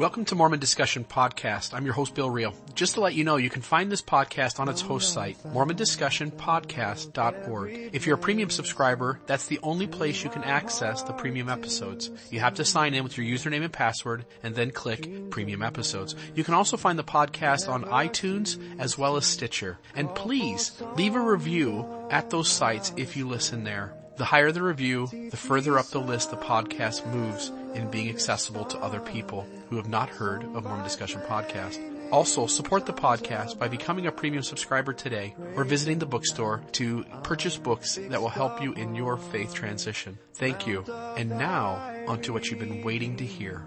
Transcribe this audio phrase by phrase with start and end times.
[0.00, 1.74] Welcome to Mormon Discussion Podcast.
[1.74, 2.54] I'm your host, Bill Reel.
[2.74, 7.90] Just to let you know, you can find this podcast on its host site, mormondiscussionpodcast.org.
[7.92, 12.10] If you're a premium subscriber, that's the only place you can access the premium episodes.
[12.30, 16.16] You have to sign in with your username and password and then click premium episodes.
[16.34, 19.76] You can also find the podcast on iTunes as well as Stitcher.
[19.94, 23.92] And please leave a review at those sites if you listen there.
[24.16, 28.64] The higher the review, the further up the list the podcast moves in being accessible
[28.66, 31.78] to other people who have not heard of Mormon Discussion Podcast.
[32.10, 37.04] Also, support the podcast by becoming a premium subscriber today or visiting the bookstore to
[37.22, 40.18] purchase books that will help you in your faith transition.
[40.34, 40.84] Thank you.
[41.16, 43.62] And now, onto what you've been waiting to hear.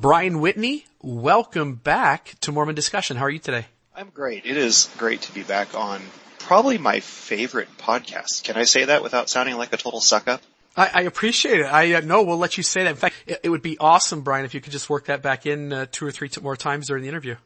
[0.00, 3.16] Brian Whitney, welcome back to Mormon Discussion.
[3.16, 3.66] How are you today?
[3.94, 4.46] I'm great.
[4.46, 6.00] It is great to be back on
[6.38, 8.44] probably my favorite podcast.
[8.44, 10.42] Can I say that without sounding like a total suck up?
[10.76, 11.66] I, I appreciate it.
[11.66, 12.90] I uh, no, we'll let you say that.
[12.90, 15.46] In fact, it, it, would be awesome, Brian, if you could just work that back
[15.46, 17.36] in uh, two or three t- more times during the interview.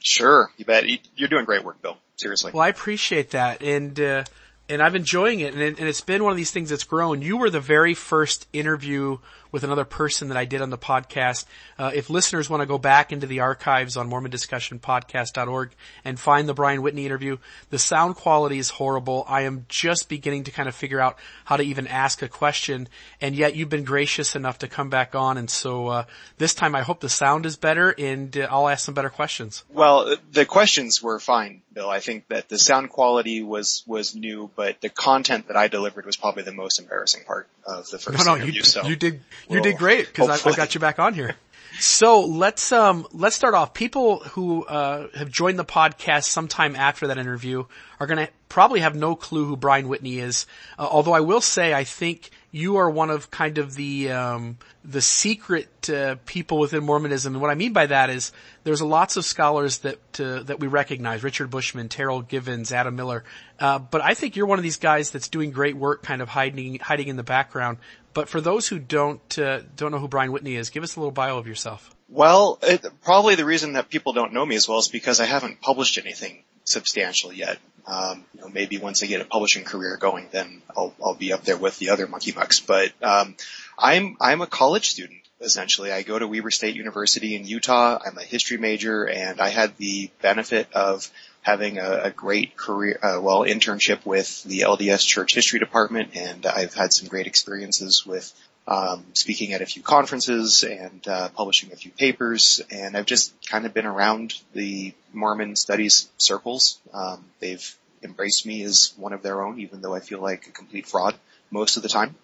[0.00, 0.84] Sure, you bet.
[1.16, 1.98] You're doing great work, Bill.
[2.16, 2.52] Seriously.
[2.52, 4.24] Well, I appreciate that, and uh,
[4.68, 7.22] and I'm enjoying it, and, it, and it's been one of these things that's grown.
[7.22, 9.18] You were the very first interview
[9.52, 11.44] with another person that I did on the podcast.
[11.78, 15.70] Uh, if listeners want to go back into the archives on MormonDiscussionPodcast.org
[16.04, 17.38] and find the Brian Whitney interview,
[17.70, 19.24] the sound quality is horrible.
[19.28, 22.88] I am just beginning to kind of figure out how to even ask a question,
[23.20, 26.04] and yet you've been gracious enough to come back on, and so uh,
[26.38, 29.64] this time I hope the sound is better, and uh, I'll ask some better questions.
[29.68, 31.88] Well, the questions were fine, Bill.
[31.88, 36.06] I think that the sound quality was was new, but the content that I delivered
[36.06, 38.54] was probably the most embarrassing part of the first no, no, interview.
[38.54, 41.36] You, so you did you did great because I, I got you back on here.
[41.80, 43.72] So let's um let's start off.
[43.72, 47.64] People who uh, have joined the podcast sometime after that interview
[48.00, 50.46] are going to probably have no clue who Brian Whitney is.
[50.78, 54.58] Uh, although I will say, I think you are one of kind of the um,
[54.84, 58.32] the secret uh, people within Mormonism, and what I mean by that is
[58.64, 63.22] there's lots of scholars that uh, that we recognize: Richard Bushman, Terryl Givens, Adam Miller.
[63.60, 66.28] Uh, but I think you're one of these guys that's doing great work, kind of
[66.28, 67.78] hiding hiding in the background.
[68.18, 70.98] But for those who don't uh, don't know who Brian Whitney is, give us a
[70.98, 71.94] little bio of yourself.
[72.08, 75.24] Well, it, probably the reason that people don't know me as well is because I
[75.26, 77.58] haven't published anything substantial yet.
[77.86, 81.32] Um, you know, maybe once I get a publishing career going, then I'll, I'll be
[81.32, 82.58] up there with the other monkey mucks.
[82.58, 83.36] But um,
[83.78, 85.92] I'm I'm a college student essentially.
[85.92, 88.00] I go to Weber State University in Utah.
[88.04, 91.08] I'm a history major, and I had the benefit of
[91.48, 96.44] having a, a great career, uh, well, internship with the LDS Church History Department, and
[96.44, 98.30] I've had some great experiences with
[98.66, 103.32] um, speaking at a few conferences and uh, publishing a few papers, and I've just
[103.48, 106.78] kind of been around the Mormon studies circles.
[106.92, 107.66] Um, they've
[108.02, 111.14] embraced me as one of their own, even though I feel like a complete fraud
[111.50, 112.14] most of the time.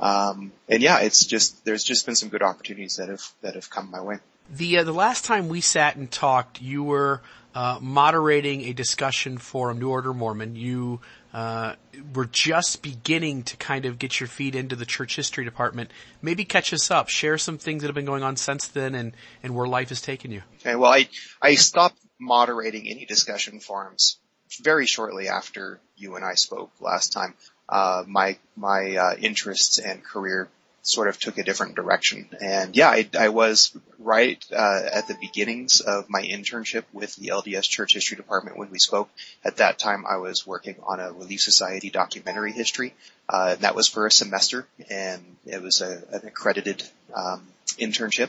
[0.00, 3.70] Um, and yeah, it's just there's just been some good opportunities that have that have
[3.70, 4.18] come my way.
[4.50, 7.22] The uh, the last time we sat and talked, you were
[7.54, 10.56] uh, moderating a discussion for a New Order Mormon.
[10.56, 11.00] You
[11.32, 11.74] uh,
[12.14, 15.90] were just beginning to kind of get your feet into the church history department.
[16.20, 19.14] Maybe catch us up, share some things that have been going on since then, and
[19.42, 20.42] and where life has taken you.
[20.60, 21.08] Okay, well, I
[21.40, 24.18] I stopped moderating any discussion forums
[24.62, 27.34] very shortly after you and I spoke last time.
[27.68, 30.48] Uh, my my uh, interests and career
[30.84, 32.28] sort of took a different direction.
[32.40, 37.28] And yeah, I, I was right uh, at the beginnings of my internship with the
[37.28, 39.08] LDS Church History Department when we spoke.
[39.42, 42.94] At that time, I was working on a Relief Society documentary history.
[43.28, 46.82] Uh, that was for a semester, and it was a, an accredited
[47.14, 47.42] um,
[47.78, 48.28] internship.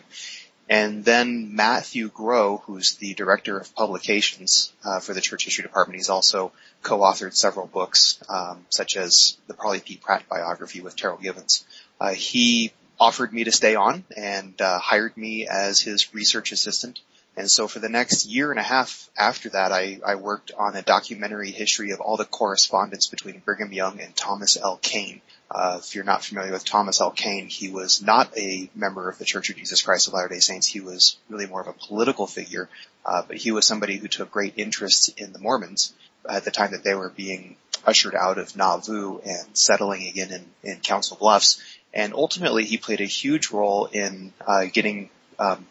[0.68, 5.98] And then Matthew Grow, who's the director of publications uh, for the Church History Department,
[5.98, 6.52] he's also
[6.82, 9.98] co-authored several books, um, such as the Parley P.
[9.98, 11.66] Pratt biography with Terryl Givens.
[12.00, 17.00] Uh, he offered me to stay on and uh, hired me as his research assistant.
[17.38, 20.76] And so for the next year and a half after that, I, I worked on
[20.76, 24.80] a documentary history of all the correspondence between Brigham Young and Thomas L.
[24.82, 25.22] Kane.
[25.52, 27.12] Uh, if you're not familiar with Thomas L.
[27.12, 30.66] Kane, he was not a member of the Church of Jesus Christ of Latter-day Saints.
[30.66, 32.70] He was really more of a political figure,
[33.06, 35.94] uh, but he was somebody who took great interest in the Mormons
[36.28, 40.72] at the time that they were being ushered out of Nauvoo and settling again in,
[40.72, 41.62] in Council Bluffs
[41.96, 45.10] and ultimately, he played a huge role in uh, getting
[45.40, 45.66] um,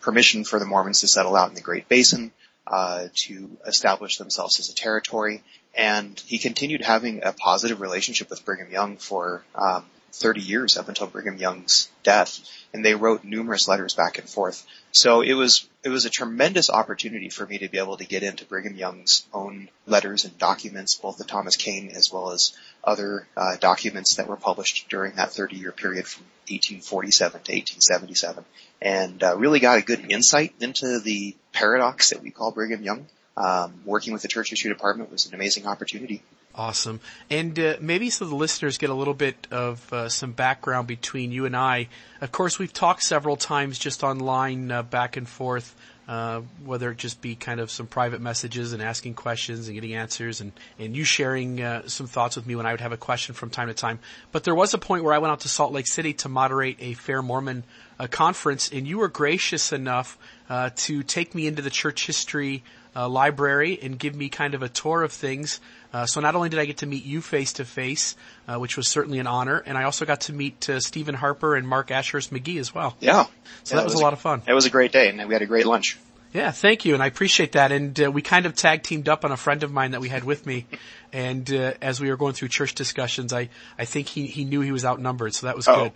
[0.00, 2.32] permission for the Mormons to settle out in the Great Basin,
[2.66, 5.42] uh, to establish themselves as a territory.
[5.74, 10.88] And he continued having a positive relationship with Brigham Young for um, 30 years up
[10.88, 12.40] until Brigham Young's death,
[12.72, 14.66] and they wrote numerous letters back and forth.
[14.92, 18.22] So it was it was a tremendous opportunity for me to be able to get
[18.22, 23.26] into Brigham Young's own letters and documents, both the Thomas Kane as well as other
[23.36, 28.44] uh, documents that were published during that 30 year period from 1847 to 1877,
[28.80, 33.06] and uh, really got a good insight into the paradox that we call Brigham Young.
[33.36, 36.22] Um, working with the church history department was an amazing opportunity.
[36.58, 36.98] Awesome.
[37.30, 41.30] And uh, maybe so the listeners get a little bit of uh, some background between
[41.30, 41.86] you and I.
[42.20, 45.76] Of course, we've talked several times just online uh, back and forth,
[46.08, 49.94] uh, whether it just be kind of some private messages and asking questions and getting
[49.94, 52.96] answers and, and you sharing uh, some thoughts with me when I would have a
[52.96, 53.98] question from time to time.
[54.32, 56.78] But there was a point where I went out to Salt Lake City to moderate
[56.80, 57.62] a Fair Mormon
[57.98, 60.18] uh, conference and you were gracious enough
[60.48, 62.62] uh to take me into the church history
[62.94, 65.60] uh library and give me kind of a tour of things
[65.92, 68.88] uh, so not only did I get to meet you face to face, which was
[68.88, 72.32] certainly an honor, and I also got to meet uh, Steven Harper and Mark Ashurst
[72.32, 72.96] McGee as well.
[73.00, 73.24] Yeah.
[73.64, 74.42] So yeah, that was, was, a lot of fun.
[74.46, 75.98] It was a great day, and we had a great lunch.
[76.32, 77.72] Yeah, thank you, and I appreciate that.
[77.72, 80.10] And uh, we kind of tag teamed up on a friend of mine that we
[80.10, 80.66] had with me,
[81.12, 83.48] and uh, as we were going through church discussions, I
[83.78, 85.90] I think he he knew he was outnumbered, so that was oh.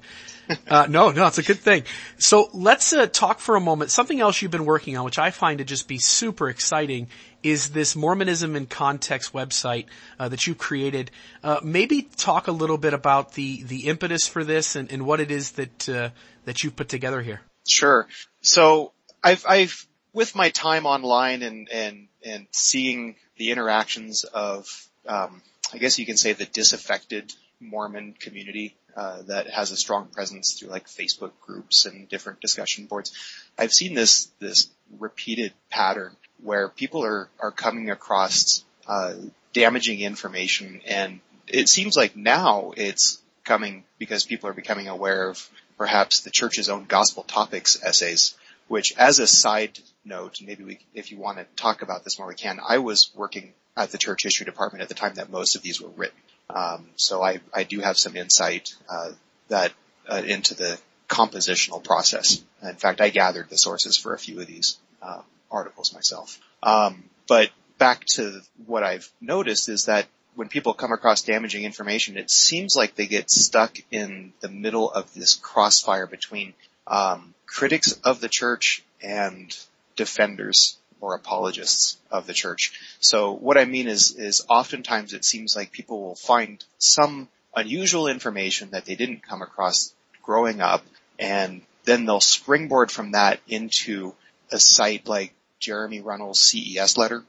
[0.48, 0.58] good.
[0.66, 1.84] uh, no, no, it's a good thing.
[2.18, 3.90] So let's uh, talk for a moment.
[3.90, 7.08] Something else you've been working on, which I find to just be super exciting,
[7.42, 9.86] is this Mormonism in Context website
[10.18, 11.10] uh, that you created.
[11.42, 15.20] Uh, maybe talk a little bit about the the impetus for this and, and what
[15.20, 16.10] it is that uh,
[16.44, 17.40] that you've put together here.
[17.66, 18.06] Sure.
[18.40, 18.92] So
[19.22, 24.66] I've I've with my time online and, and, and seeing the interactions of,
[25.08, 25.42] um,
[25.72, 30.52] I guess you can say the disaffected Mormon community, uh, that has a strong presence
[30.52, 33.12] through like Facebook groups and different discussion boards.
[33.56, 34.68] I've seen this, this
[34.98, 39.14] repeated pattern where people are, are coming across, uh,
[39.52, 45.50] damaging information and it seems like now it's coming because people are becoming aware of
[45.76, 48.34] perhaps the church's own gospel topics essays
[48.68, 52.28] which as a side note, maybe we, if you want to talk about this more,
[52.28, 52.58] we can.
[52.66, 55.80] I was working at the church history department at the time that most of these
[55.80, 56.18] were written.
[56.48, 59.10] Um, so I, I do have some insight, uh,
[59.48, 59.72] that,
[60.08, 60.78] uh, into the
[61.08, 62.42] compositional process.
[62.62, 66.38] In fact, I gathered the sources for a few of these, uh, articles myself.
[66.62, 72.16] Um, but back to what I've noticed is that when people come across damaging information,
[72.16, 76.54] it seems like they get stuck in the middle of this crossfire between
[76.86, 79.56] um, critics of the church and
[79.96, 82.72] defenders or apologists of the church.
[83.00, 88.06] So what I mean is, is oftentimes it seems like people will find some unusual
[88.06, 90.84] information that they didn't come across growing up
[91.18, 94.14] and then they'll springboard from that into
[94.52, 97.22] a site like Jeremy Runnells CES letter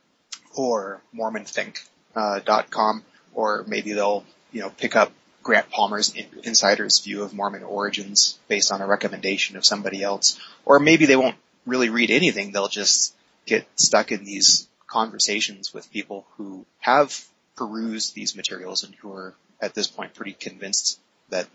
[0.56, 3.02] or MormonThink.com uh,
[3.34, 5.12] or maybe they'll, you know, pick up
[5.42, 10.40] Grant Palmer's insider's view of Mormon origins based on a recommendation of somebody else.
[10.66, 11.36] Or maybe they won't
[11.66, 12.52] really read anything.
[12.52, 13.14] They'll just
[13.46, 19.34] get stuck in these conversations with people who have perused these materials and who are
[19.62, 21.00] at this point pretty convinced
[21.30, 21.48] that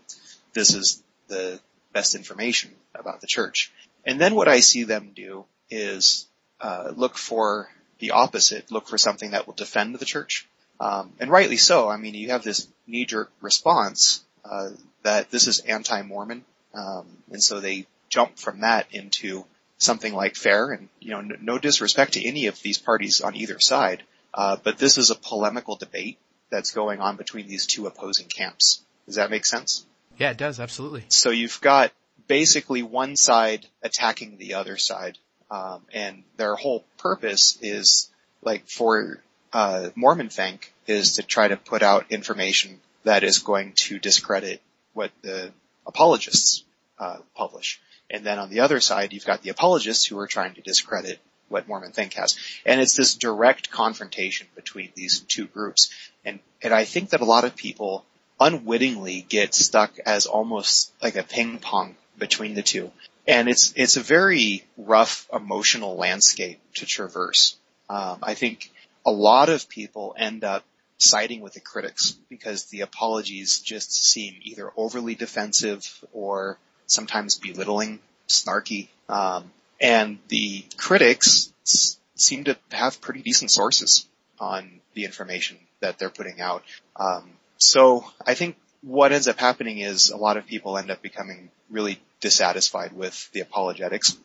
[0.53, 1.59] this is the
[1.93, 3.71] best information about the church.
[4.05, 6.27] And then what I see them do is
[6.61, 7.69] uh, look for
[7.99, 10.47] the opposite, look for something that will defend the church.
[10.79, 11.89] Um, and rightly so.
[11.89, 14.69] I mean, you have this knee-jerk response uh,
[15.03, 19.45] that this is anti-Mormon, um, and so they jump from that into
[19.77, 20.71] something like fair.
[20.71, 24.57] And you know, no, no disrespect to any of these parties on either side, uh,
[24.63, 26.17] but this is a polemical debate
[26.49, 28.81] that's going on between these two opposing camps.
[29.05, 29.85] Does that make sense?
[30.17, 31.05] Yeah, it does absolutely.
[31.09, 31.91] So you've got
[32.27, 35.17] basically one side attacking the other side,
[35.51, 38.09] um, and their whole purpose is
[38.41, 43.73] like for uh, Mormon think is to try to put out information that is going
[43.73, 44.61] to discredit
[44.93, 45.51] what the
[45.87, 46.63] apologists
[46.99, 47.79] uh, publish.
[48.09, 51.19] And then on the other side, you've got the apologists who are trying to discredit
[51.47, 52.37] what Mormon Think has.
[52.65, 55.91] And it's this direct confrontation between these two groups.
[56.25, 58.05] And, and I think that a lot of people
[58.39, 62.91] unwittingly get stuck as almost like a ping pong between the two.
[63.29, 67.55] And it's, it's a very rough emotional landscape to traverse.
[67.89, 68.71] Um, I think
[69.05, 70.63] a lot of people end up
[70.97, 76.57] siding with the critics because the apologies just seem either overly defensive or
[76.87, 78.89] sometimes belittling, snarky.
[79.07, 84.07] Um, and the critics s- seem to have pretty decent sources
[84.39, 86.63] on the information that they're putting out.
[86.95, 91.01] Um, so I think what ends up happening is a lot of people end up
[91.01, 94.17] becoming really dissatisfied with the apologetics.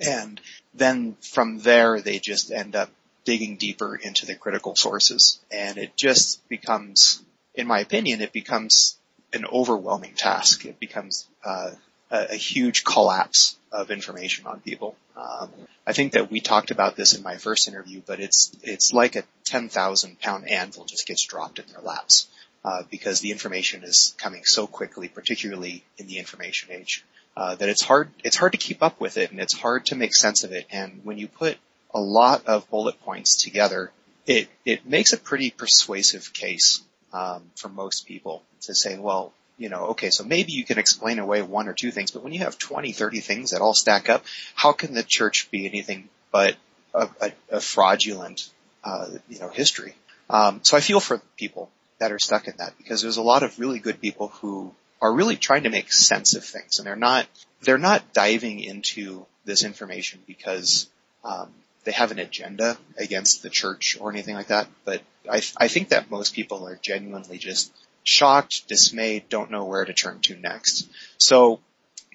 [0.00, 0.40] And
[0.72, 2.90] then from there, they just end up
[3.24, 5.40] digging deeper into the critical sources.
[5.50, 7.22] And it just becomes,
[7.54, 8.96] in my opinion, it becomes
[9.32, 10.64] an overwhelming task.
[10.64, 11.70] It becomes uh,
[12.10, 14.96] a, huge collapse of information on people.
[15.16, 15.50] Um,
[15.86, 19.16] I think that we talked about this in my first interview, but it's it's like
[19.16, 22.28] a ten thousand pound anvil just gets dropped in their laps
[22.64, 27.04] uh, because the information is coming so quickly, particularly in the information age,
[27.36, 29.96] uh, that it's hard it's hard to keep up with it and it's hard to
[29.96, 30.66] make sense of it.
[30.70, 31.56] And when you put
[31.92, 33.90] a lot of bullet points together,
[34.26, 39.68] it it makes a pretty persuasive case um, for most people to say, well, you
[39.68, 42.40] know, okay, so maybe you can explain away one or two things, but when you
[42.40, 44.24] have 20, 30 things that all stack up,
[44.54, 46.56] how can the church be anything but
[46.92, 48.50] a, a, a fraudulent,
[48.82, 49.94] uh, you know, history?
[50.28, 53.42] Um, so I feel for people that are stuck in that because there's a lot
[53.42, 56.96] of really good people who are really trying to make sense of things and they're
[56.96, 57.26] not,
[57.60, 60.88] they're not diving into this information because,
[61.24, 61.52] um,
[61.84, 65.90] they have an agenda against the church or anything like that, but I, I think
[65.90, 67.70] that most people are genuinely just
[68.02, 70.88] shocked, dismayed, don't know where to turn to next.
[71.18, 71.60] So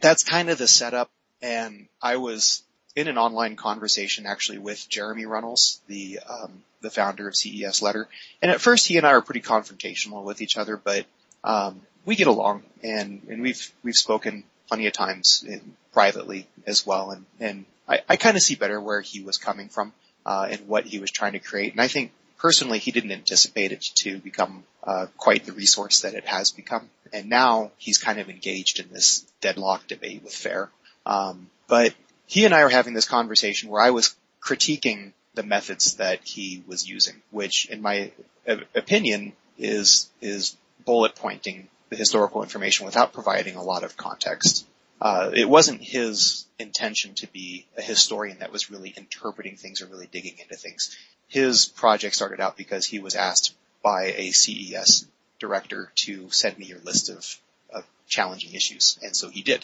[0.01, 1.11] that's kind of the setup
[1.43, 2.63] and I was
[2.95, 8.07] in an online conversation actually with Jeremy Runnells, the um, the founder of CES Letter.
[8.41, 11.05] And at first he and I were pretty confrontational with each other, but
[11.43, 16.85] um, we get along and, and we've we've spoken plenty of times in, privately as
[16.85, 19.91] well and, and I, I kind of see better where he was coming from
[20.25, 21.71] uh, and what he was trying to create.
[21.71, 26.13] And I think personally, he didn't anticipate it to become uh, quite the resource that
[26.13, 26.89] it has become.
[27.11, 30.69] And now he's kind of engaged in this deadlock debate with FAIR.
[31.05, 31.95] Um, but
[32.27, 36.63] he and I are having this conversation where I was critiquing the methods that he
[36.67, 38.11] was using, which, in my
[38.75, 44.65] opinion, is is bullet pointing the historical information without providing a lot of context
[45.01, 49.85] uh, it wasn't his intention to be a historian that was really interpreting things or
[49.85, 50.97] really digging into things.
[51.27, 55.05] His project started out because he was asked by a CES
[55.39, 57.37] director to send me your list of,
[57.73, 58.99] of challenging issues.
[59.01, 59.63] And so he did.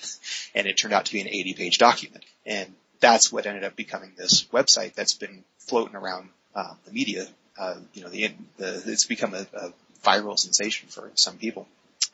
[0.54, 2.24] And it turned out to be an 80 page document.
[2.46, 7.28] And that's what ended up becoming this website that's been floating around uh, the media.
[7.60, 11.68] Uh, you know, the, the, it's become a, a viral sensation for some people.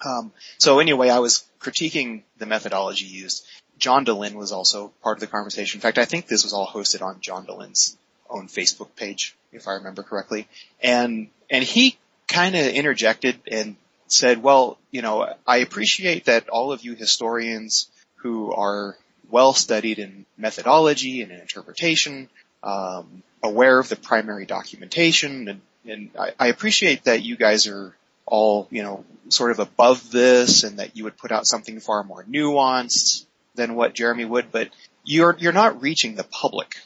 [0.03, 3.45] Um, so anyway, I was critiquing the methodology used.
[3.77, 5.77] John Dehlin was also part of the conversation.
[5.77, 7.97] In fact, I think this was all hosted on John Dehlin's
[8.29, 10.47] own Facebook page, if I remember correctly.
[10.81, 13.75] And, and he kind of interjected and
[14.07, 18.97] said, well, you know, I appreciate that all of you historians who are
[19.29, 22.29] well studied in methodology and in interpretation,
[22.63, 27.95] um, aware of the primary documentation, and, and I, I appreciate that you guys are
[28.31, 32.03] all, you know, sort of above this and that you would put out something far
[32.03, 34.69] more nuanced than what Jeremy would, but
[35.03, 36.77] you're, you're not reaching the public.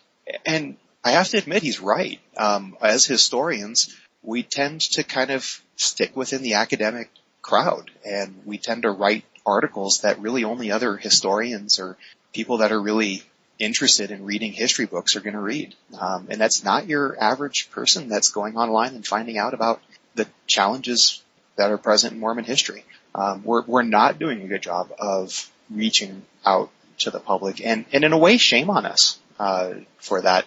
[0.45, 2.19] And I have to admit he's right.
[2.35, 7.09] Um, as historians, we tend to kind of stick within the academic
[7.43, 11.95] crowd and we tend to write articles that really only other historians or
[12.33, 13.21] people that are really
[13.59, 15.75] interested in reading history books are going to read.
[15.99, 19.79] Um, and that's not your average person that's going online and finding out about
[20.15, 21.21] the challenges
[21.55, 22.85] that are present in Mormon history.
[23.13, 26.69] Um, we're, we're not doing a good job of reaching out
[26.99, 30.45] to the public and, and in a way shame on us, uh, for that.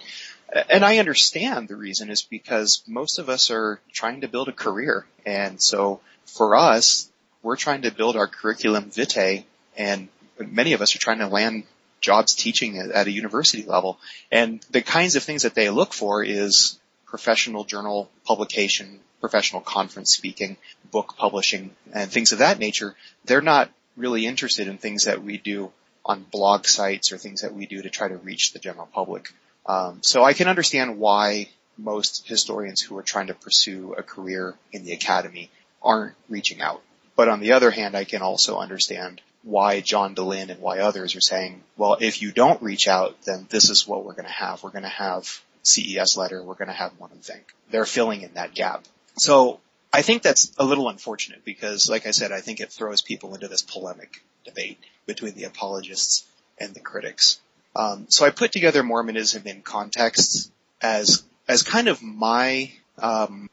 [0.70, 4.52] And I understand the reason is because most of us are trying to build a
[4.52, 5.06] career.
[5.26, 7.10] And so for us,
[7.42, 9.44] we're trying to build our curriculum vitae
[9.76, 11.64] and many of us are trying to land
[12.00, 13.98] jobs teaching at a university level.
[14.30, 16.77] And the kinds of things that they look for is
[17.08, 20.56] professional journal publication, professional conference speaking,
[20.90, 25.38] book publishing, and things of that nature, they're not really interested in things that we
[25.38, 25.70] do
[26.04, 29.32] on blog sites or things that we do to try to reach the general public.
[29.66, 34.54] Um, so I can understand why most historians who are trying to pursue a career
[34.72, 35.50] in the academy
[35.82, 36.82] aren't reaching out.
[37.16, 41.14] But on the other hand, I can also understand why John Dehlin and why others
[41.16, 44.30] are saying, well, if you don't reach out, then this is what we're going to
[44.30, 44.62] have.
[44.62, 46.42] We're going to have CES letter.
[46.42, 47.44] We're going to have one Mormon Think.
[47.70, 48.84] They're filling in that gap.
[49.16, 49.60] So
[49.92, 53.34] I think that's a little unfortunate because, like I said, I think it throws people
[53.34, 56.24] into this polemic debate between the apologists
[56.58, 57.40] and the critics.
[57.74, 60.50] Um, so I put together Mormonism in context
[60.80, 63.48] as as kind of my um,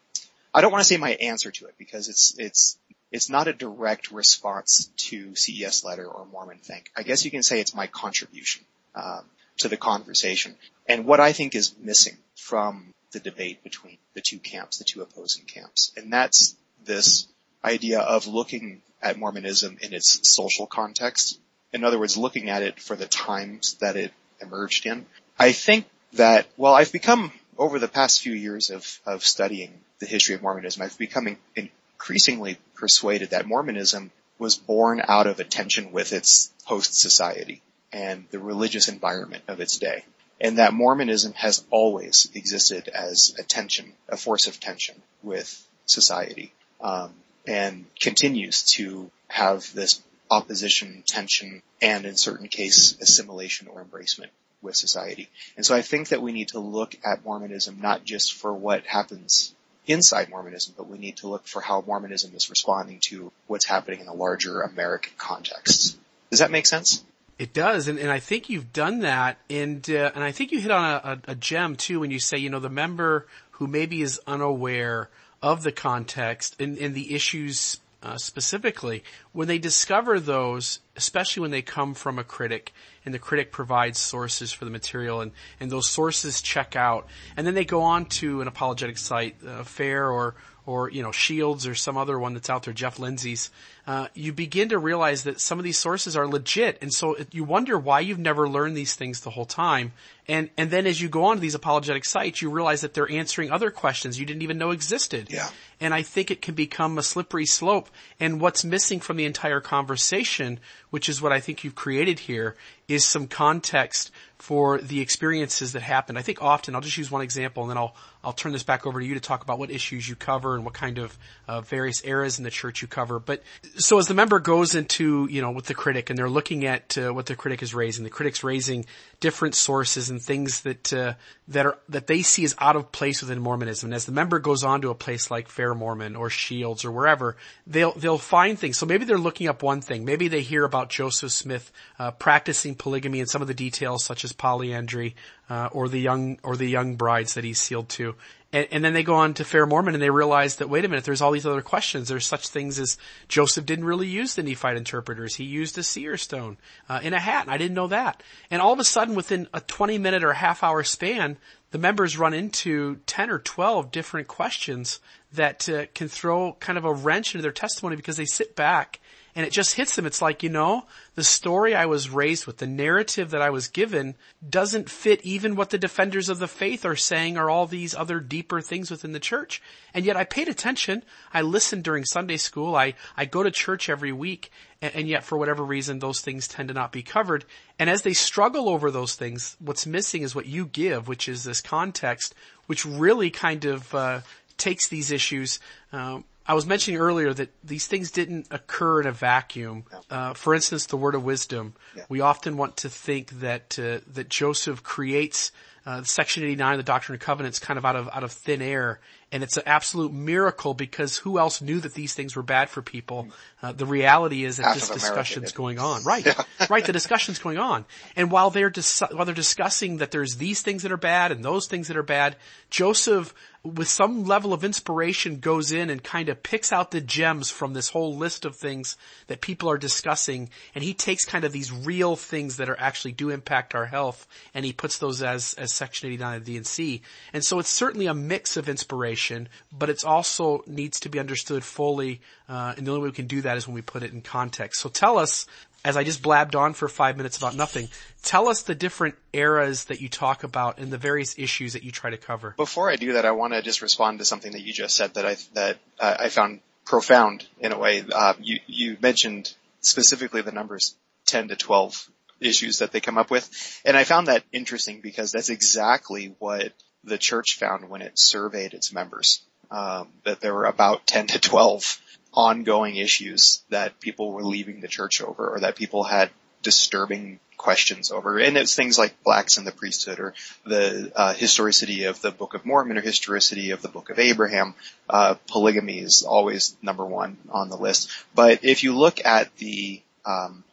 [0.54, 2.78] I don't want to say my answer to it because it's it's
[3.12, 6.92] it's not a direct response to CES letter or Mormon Think.
[6.98, 8.64] I guess you can say it's my contribution
[8.96, 9.24] um,
[9.58, 10.56] to the conversation
[10.88, 15.02] and what I think is missing from the debate between the two camps, the two
[15.02, 15.92] opposing camps.
[15.98, 17.28] And that's this
[17.64, 21.40] idea of looking at Mormonism in its social context.
[21.74, 25.06] In other words, looking at it for the times that it emerged in.
[25.40, 30.06] I think that, well, I've become, over the past few years of, of studying the
[30.06, 35.92] history of Mormonism, I've become increasingly persuaded that Mormonism was born out of a tension
[35.92, 40.04] with its host society and the religious environment of its day.
[40.40, 46.54] And that Mormonism has always existed as a tension, a force of tension with society,
[46.82, 47.14] um,
[47.48, 54.30] and continues to have this opposition, tension, and in certain cases, assimilation or embracement
[54.62, 55.30] with society.
[55.56, 58.86] And so I think that we need to look at Mormonism not just for what
[58.86, 59.54] happens
[59.88, 64.02] inside Mormonism, but we need to look for how Mormonism is responding to what's happening
[64.02, 65.98] in a larger American context.
[66.32, 67.04] Does that make sense?
[67.38, 70.62] It does, and, and I think you've done that, and uh, and I think you
[70.62, 73.68] hit on a, a, a gem too when you say, you know, the member who
[73.68, 75.10] maybe is unaware
[75.42, 81.52] of the context and, and the issues uh, specifically, when they discover those, especially when
[81.52, 82.72] they come from a critic,
[83.04, 87.48] and the critic provides sources for the material, and, and those sources check out, and
[87.48, 90.36] then they go on to an apologetic site, uh, Fair or
[90.68, 93.50] or you know Shields or some other one that's out there, Jeff Lindsay's,
[93.88, 97.44] uh, you begin to realize that some of these sources are legit, and so you
[97.44, 99.94] wonder why you've never learned these things the whole time.
[100.28, 103.10] And and then as you go on to these apologetic sites, you realize that they're
[103.12, 105.28] answering other questions you didn't even know existed.
[105.30, 105.50] Yeah.
[105.80, 107.90] And I think it can become a slippery slope.
[108.20, 112.56] And what's missing from the entire conversation, which is what I think you've created here,
[112.88, 116.18] is some context for the experiences that happen.
[116.18, 118.86] I think often, I'll just use one example and then I'll, I'll turn this back
[118.86, 121.62] over to you to talk about what issues you cover and what kind of uh,
[121.62, 123.20] various eras in the church you cover.
[123.20, 123.44] But
[123.78, 126.98] so as the member goes into, you know, with the critic and they're looking at
[126.98, 128.86] uh, what the critic is raising, the critic's raising
[129.20, 131.14] different sources and things that, uh,
[131.50, 133.88] that are, that they see as out of place within Mormonism.
[133.88, 136.92] And as the member goes on to a place like Fair Mormon or Shields or
[136.92, 137.36] wherever,
[137.68, 138.78] they'll, they'll find things.
[138.78, 140.06] So maybe they're looking up one thing.
[140.06, 144.24] Maybe they hear about Joseph Smith, uh, practicing polygamy and some of the details such
[144.24, 145.16] as polyandry,
[145.50, 148.16] uh, or the young, or the young brides that he's sealed to.
[148.56, 150.88] And, and, then they go on to Fair Mormon and they realize that wait a
[150.88, 152.08] minute, there's all these other questions.
[152.08, 152.98] There's such things as
[153.28, 155.36] Joseph didn't really use the Nephite interpreters.
[155.36, 156.56] He used a seer stone
[156.88, 158.24] uh, in a hat, and I didn't know that.
[158.50, 161.38] And all of a sudden, within a 20 minute or half hour span,
[161.72, 165.02] the members run into 10 or 12 different questions
[165.34, 169.02] that uh, can throw kind of a wrench into their testimony because they sit back
[169.36, 170.06] and it just hits them.
[170.06, 173.68] It's like, you know, the story I was raised with, the narrative that I was
[173.68, 174.16] given
[174.48, 178.22] doesn't fit even what the defenders of the faith are saying or all these other
[178.22, 179.62] deeper things within the church.
[179.94, 181.04] And yet I paid attention.
[181.34, 182.78] I listened during Sunday school.
[182.78, 186.48] I, I go to church every week and, and yet for whatever reason those things
[186.48, 187.44] tend to not be covered.
[187.78, 191.44] And as they struggle over those things, what's missing is what you give, which is
[191.44, 192.34] this context,
[192.68, 194.22] which really kind of, uh,
[194.58, 195.60] takes these issues,
[195.92, 199.86] um, I was mentioning earlier that these things didn't occur in a vacuum.
[200.10, 201.74] Uh, for instance, the word of wisdom.
[201.96, 202.04] Yeah.
[202.08, 205.52] We often want to think that uh, that Joseph creates
[205.86, 208.62] uh, Section 89 of the Doctrine and Covenants kind of out of out of thin
[208.62, 209.00] air,
[209.32, 212.82] and it's an absolute miracle because who else knew that these things were bad for
[212.82, 213.28] people?
[213.62, 216.26] Uh, the reality is that Half this discussion's going on, right?
[216.26, 216.42] Yeah.
[216.70, 220.64] right, the discussion's going on, and while they're dis- while they're discussing that there's these
[220.64, 222.36] things that are bad and those things that are bad,
[222.72, 223.34] Joseph
[223.66, 227.74] with some level of inspiration goes in and kind of picks out the gems from
[227.74, 231.72] this whole list of things that people are discussing and he takes kind of these
[231.72, 235.74] real things that are actually do impact our health and he puts those as, as
[235.74, 237.02] section 89 of the D&C.
[237.34, 241.64] And so it's certainly a mix of inspiration, but it's also needs to be understood
[241.64, 244.14] fully, uh, and the only way we can do that is when we put it
[244.14, 244.80] in context.
[244.80, 245.48] So tell us,
[245.86, 247.90] as I just blabbed on for five minutes about nothing,
[248.24, 251.92] tell us the different eras that you talk about and the various issues that you
[251.92, 252.56] try to cover.
[252.58, 255.14] Before I do that, I want to just respond to something that you just said
[255.14, 258.04] that I that uh, I found profound in a way.
[258.12, 260.96] Uh, you you mentioned specifically the numbers
[261.28, 262.10] ten to twelve
[262.42, 263.48] issues that they come up with,
[263.86, 268.74] and I found that interesting because that's exactly what the church found when it surveyed
[268.74, 269.44] its members.
[269.70, 272.00] Um, that there were about ten to twelve
[272.36, 276.30] ongoing issues that people were leaving the church over or that people had
[276.62, 278.38] disturbing questions over.
[278.38, 280.34] And it's things like blacks in the priesthood or
[280.66, 284.76] the uh, historicity of the Book of Mormon or historicity of the Book of Abraham.
[285.10, 288.10] Uh, polygamy is always number one on the list.
[288.34, 290.64] But if you look at the um,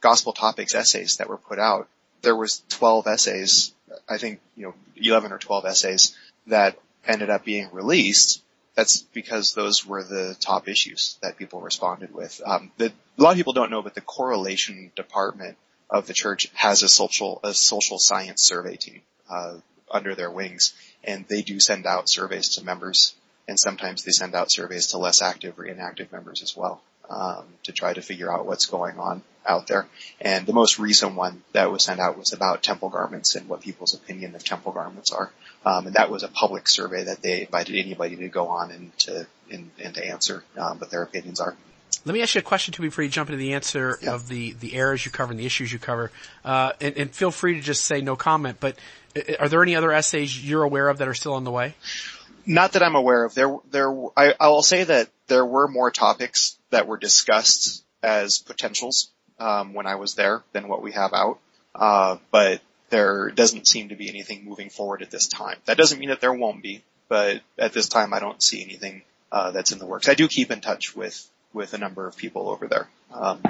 [0.00, 1.88] gospel topics essays that were put out,
[2.22, 3.72] there was 12 essays,
[4.08, 8.42] I think, you know, 11 or 12 essays that ended up being released
[8.74, 12.40] that's because those were the top issues that people responded with.
[12.44, 15.56] Um, the, a lot of people don't know, but the correlation department
[15.88, 19.56] of the church has a social a social science survey team uh,
[19.90, 23.14] under their wings, and they do send out surveys to members,
[23.48, 26.80] and sometimes they send out surveys to less active or inactive members as well
[27.10, 29.86] um, to try to figure out what's going on out there.
[30.20, 33.62] And the most recent one that was sent out was about temple garments and what
[33.62, 35.30] people's opinion of temple garments are.
[35.64, 38.96] Um, and that was a public survey that they invited anybody to go on and
[38.98, 41.56] to and, and to answer um, what their opinions are.
[42.04, 44.14] Let me ask you a question too before you jump into the answer Yeah.
[44.14, 46.10] of the, the errors you cover and the issues you cover.
[46.44, 48.76] Uh, and, and feel free to just say no comment, but
[49.16, 51.74] uh, are there any other essays you're aware of that are still on the way?
[52.46, 53.34] Not that I'm aware of.
[53.34, 58.38] There, there, I, I will say that there were more topics that were discussed as
[58.38, 61.38] potentials, um, when I was there than what we have out.
[61.74, 65.56] Uh, but there doesn't seem to be anything moving forward at this time.
[65.66, 69.02] That doesn't mean that there won't be, but at this time I don't see anything,
[69.32, 70.08] uh, that's in the works.
[70.08, 72.88] I do keep in touch with, with a number of people over there.
[73.12, 73.40] Um,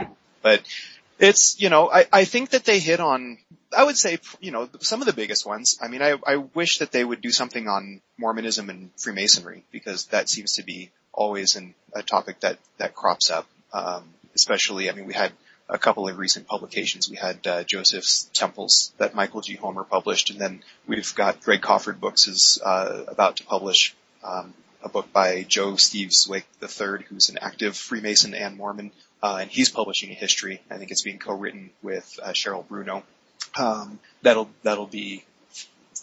[0.43, 0.63] but
[1.19, 3.39] it's, you know, I, I think that they hit on,
[3.77, 5.79] I would say, you know, some of the biggest ones.
[5.83, 10.07] I mean, I, I wish that they would do something on Mormonism and Freemasonry because
[10.07, 13.47] that seems to be always an, a topic that, that crops up.
[13.73, 15.33] Um, especially, I mean, we had
[15.69, 17.09] a couple of recent publications.
[17.09, 19.55] We had, uh, Joseph's Temples that Michael G.
[19.55, 23.95] Homer published and then we've got Greg Kofford Books is, uh, about to publish,
[24.25, 28.93] um, a book by Joe Steve Swick III, who's an active Freemason and Mormon,
[29.23, 30.63] uh, and he's publishing a history.
[30.71, 33.03] I think it's being co-written with uh, Cheryl Bruno.
[33.57, 35.25] Um, that'll that'll be.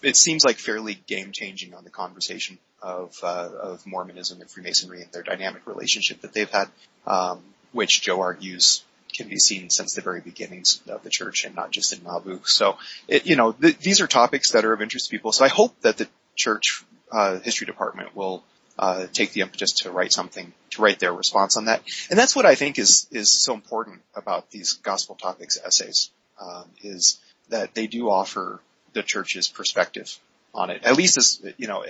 [0.04, 5.02] It seems like fairly game changing on the conversation of uh, of Mormonism and Freemasonry
[5.02, 6.70] and their dynamic relationship that they've had,
[7.06, 8.84] um, which Joe argues
[9.16, 12.40] can be seen since the very beginnings of the church and not just in Nauvoo.
[12.44, 15.32] So, it, you know, th- these are topics that are of interest to people.
[15.32, 18.44] So I hope that the church uh, history department will
[18.78, 21.82] uh, take the impetus to write something, to write their response on that.
[22.10, 26.66] And that's what I think is, is so important about these gospel topics essays, um,
[26.84, 28.60] is that they do offer
[28.98, 30.18] the church's perspective
[30.54, 31.86] on it, at least as, you know,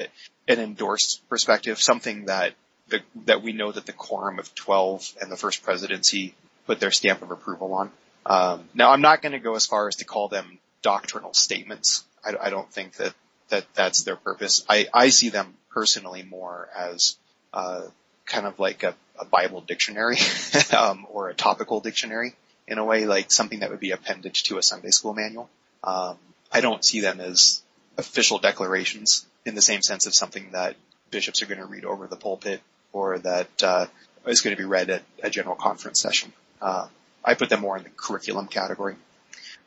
[0.47, 2.53] an endorsed perspective, something that
[2.89, 6.91] the, that we know that the quorum of 12 and the first presidency put their
[6.91, 7.91] stamp of approval on.
[8.25, 12.03] Um, now I'm not going to go as far as to call them doctrinal statements.
[12.25, 13.13] I, I don't think that,
[13.49, 14.65] that that's their purpose.
[14.69, 17.15] I, I see them personally more as
[17.53, 17.83] uh,
[18.25, 20.17] kind of like a, a Bible dictionary
[20.77, 22.35] um, or a topical dictionary
[22.67, 25.49] in a way, like something that would be appended to a Sunday school manual.
[25.83, 26.17] Um,
[26.51, 27.61] I don't see them as
[27.97, 30.75] official declarations in the same sense of something that
[31.09, 32.61] bishops are going to read over the pulpit
[32.93, 33.85] or that uh,
[34.25, 36.33] is going to be read at a general conference session.
[36.61, 36.87] Uh,
[37.23, 38.95] I put them more in the curriculum category,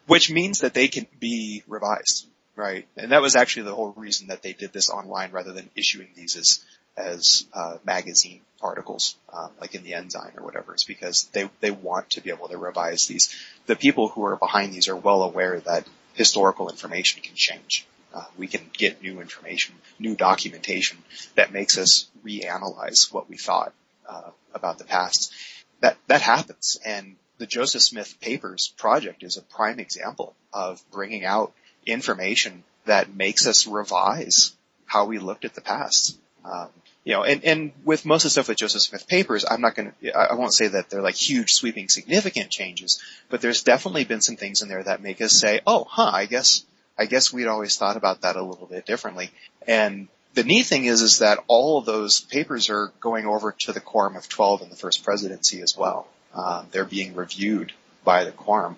[0.07, 2.27] which means that they can be revised.
[2.57, 2.87] Right.
[2.97, 6.09] And that was actually the whole reason that they did this online rather than issuing
[6.15, 6.63] these as,
[6.95, 10.75] as, uh, magazine articles, um, like in the Ensign or whatever.
[10.75, 13.35] It's because they, they want to be able to revise these.
[13.65, 17.87] The people who are behind these are well aware that historical information can change.
[18.13, 20.99] Uh, we can get new information, new documentation
[21.37, 23.73] that makes us reanalyze what we thought,
[24.09, 25.33] uh, about the past.
[25.81, 26.79] That, that happens.
[26.85, 31.53] And the Joseph Smith Papers project is a prime example of bringing out
[31.87, 34.53] information that makes us revise
[34.87, 36.19] how we looked at the past.
[36.45, 36.69] Um,
[37.05, 39.75] you know, and, and with most of the stuff with Joseph Smith papers, I'm not
[39.75, 44.05] going to, I won't say that they're like huge, sweeping, significant changes, but there's definitely
[44.05, 46.65] been some things in there that make us say, oh, huh, I guess,
[46.99, 49.31] I guess we'd always thought about that a little bit differently.
[49.67, 53.73] And the neat thing is, is that all of those papers are going over to
[53.73, 56.07] the quorum of 12 in the first presidency as well.
[56.35, 57.73] Um, they're being reviewed
[58.05, 58.77] by the quorum.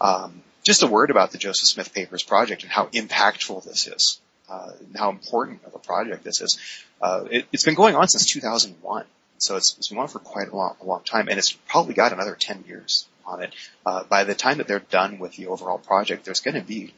[0.00, 4.20] Um, just a word about the Joseph Smith Papers project and how impactful this is,
[4.52, 6.58] uh, how important of a project this is.
[7.00, 9.04] Uh, it, has been going on since 2001,
[9.38, 11.94] so it's, it's been on for quite a long, a long time, and it's probably
[11.94, 13.54] got another 10 years on it.
[13.86, 16.92] Uh, by the time that they're done with the overall project, there's going to be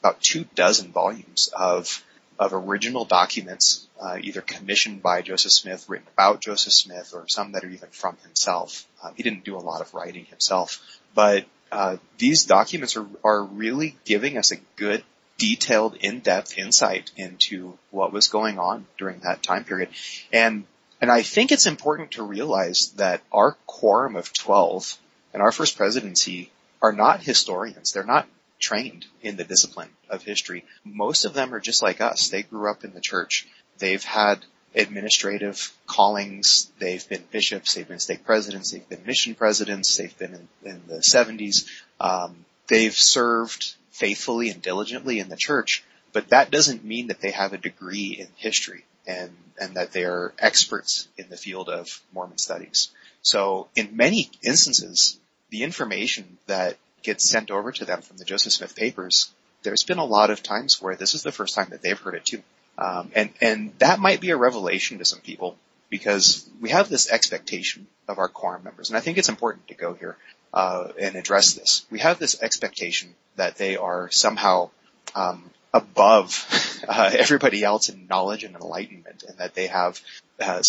[0.00, 2.04] about two dozen volumes of
[2.38, 7.50] of original documents, uh, either commissioned by Joseph Smith, written about Joseph Smith, or some
[7.52, 8.86] that are even from himself.
[9.02, 10.80] Um, he didn't do a lot of writing himself,
[11.14, 15.02] but uh, these documents are, are really giving us a good,
[15.38, 19.88] detailed, in-depth insight into what was going on during that time period.
[20.32, 20.64] And,
[21.00, 24.98] and I think it's important to realize that our quorum of 12
[25.32, 26.50] and our first presidency
[26.82, 27.92] are not historians.
[27.92, 30.64] They're not trained in the discipline of history.
[30.84, 32.28] Most of them are just like us.
[32.28, 33.46] They grew up in the church.
[33.78, 36.70] They've had administrative callings.
[36.78, 37.74] They've been bishops.
[37.74, 38.70] They've been stake presidents.
[38.70, 39.96] They've been mission presidents.
[39.96, 41.66] They've been in, in the 70s.
[42.00, 47.30] Um, they've served faithfully and diligently in the church, but that doesn't mean that they
[47.30, 49.30] have a degree in history and
[49.60, 52.90] and that they are experts in the field of Mormon studies.
[53.22, 55.18] So in many instances,
[55.50, 59.32] the information that gets sent over to them from the Joseph Smith papers,
[59.62, 62.14] there's been a lot of times where this is the first time that they've heard
[62.14, 62.42] it too.
[62.78, 65.56] Um, and, and that might be a revelation to some people
[65.90, 68.90] because we have this expectation of our quorum members.
[68.90, 70.16] And I think it's important to go here,
[70.52, 71.86] uh, and address this.
[71.90, 74.70] We have this expectation that they are somehow,
[75.14, 80.00] um, above uh, everybody else in knowledge and enlightenment and that they have
[80.40, 80.62] uh,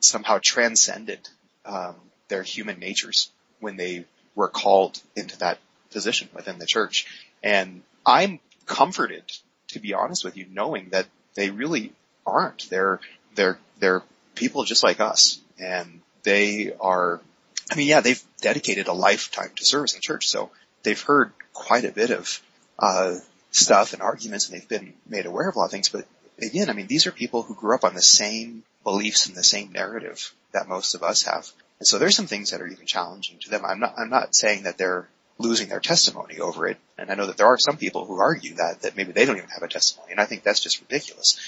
[0.00, 1.20] somehow transcended
[1.64, 1.94] um,
[2.28, 5.58] their human natures when they were called into that
[5.90, 7.06] position within the church.
[7.42, 9.24] And I'm comforted,
[9.68, 11.92] to be honest with you, knowing that they really
[12.26, 12.68] aren't.
[12.70, 13.00] They're,
[13.34, 14.02] they're, they're
[14.34, 17.20] people just like us and they are,
[17.70, 20.26] I mean, yeah, they've dedicated a lifetime to service in church.
[20.28, 20.50] So
[20.82, 22.42] they've heard quite a bit of,
[22.78, 23.16] uh,
[23.52, 25.88] stuff and arguments and they've been made aware of a lot of things.
[25.88, 26.06] But
[26.40, 29.42] again, I mean, these are people who grew up on the same beliefs and the
[29.42, 31.48] same narrative that most of us have.
[31.78, 33.64] And so there's some things that are even challenging to them.
[33.64, 36.78] I'm not, I'm not saying that they're losing their testimony over it.
[36.98, 39.38] And I know that there are some people who argue that, that maybe they don't
[39.38, 40.12] even have a testimony.
[40.12, 41.38] And I think that's just ridiculous.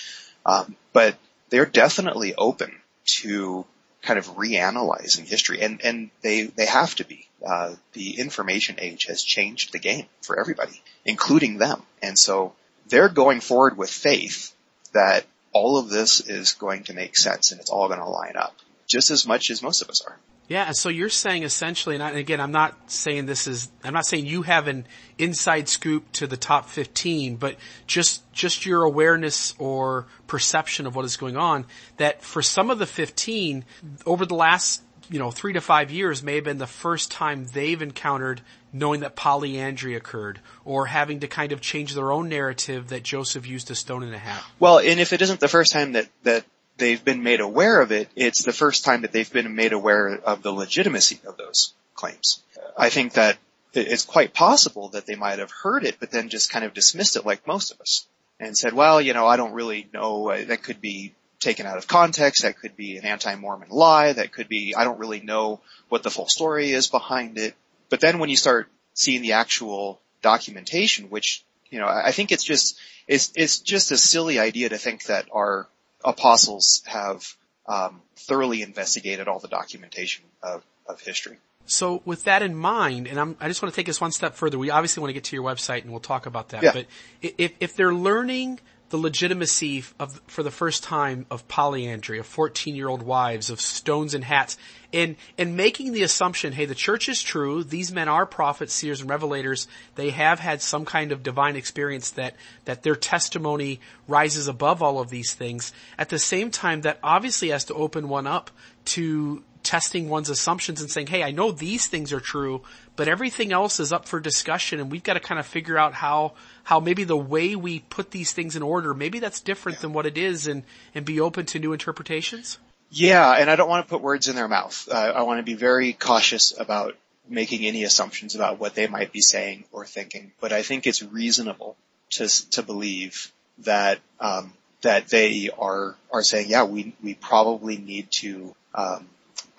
[0.46, 1.16] Um, but
[1.50, 2.72] they're definitely open
[3.20, 3.66] to
[4.02, 7.28] kind of reanalyzing history and, and they, they have to be.
[7.44, 11.82] Uh, the information age has changed the game for everybody, including them.
[12.02, 12.54] And so
[12.88, 14.54] they're going forward with faith
[14.92, 18.36] that all of this is going to make sense and it's all going to line
[18.36, 20.18] up just as much as most of us are.
[20.52, 24.26] Yeah, so you're saying essentially, and again, I'm not saying this is, I'm not saying
[24.26, 24.86] you have an
[25.16, 31.06] inside scoop to the top 15, but just, just your awareness or perception of what
[31.06, 31.64] is going on,
[31.96, 33.64] that for some of the 15,
[34.04, 37.46] over the last, you know, three to five years may have been the first time
[37.54, 38.42] they've encountered
[38.74, 43.46] knowing that polyandry occurred or having to kind of change their own narrative that Joseph
[43.46, 44.52] used a stone and a half.
[44.60, 46.44] Well, and if it isn't the first time that, that
[46.82, 50.18] they've been made aware of it, it's the first time that they've been made aware
[50.24, 52.42] of the legitimacy of those claims.
[52.76, 53.38] I think that
[53.72, 57.16] it's quite possible that they might have heard it, but then just kind of dismissed
[57.16, 58.04] it like most of us
[58.40, 61.86] and said, well, you know, I don't really know, that could be taken out of
[61.86, 66.02] context, that could be an anti-Mormon lie, that could be, I don't really know what
[66.02, 67.54] the full story is behind it.
[67.90, 72.44] But then when you start seeing the actual documentation, which, you know, I think it's
[72.44, 75.68] just, it's, it's just a silly idea to think that our
[76.04, 77.36] apostles have
[77.66, 81.38] um, thoroughly investigated all the documentation of, of history.
[81.66, 84.34] So with that in mind, and I'm, i just want to take this one step
[84.34, 84.58] further.
[84.58, 86.62] We obviously want to get to your website and we'll talk about that.
[86.62, 86.72] Yeah.
[86.72, 86.86] But
[87.20, 88.60] if, if they're learning
[88.92, 93.58] the legitimacy of, for the first time of polyandry, of 14 year old wives, of
[93.58, 94.58] stones and hats,
[94.92, 99.00] and, and making the assumption, hey, the church is true, these men are prophets, seers,
[99.00, 104.46] and revelators, they have had some kind of divine experience that, that their testimony rises
[104.46, 105.72] above all of these things.
[105.96, 108.50] At the same time, that obviously has to open one up
[108.84, 112.60] to testing one's assumptions and saying, hey, I know these things are true,
[112.96, 115.94] but everything else is up for discussion and we've got to kind of figure out
[115.94, 116.32] how,
[116.64, 120.06] how maybe the way we put these things in order, maybe that's different than what
[120.06, 120.62] it is and,
[120.94, 122.58] and be open to new interpretations?
[122.90, 124.88] Yeah, and I don't want to put words in their mouth.
[124.90, 126.96] Uh, I want to be very cautious about
[127.28, 131.02] making any assumptions about what they might be saying or thinking, but I think it's
[131.02, 131.76] reasonable
[132.10, 134.52] to, to believe that, um,
[134.82, 139.06] that they are, are saying, yeah, we, we probably need to, um,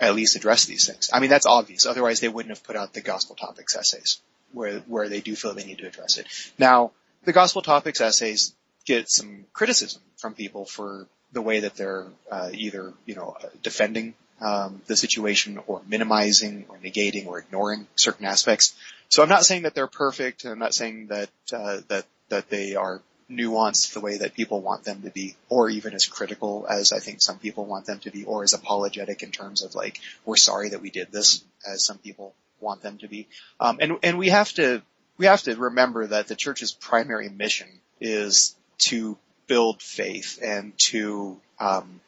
[0.05, 1.09] at least address these things.
[1.11, 1.85] I mean, that's obvious.
[1.85, 5.53] Otherwise they wouldn't have put out the gospel topics essays where, where they do feel
[5.53, 6.27] they need to address it.
[6.57, 6.91] Now,
[7.25, 8.53] the gospel topics essays
[8.85, 14.13] get some criticism from people for the way that they're uh, either, you know, defending
[14.41, 18.75] um, the situation or minimizing or negating or ignoring certain aspects.
[19.09, 20.45] So I'm not saying that they're perfect.
[20.45, 23.01] I'm not saying that uh, that that they are
[23.37, 26.99] nuanced the way that people want them to be, or even as critical as I
[26.99, 30.37] think some people want them to be, or as apologetic in terms of like, we're
[30.37, 33.27] sorry that we did this, as some people want them to be.
[33.59, 34.81] Um, and and we have to
[35.17, 37.67] we have to remember that the church's primary mission
[37.99, 39.17] is to
[39.47, 42.01] build faith and to um,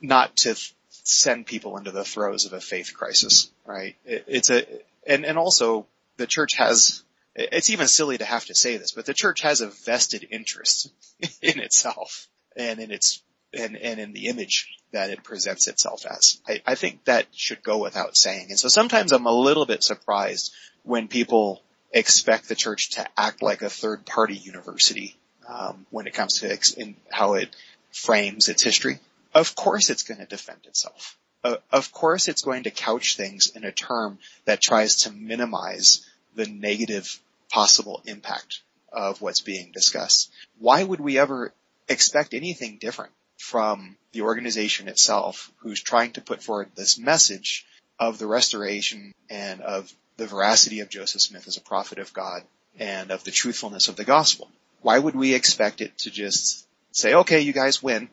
[0.00, 0.54] not to
[0.90, 3.96] send people into the throes of a faith crisis, right?
[4.04, 4.66] It, it's a
[5.06, 7.02] and and also the church has
[7.34, 10.90] it's even silly to have to say this, but the church has a vested interest
[11.42, 13.22] in itself and in its
[13.54, 16.40] and, and in the image that it presents itself as.
[16.48, 18.46] I, I think that should go without saying.
[18.48, 23.42] And so sometimes I'm a little bit surprised when people expect the church to act
[23.42, 25.16] like a third party university
[25.46, 26.76] um, when it comes to ex-
[27.10, 27.54] how it
[27.90, 28.98] frames its history.
[29.34, 31.18] Of course it's going to defend itself.
[31.44, 36.06] Uh, of course it's going to couch things in a term that tries to minimize
[36.34, 37.18] the negative
[37.50, 38.60] possible impact
[38.92, 40.30] of what's being discussed.
[40.58, 41.52] Why would we ever
[41.88, 47.66] expect anything different from the organization itself who's trying to put forward this message
[47.98, 52.42] of the restoration and of the veracity of Joseph Smith as a prophet of God
[52.78, 54.50] and of the truthfulness of the gospel?
[54.80, 58.08] Why would we expect it to just say, okay, you guys win.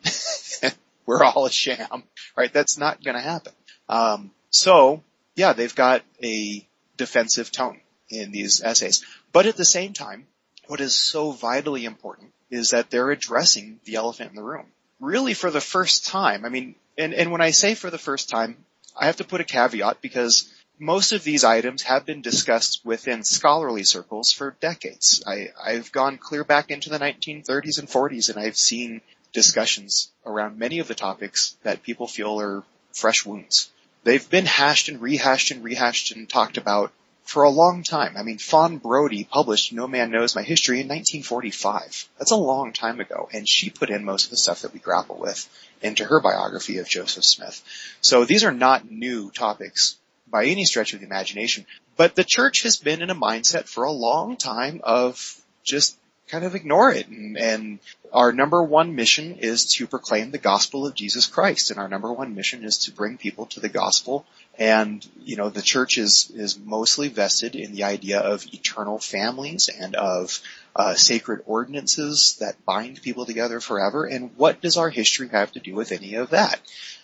[1.06, 2.04] We're all a sham,
[2.36, 2.52] right?
[2.52, 3.52] That's not going to happen.
[3.88, 5.02] Um, so
[5.34, 9.04] yeah, they've got a defensive tone in these essays.
[9.32, 10.26] But at the same time,
[10.66, 14.66] what is so vitally important is that they're addressing the elephant in the room.
[14.98, 18.28] Really for the first time, I mean, and, and when I say for the first
[18.28, 18.56] time,
[18.96, 23.22] I have to put a caveat because most of these items have been discussed within
[23.22, 25.22] scholarly circles for decades.
[25.26, 29.00] I, I've gone clear back into the 1930s and 40s and I've seen
[29.32, 33.70] discussions around many of the topics that people feel are fresh wounds.
[34.02, 36.92] They've been hashed and rehashed and rehashed and talked about
[37.24, 38.16] for a long time.
[38.16, 42.08] I mean, Fawn Brodie published No Man Knows My History in 1945.
[42.18, 44.80] That's a long time ago, and she put in most of the stuff that we
[44.80, 45.48] grapple with
[45.82, 47.62] into her biography of Joseph Smith.
[48.00, 49.96] So these are not new topics
[50.30, 51.66] by any stretch of the imagination.
[51.96, 55.96] But the church has been in a mindset for a long time of just
[56.28, 57.08] kind of ignore it.
[57.08, 57.78] And, and,
[58.12, 61.70] our number one mission is to proclaim the gospel of Jesus Christ.
[61.70, 64.26] And our number one mission is to bring people to the gospel.
[64.60, 69.70] And, you know, the church is, is mostly vested in the idea of eternal families
[69.70, 70.38] and of
[70.76, 74.04] uh, sacred ordinances that bind people together forever.
[74.04, 76.60] And what does our history have to do with any of that?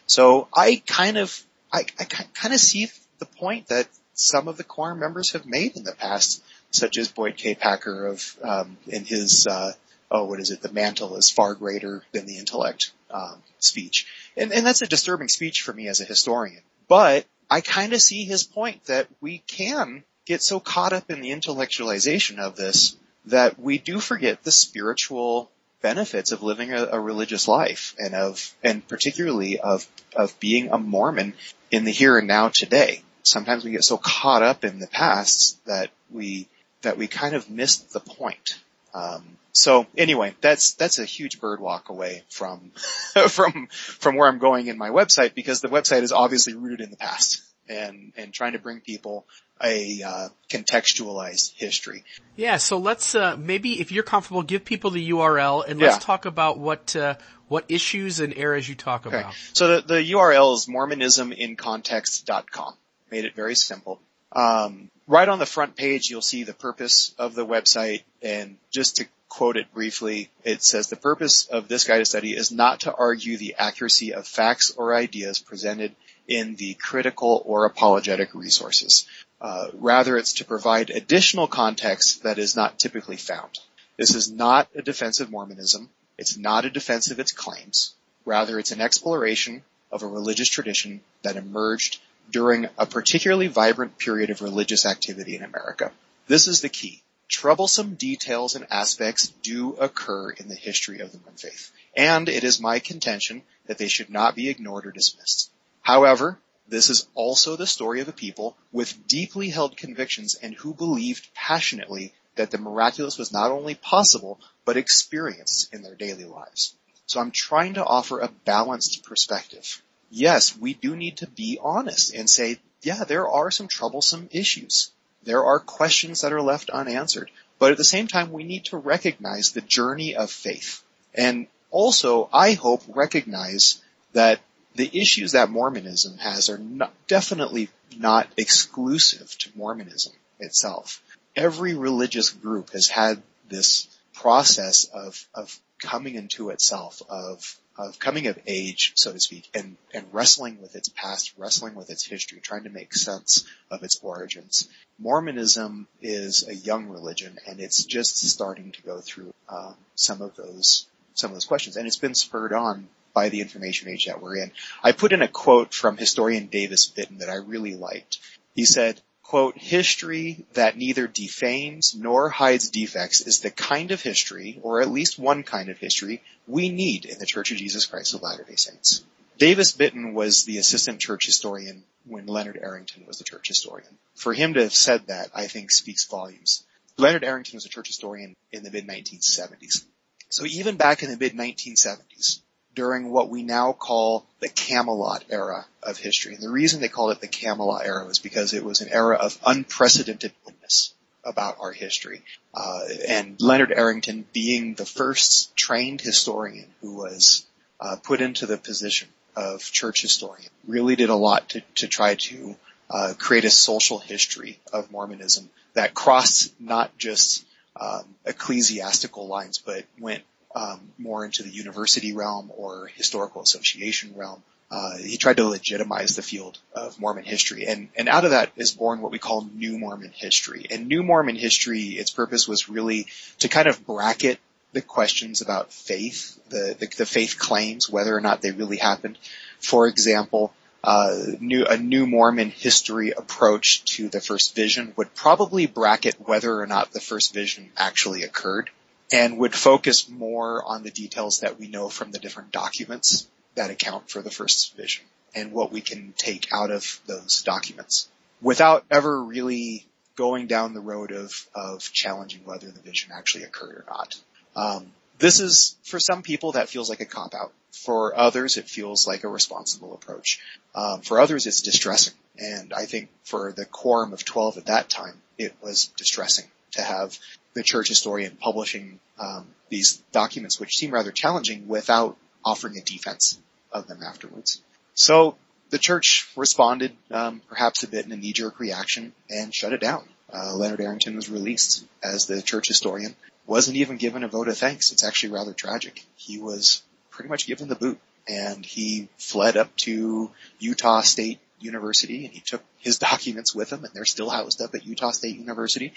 [0.06, 1.42] So I kind of,
[1.72, 2.88] I, I kind of see
[3.18, 7.08] the point that some of the quorum members have made in the past, such as
[7.08, 7.54] Boyd K.
[7.54, 9.72] Packer of um, in his uh,
[10.10, 14.52] oh what is it the mantle is far greater than the intellect um, speech, and
[14.52, 16.62] and that's a disturbing speech for me as a historian.
[16.88, 21.20] But I kind of see his point that we can get so caught up in
[21.20, 25.50] the intellectualization of this that we do forget the spiritual
[25.82, 30.78] benefits of living a, a, religious life and of and particularly of of being a
[30.78, 31.34] Mormon
[31.70, 35.64] in the here and now today sometimes we get so caught up in the past
[35.66, 36.48] that we
[36.82, 38.60] that we kind of miss the point.
[38.96, 42.72] Um, so anyway, that's that's a huge bird walk away from
[43.28, 46.90] from from where I'm going in my website because the website is obviously rooted in
[46.90, 49.26] the past and and trying to bring people
[49.62, 52.04] a uh, contextualized history.
[52.36, 56.00] Yeah, so let's uh, maybe if you're comfortable, give people the URL and let's yeah.
[56.00, 57.14] talk about what uh,
[57.48, 59.20] what issues and eras you talk okay.
[59.20, 59.34] about.
[59.52, 62.74] So the, the URL is mormonismincontext.com
[63.10, 64.00] made it very simple.
[64.32, 68.96] Um, right on the front page, you'll see the purpose of the website, and just
[68.96, 72.94] to quote it briefly, it says the purpose of this guided study is not to
[72.94, 75.94] argue the accuracy of facts or ideas presented
[76.28, 79.06] in the critical or apologetic resources.
[79.40, 83.58] Uh, rather, it's to provide additional context that is not typically found.
[83.96, 85.88] This is not a defense of Mormonism.
[86.18, 87.94] It's not a defense of its claims.
[88.24, 89.62] Rather, it's an exploration
[89.92, 95.42] of a religious tradition that emerged during a particularly vibrant period of religious activity in
[95.42, 95.92] America.
[96.26, 97.02] This is the key.
[97.28, 102.44] Troublesome details and aspects do occur in the history of the Mormon faith, and it
[102.44, 105.50] is my contention that they should not be ignored or dismissed.
[105.82, 110.74] However, this is also the story of a people with deeply held convictions and who
[110.74, 116.74] believed passionately that the miraculous was not only possible, but experienced in their daily lives.
[117.06, 122.14] So I'm trying to offer a balanced perspective yes, we do need to be honest
[122.14, 124.90] and say, yeah, there are some troublesome issues.
[125.22, 127.30] There are questions that are left unanswered.
[127.58, 130.82] But at the same time, we need to recognize the journey of faith.
[131.14, 134.40] And also, I hope, recognize that
[134.74, 141.02] the issues that Mormonism has are not, definitely not exclusive to Mormonism itself.
[141.34, 148.26] Every religious group has had this process of, of coming into itself, of of coming
[148.26, 152.40] of age, so to speak, and, and wrestling with its past, wrestling with its history,
[152.40, 154.68] trying to make sense of its origins.
[154.98, 160.34] Mormonism is a young religion, and it's just starting to go through uh, some of
[160.36, 164.20] those some of those questions, and it's been spurred on by the information age that
[164.20, 164.52] we're in.
[164.82, 168.18] I put in a quote from historian Davis Bitton that I really liked.
[168.54, 174.60] He said, quote, history that neither defames nor hides defects is the kind of history,
[174.62, 178.14] or at least one kind of history, we need in the Church of Jesus Christ
[178.14, 179.02] of Latter-day Saints.
[179.36, 183.98] Davis Bitton was the assistant church historian when Leonard Arrington was the church historian.
[184.14, 186.62] For him to have said that, I think speaks volumes.
[186.96, 189.84] Leonard Arrington was a church historian in the mid 1970s.
[190.28, 192.40] So even back in the mid 1970s,
[192.76, 196.34] during what we now call the Camelot era of history.
[196.34, 199.16] And the reason they called it the Camelot era was because it was an era
[199.16, 202.22] of unprecedented witness about our history.
[202.54, 207.46] Uh, and Leonard Arrington being the first trained historian who was
[207.80, 212.14] uh, put into the position of church historian really did a lot to, to try
[212.14, 212.56] to
[212.90, 217.44] uh, create a social history of Mormonism that crossed not just
[217.78, 220.22] um, ecclesiastical lines, but went
[220.56, 224.42] um, more into the university realm or historical association realm.
[224.70, 228.50] Uh, he tried to legitimize the field of Mormon history, and and out of that
[228.56, 230.66] is born what we call New Mormon history.
[230.70, 233.06] And New Mormon history, its purpose was really
[233.40, 234.40] to kind of bracket
[234.72, 239.18] the questions about faith, the the, the faith claims, whether or not they really happened.
[239.60, 240.52] For example,
[240.82, 246.60] uh, new, a new Mormon history approach to the first vision would probably bracket whether
[246.60, 248.70] or not the first vision actually occurred
[249.12, 253.70] and would focus more on the details that we know from the different documents that
[253.70, 255.04] account for the first vision
[255.34, 258.08] and what we can take out of those documents
[258.40, 259.86] without ever really
[260.16, 264.16] going down the road of, of challenging whether the vision actually occurred or not.
[264.56, 267.52] Um, this is, for some people, that feels like a cop out.
[267.72, 270.40] For others, it feels like a responsible approach.
[270.74, 272.14] Um, for others, it's distressing.
[272.38, 276.82] And I think for the quorum of 12 at that time, it was distressing to
[276.82, 277.18] have
[277.56, 283.38] the church historian publishing um, these documents, which seem rather challenging, without offering a defense
[283.72, 284.60] of them afterwards.
[284.92, 285.36] So
[285.70, 290.06] the church responded, um, perhaps a bit in a knee-jerk reaction, and shut it down.
[290.30, 293.16] Uh, Leonard Arrington was released as the church historian.
[293.46, 294.92] Wasn't even given a vote of thanks.
[294.92, 296.04] It's actually rather tragic.
[296.16, 297.98] He was pretty much given the boot,
[298.28, 303.82] and he fled up to Utah State University, and he took his documents with him,
[303.82, 305.94] and they're still housed up at Utah State University.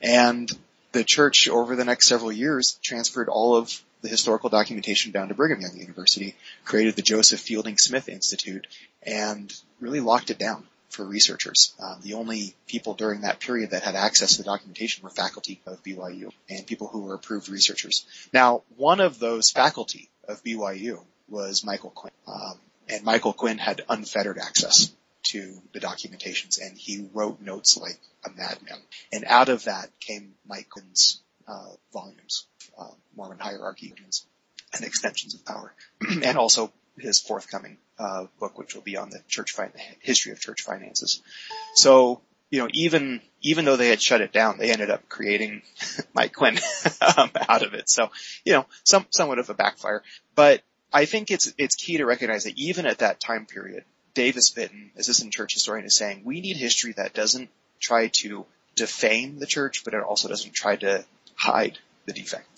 [0.00, 0.50] And
[0.94, 5.34] the church, over the next several years, transferred all of the historical documentation down to
[5.34, 6.34] Brigham Young University,
[6.64, 8.66] created the Joseph Fielding Smith Institute,
[9.02, 11.74] and really locked it down for researchers.
[11.82, 15.60] Um, the only people during that period that had access to the documentation were faculty
[15.66, 18.06] of BYU and people who were approved researchers.
[18.32, 22.54] Now, one of those faculty of BYU was Michael Quinn, um,
[22.88, 24.92] and Michael Quinn had unfettered access
[25.24, 28.80] to the documentations, and he wrote notes like a madman.
[29.12, 32.46] And out of that came Mike Quinn's uh, volumes,
[32.78, 33.94] uh, Mormon hierarchy
[34.72, 35.74] and extensions of power,
[36.22, 39.54] and also his forthcoming uh, book, which will be on the church
[40.00, 41.22] history of church finances.
[41.74, 42.20] So,
[42.50, 45.62] you know, even even though they had shut it down, they ended up creating
[46.14, 46.58] Mike Quinn
[47.16, 47.88] um, out of it.
[47.88, 48.10] So,
[48.44, 50.02] you know, some somewhat of a backfire.
[50.34, 50.62] But
[50.92, 53.84] I think it's it's key to recognize that even at that time period,
[54.14, 57.50] Davis Bitton, assistant church historian, is saying we need history that doesn't
[57.80, 58.46] try to
[58.76, 61.04] defame the church, but it also doesn't try to
[61.36, 62.48] hide the defect.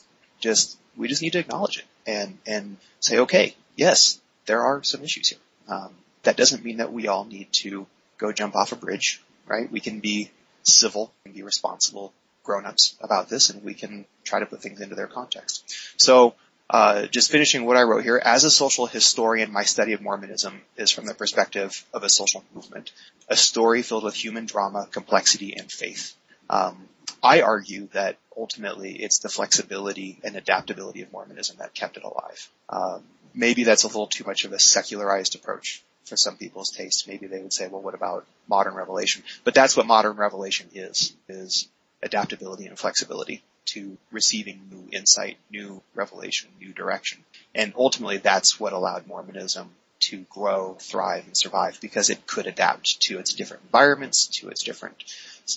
[0.40, 5.02] Just we just need to acknowledge it and and say, okay, yes, there are some
[5.02, 5.38] issues here.
[5.68, 5.90] Um,
[6.22, 7.86] that doesn't mean that we all need to
[8.18, 9.70] go jump off a bridge, right?
[9.70, 10.30] We can be
[10.62, 14.94] civil and be responsible grown-ups about this and we can try to put things into
[14.94, 15.64] their context.
[15.96, 16.34] So,
[16.68, 20.60] uh, just finishing what I wrote here, as a social historian, my study of Mormonism
[20.76, 22.90] is from the perspective of a social movement,
[23.28, 26.14] a story filled with human drama, complexity, and faith.
[26.50, 26.88] Um,
[27.22, 32.48] I argue that ultimately it's the flexibility and adaptability of Mormonism that kept it alive.
[32.68, 37.06] Um, maybe that's a little too much of a secularized approach for some people's taste.
[37.06, 39.22] Maybe they would say, well, what about modern revelation?
[39.44, 41.68] But that's what modern revelation is, is
[42.02, 47.24] adaptability and flexibility to receiving new insight, new revelation, new direction.
[47.54, 53.00] And ultimately that's what allowed Mormonism to grow, thrive, and survive because it could adapt
[53.00, 55.02] to its different environments, to its different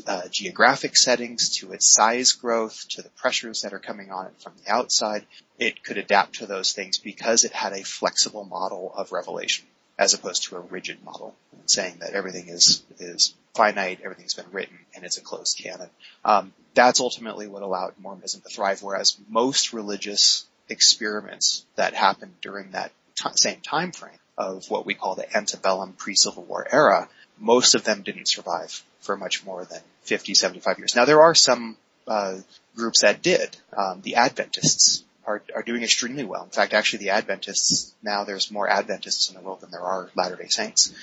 [0.08, 4.34] uh, geographic settings, to its size growth, to the pressures that are coming on it
[4.40, 5.26] from the outside.
[5.58, 9.66] It could adapt to those things because it had a flexible model of revelation
[10.00, 11.36] as opposed to a rigid model
[11.66, 15.90] saying that everything is is finite, everything's been written, and it's a closed canon.
[16.24, 18.82] Um, that's ultimately what allowed Mormonism to thrive.
[18.82, 24.94] Whereas most religious experiments that happened during that t- same time frame of what we
[24.94, 29.82] call the antebellum pre-Civil War era, most of them didn't survive for much more than
[30.04, 30.96] 50, 75 years.
[30.96, 31.76] Now there are some
[32.08, 32.38] uh,
[32.76, 33.58] groups that did.
[33.76, 36.44] Um, the Adventists are, are doing extremely well.
[36.44, 40.10] In fact, actually the Adventists, now there's more Adventists in the world than there are
[40.16, 40.94] Latter-day Saints.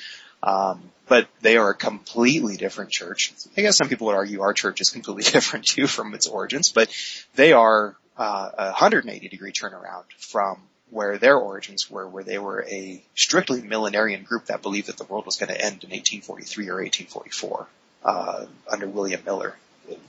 [0.42, 3.32] Um, but they are a completely different church.
[3.56, 6.72] I guess some people would argue our church is completely different too from its origins,
[6.72, 6.90] but
[7.36, 10.58] they are uh, a 180 degree turnaround from
[10.90, 15.04] where their origins were, where they were a strictly millenarian group that believed that the
[15.04, 17.66] world was going to end in 1843 or 1844
[18.04, 19.56] uh, under William Miller.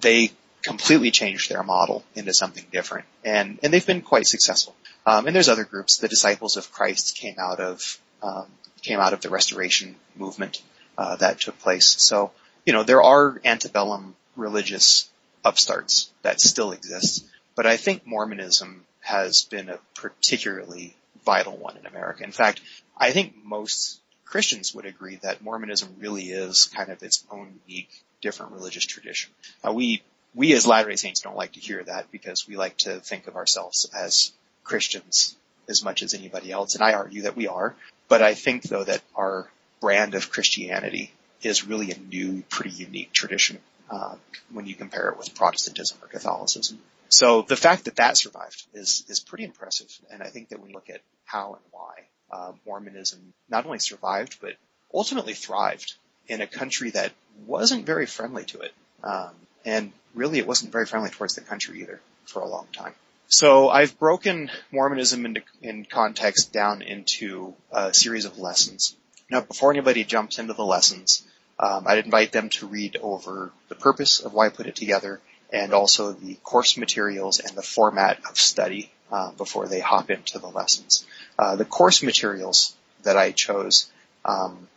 [0.01, 0.31] They
[0.67, 4.75] completely changed their model into something different, and and they've been quite successful.
[5.05, 5.97] Um, and there's other groups.
[5.97, 8.47] The Disciples of Christ came out of um,
[8.81, 10.61] came out of the Restoration movement
[10.97, 11.87] uh, that took place.
[12.03, 12.31] So
[12.65, 15.09] you know there are antebellum religious
[15.45, 20.95] upstarts that still exist, but I think Mormonism has been a particularly
[21.25, 22.23] vital one in America.
[22.23, 22.59] In fact,
[22.97, 27.89] I think most Christians would agree that Mormonism really is kind of its own unique,
[28.21, 29.31] different religious tradition.
[29.65, 30.03] Uh, we
[30.33, 33.35] we as Latter-day Saints don't like to hear that because we like to think of
[33.35, 34.31] ourselves as
[34.63, 35.35] Christians
[35.69, 37.75] as much as anybody else, and I argue that we are.
[38.07, 39.49] But I think though that our
[39.81, 41.11] brand of Christianity
[41.41, 43.59] is really a new, pretty unique tradition
[43.89, 44.15] uh,
[44.51, 46.79] when you compare it with Protestantism or Catholicism.
[47.09, 50.69] So the fact that that survived is is pretty impressive, and I think that when
[50.69, 51.93] you look at how and why
[52.31, 54.53] uh, Mormonism not only survived but
[54.93, 55.95] ultimately thrived
[56.27, 57.13] in a country that
[57.45, 58.73] wasn't very friendly to it.
[59.03, 59.31] Um,
[59.67, 62.93] and really it wasn't very friendly towards the country either for a long time.
[63.27, 68.95] So I've broken Mormonism into, in context down into a series of lessons.
[69.29, 71.23] Now before anybody jumps into the lessons,
[71.59, 75.19] um, I'd invite them to read over the purpose of why I put it together
[75.51, 80.39] and also the course materials and the format of study uh, before they hop into
[80.39, 81.05] the lessons.
[81.37, 83.89] Uh, the course materials that I chose,
[84.23, 84.67] um,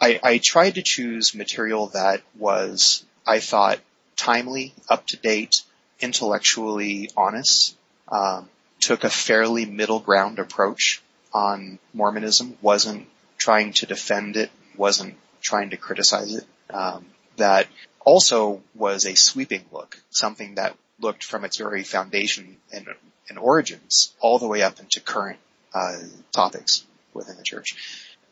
[0.00, 3.78] I, I tried to choose material that was, I thought,
[4.16, 5.62] timely, up to date,
[6.00, 7.76] intellectually honest,
[8.08, 8.48] um,
[8.80, 11.02] took a fairly middle ground approach
[11.32, 13.06] on Mormonism, wasn't
[13.38, 16.44] trying to defend it, wasn't trying to criticize it.
[16.70, 17.06] Um,
[17.36, 17.66] that
[18.04, 22.88] also was a sweeping look, something that looked from its very foundation and,
[23.28, 25.38] and origins all the way up into current
[25.74, 25.96] uh,
[26.32, 26.84] topics
[27.14, 27.74] within the church.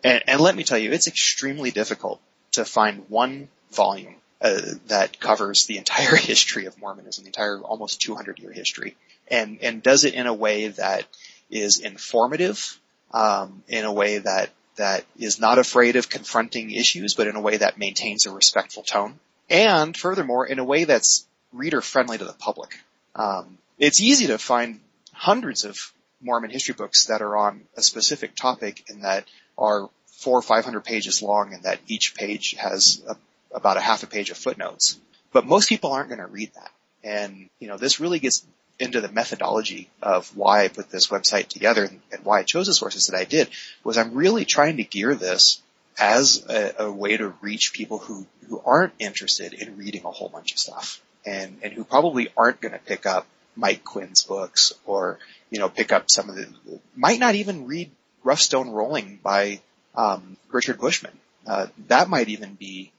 [0.02, 2.20] And, and, let me tell you, it's extremely difficult
[2.52, 8.00] to find one volume uh, that covers the entire history of Mormonism, the entire almost
[8.00, 8.96] 200 year history,
[9.28, 11.04] and and does it in a way that
[11.50, 12.78] is informative,
[13.12, 17.40] um, in a way that that is not afraid of confronting issues, but in a
[17.40, 19.18] way that maintains a respectful tone.
[19.48, 22.78] And furthermore, in a way that's reader friendly to the public.
[23.14, 24.80] Um, it's easy to find
[25.12, 29.26] hundreds of Mormon history books that are on a specific topic and that
[29.58, 33.16] are four or five hundred pages long and that each page has a,
[33.52, 34.98] about a half a page of footnotes.
[35.32, 36.70] But most people aren't going to read that.
[37.02, 38.44] And, you know, this really gets
[38.78, 42.74] into the methodology of why I put this website together and why I chose the
[42.74, 43.48] sources that I did
[43.84, 45.60] was I'm really trying to gear this
[45.98, 50.30] as a, a way to reach people who, who aren't interested in reading a whole
[50.30, 54.72] bunch of stuff and, and who probably aren't going to pick up Mike Quinn's books
[54.86, 55.18] or,
[55.50, 56.48] you know, pick up some of the,
[56.96, 57.90] might not even read
[58.24, 59.60] Rough Stone Rolling by,
[59.94, 61.12] um, Richard Bushman.
[61.46, 62.92] Uh, that might even be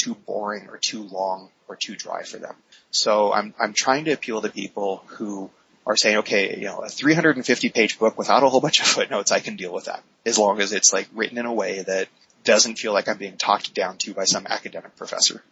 [0.00, 2.54] too boring or too long or too dry for them.
[2.90, 5.50] So I'm, I'm trying to appeal to people who
[5.86, 9.32] are saying, okay, you know, a 350 page book without a whole bunch of footnotes,
[9.32, 10.02] I can deal with that.
[10.26, 12.08] As long as it's like written in a way that
[12.44, 15.42] doesn't feel like I'm being talked down to by some academic professor.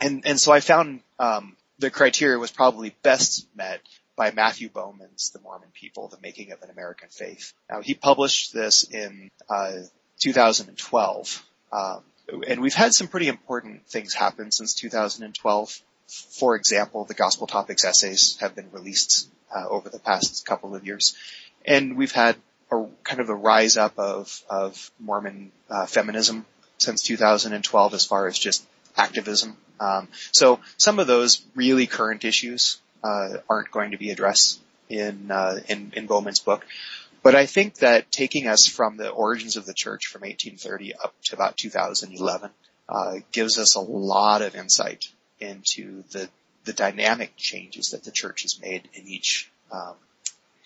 [0.00, 3.80] And, and so I found, um, the criteria was probably best met
[4.16, 7.52] by Matthew Bowman's The Mormon People, The Making of an American Faith.
[7.70, 9.72] Now he published this in, uh,
[10.18, 11.44] 2012.
[11.72, 12.02] Um,
[12.46, 15.82] and we've had some pretty important things happen since 2012.
[16.08, 20.86] For example, the Gospel Topics essays have been released uh, over the past couple of
[20.86, 21.16] years,
[21.64, 22.36] and we've had
[22.70, 26.46] a kind of a rise up of of Mormon uh, feminism
[26.78, 28.64] since 2012, as far as just
[28.96, 29.56] activism.
[29.80, 35.30] Um, so some of those really current issues uh, aren't going to be addressed in,
[35.30, 36.66] uh, in in Bowman's book.
[37.22, 41.14] But I think that taking us from the origins of the church from 1830 up
[41.24, 42.50] to about 2011
[42.88, 45.08] uh, gives us a lot of insight
[45.40, 46.28] into the
[46.64, 49.94] the dynamic changes that the church has made in each um,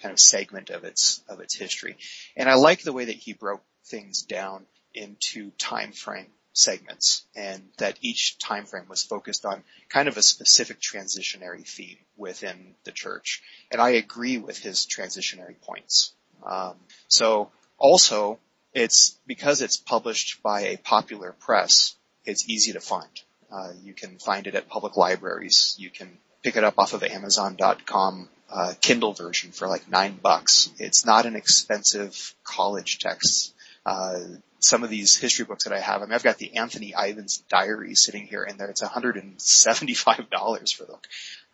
[0.03, 1.97] kind of segment of its of its history.
[2.37, 7.63] And I like the way that he broke things down into time frame segments and
[7.79, 12.93] that each time frame was focused on kind of a specific transitionary theme within the
[12.93, 13.43] church.
[13.71, 16.13] And I agree with his transitionary points.
[16.45, 16.75] Um,
[17.09, 18.39] so also
[18.73, 23.21] it's because it's published by a popular press, it's easy to find.
[23.51, 25.77] Uh, you can find it at public libraries.
[25.79, 26.09] You can
[26.43, 30.71] pick it up off of Amazon.com uh, Kindle version for like nine bucks.
[30.79, 33.55] It's not an expensive college text.
[33.85, 34.21] Uh,
[34.59, 37.39] some of these history books that I have, I mean, I've got the Anthony Ivins
[37.49, 40.99] diary sitting here and there it's $175 for them.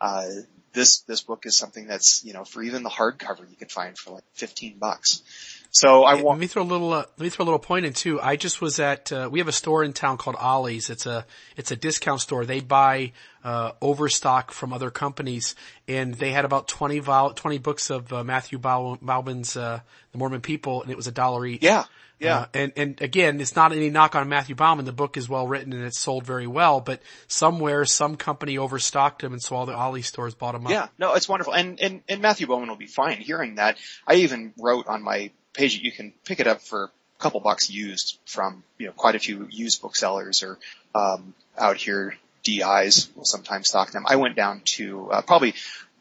[0.01, 0.27] Uh,
[0.73, 3.97] this, this book is something that's, you know, for even the hardcover you could find
[3.99, 5.23] for like 15 bucks.
[5.71, 6.39] So I want.
[6.39, 6.93] Let me throw a little.
[6.93, 8.21] Uh, let me throw a little point in too.
[8.21, 9.13] I just was at.
[9.13, 10.91] Uh, we have a store in town called Ollie's.
[10.91, 11.27] It's a.
[11.57, 12.47] It's a discount store.
[12.47, 13.13] They buy
[13.45, 15.55] uh, overstock from other companies,
[15.87, 19.81] and they had about 20 vol, 20 books of uh, Matthew Bauman's uh,
[20.13, 21.63] The Mormon People, and it was a dollar each.
[21.63, 21.85] Yeah.
[22.19, 22.39] Yeah.
[22.39, 24.85] Uh, and, and again, it's not any knock on Matthew Bauman.
[24.85, 29.23] The book is well written and it's sold very well, but somewhere some company overstocked
[29.23, 30.73] them and so all the Ollie stores bought them up.
[30.73, 30.89] Yeah.
[30.99, 31.55] No, it's wonderful.
[31.55, 33.79] And, and, and Matthew Bauman will be fine hearing that.
[34.07, 37.69] I even wrote on my page, you can pick it up for a couple bucks
[37.69, 40.59] used from, you know, quite a few used booksellers or,
[40.95, 44.05] um, out here, DIs will sometimes stock them.
[44.07, 45.55] I went down to, uh, probably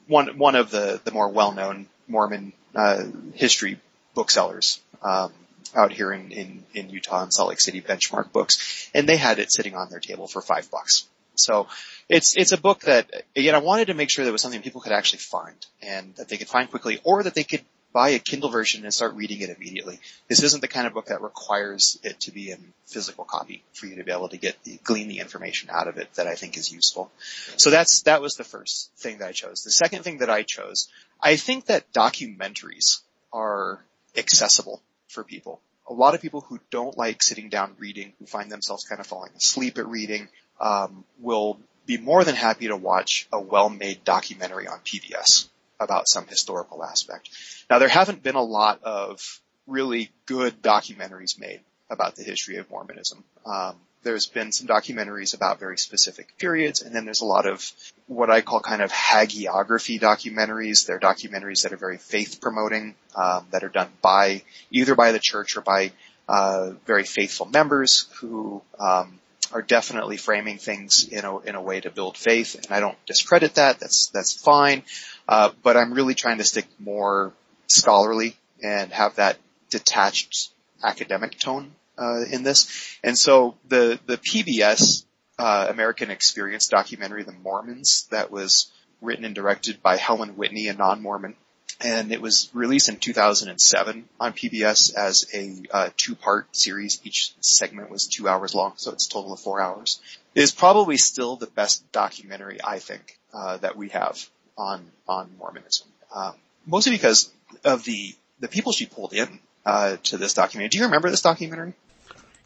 [0.08, 3.04] one, one of the, the more well-known Mormon, uh,
[3.34, 3.80] history
[4.14, 5.34] booksellers, um,
[5.76, 9.40] out here in, in, in Utah and Salt Lake City benchmark books and they had
[9.40, 11.08] it sitting on their table for five bucks.
[11.36, 11.68] So
[12.08, 14.62] it's, it's a book that, again, I wanted to make sure that it was something
[14.62, 17.62] people could actually find and that they could find quickly or that they could
[17.94, 20.00] buy a Kindle version and start reading it immediately.
[20.28, 23.88] This isn't the kind of book that requires it to be in physical copy for
[23.88, 26.36] you to be able to get the, glean the information out of it that I
[26.36, 27.12] think is useful.
[27.56, 29.64] So that's, that was the first thing that I chose.
[29.64, 30.90] The second thing that I chose,
[31.22, 33.02] I think that documentaries
[33.34, 33.84] are
[34.16, 35.60] accessible for people.
[35.90, 39.08] A lot of people who don't like sitting down reading, who find themselves kind of
[39.08, 40.28] falling asleep at reading,
[40.60, 45.48] um, will be more than happy to watch a well-made documentary on PBS
[45.80, 47.30] about some historical aspect.
[47.70, 51.60] Now there haven't been a lot of really good documentaries made
[51.90, 53.24] about the history of Mormonism.
[53.46, 57.70] Um, there's been some documentaries about very specific periods, and then there's a lot of
[58.08, 60.86] what I call kind of hagiography documentaries.
[60.86, 65.20] They're documentaries that are very faith promoting, um, that are done by either by the
[65.20, 65.92] church or by
[66.30, 69.20] uh, very faithful members who um,
[69.52, 72.98] are definitely framing things in a in a way to build faith, and I don't
[73.06, 73.80] discredit that.
[73.80, 74.84] That's that's fine,
[75.28, 77.34] uh, but I'm really trying to stick more
[77.68, 79.38] scholarly and have that
[79.70, 80.50] detached
[80.84, 82.98] academic tone uh, in this.
[83.04, 85.04] And so the the PBS
[85.38, 88.72] uh, American Experience documentary, The Mormons, that was
[89.02, 91.36] written and directed by Helen Whitney, a non-Mormon,
[91.80, 97.00] and it was released in 2007 on PBS as a uh, two-part series.
[97.04, 100.00] Each segment was two hours long, so it's a total of four hours.
[100.34, 105.30] It is probably still the best documentary I think uh, that we have on on
[105.38, 106.34] Mormonism, um,
[106.66, 107.32] mostly because
[107.64, 110.70] of the the people she pulled in uh, to this documentary.
[110.70, 111.74] Do you remember this documentary?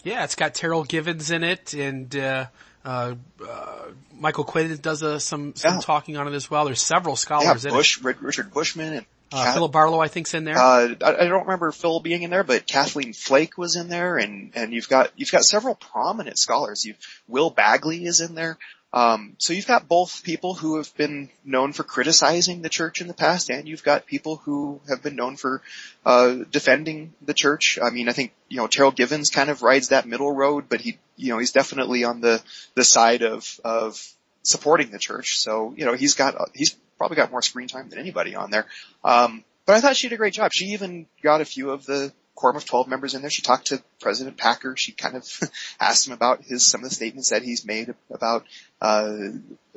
[0.04, 2.46] Yeah, it's got Terryl Givens in it, and uh,
[2.84, 3.16] uh,
[3.48, 3.84] uh,
[4.18, 5.82] Michael Quinn does uh, some some yeah.
[5.82, 6.66] talking on it as well.
[6.66, 8.22] There's several scholars yeah, in Bush, it.
[8.22, 10.58] Richard Bushman and uh, Philip Barlow, I think's in there.
[10.58, 14.18] Uh, I, I, don't remember Phil being in there, but Kathleen Flake was in there,
[14.18, 16.84] and and you've got you've got several prominent scholars.
[16.84, 16.98] You've
[17.28, 18.58] Will Bagley is in there.
[18.94, 23.08] Um, so you've got both people who have been known for criticizing the church in
[23.08, 25.62] the past, and you've got people who have been known for
[26.06, 27.80] uh, defending the church.
[27.82, 30.82] I mean, I think you know Terryl Givens kind of rides that middle road, but
[30.82, 32.44] he, you know, he's definitely on the
[32.76, 34.02] the side of of
[34.44, 35.38] supporting the church.
[35.38, 38.66] So you know, he's got he's probably got more screen time than anybody on there.
[39.06, 40.52] Um, but I thought she did a great job.
[40.52, 43.30] She even got a few of the quorum of 12 members in there.
[43.30, 44.76] She talked to President Packer.
[44.76, 45.40] She kind of
[45.80, 48.46] asked him about his, some of the statements that he's made about,
[48.82, 49.18] uh,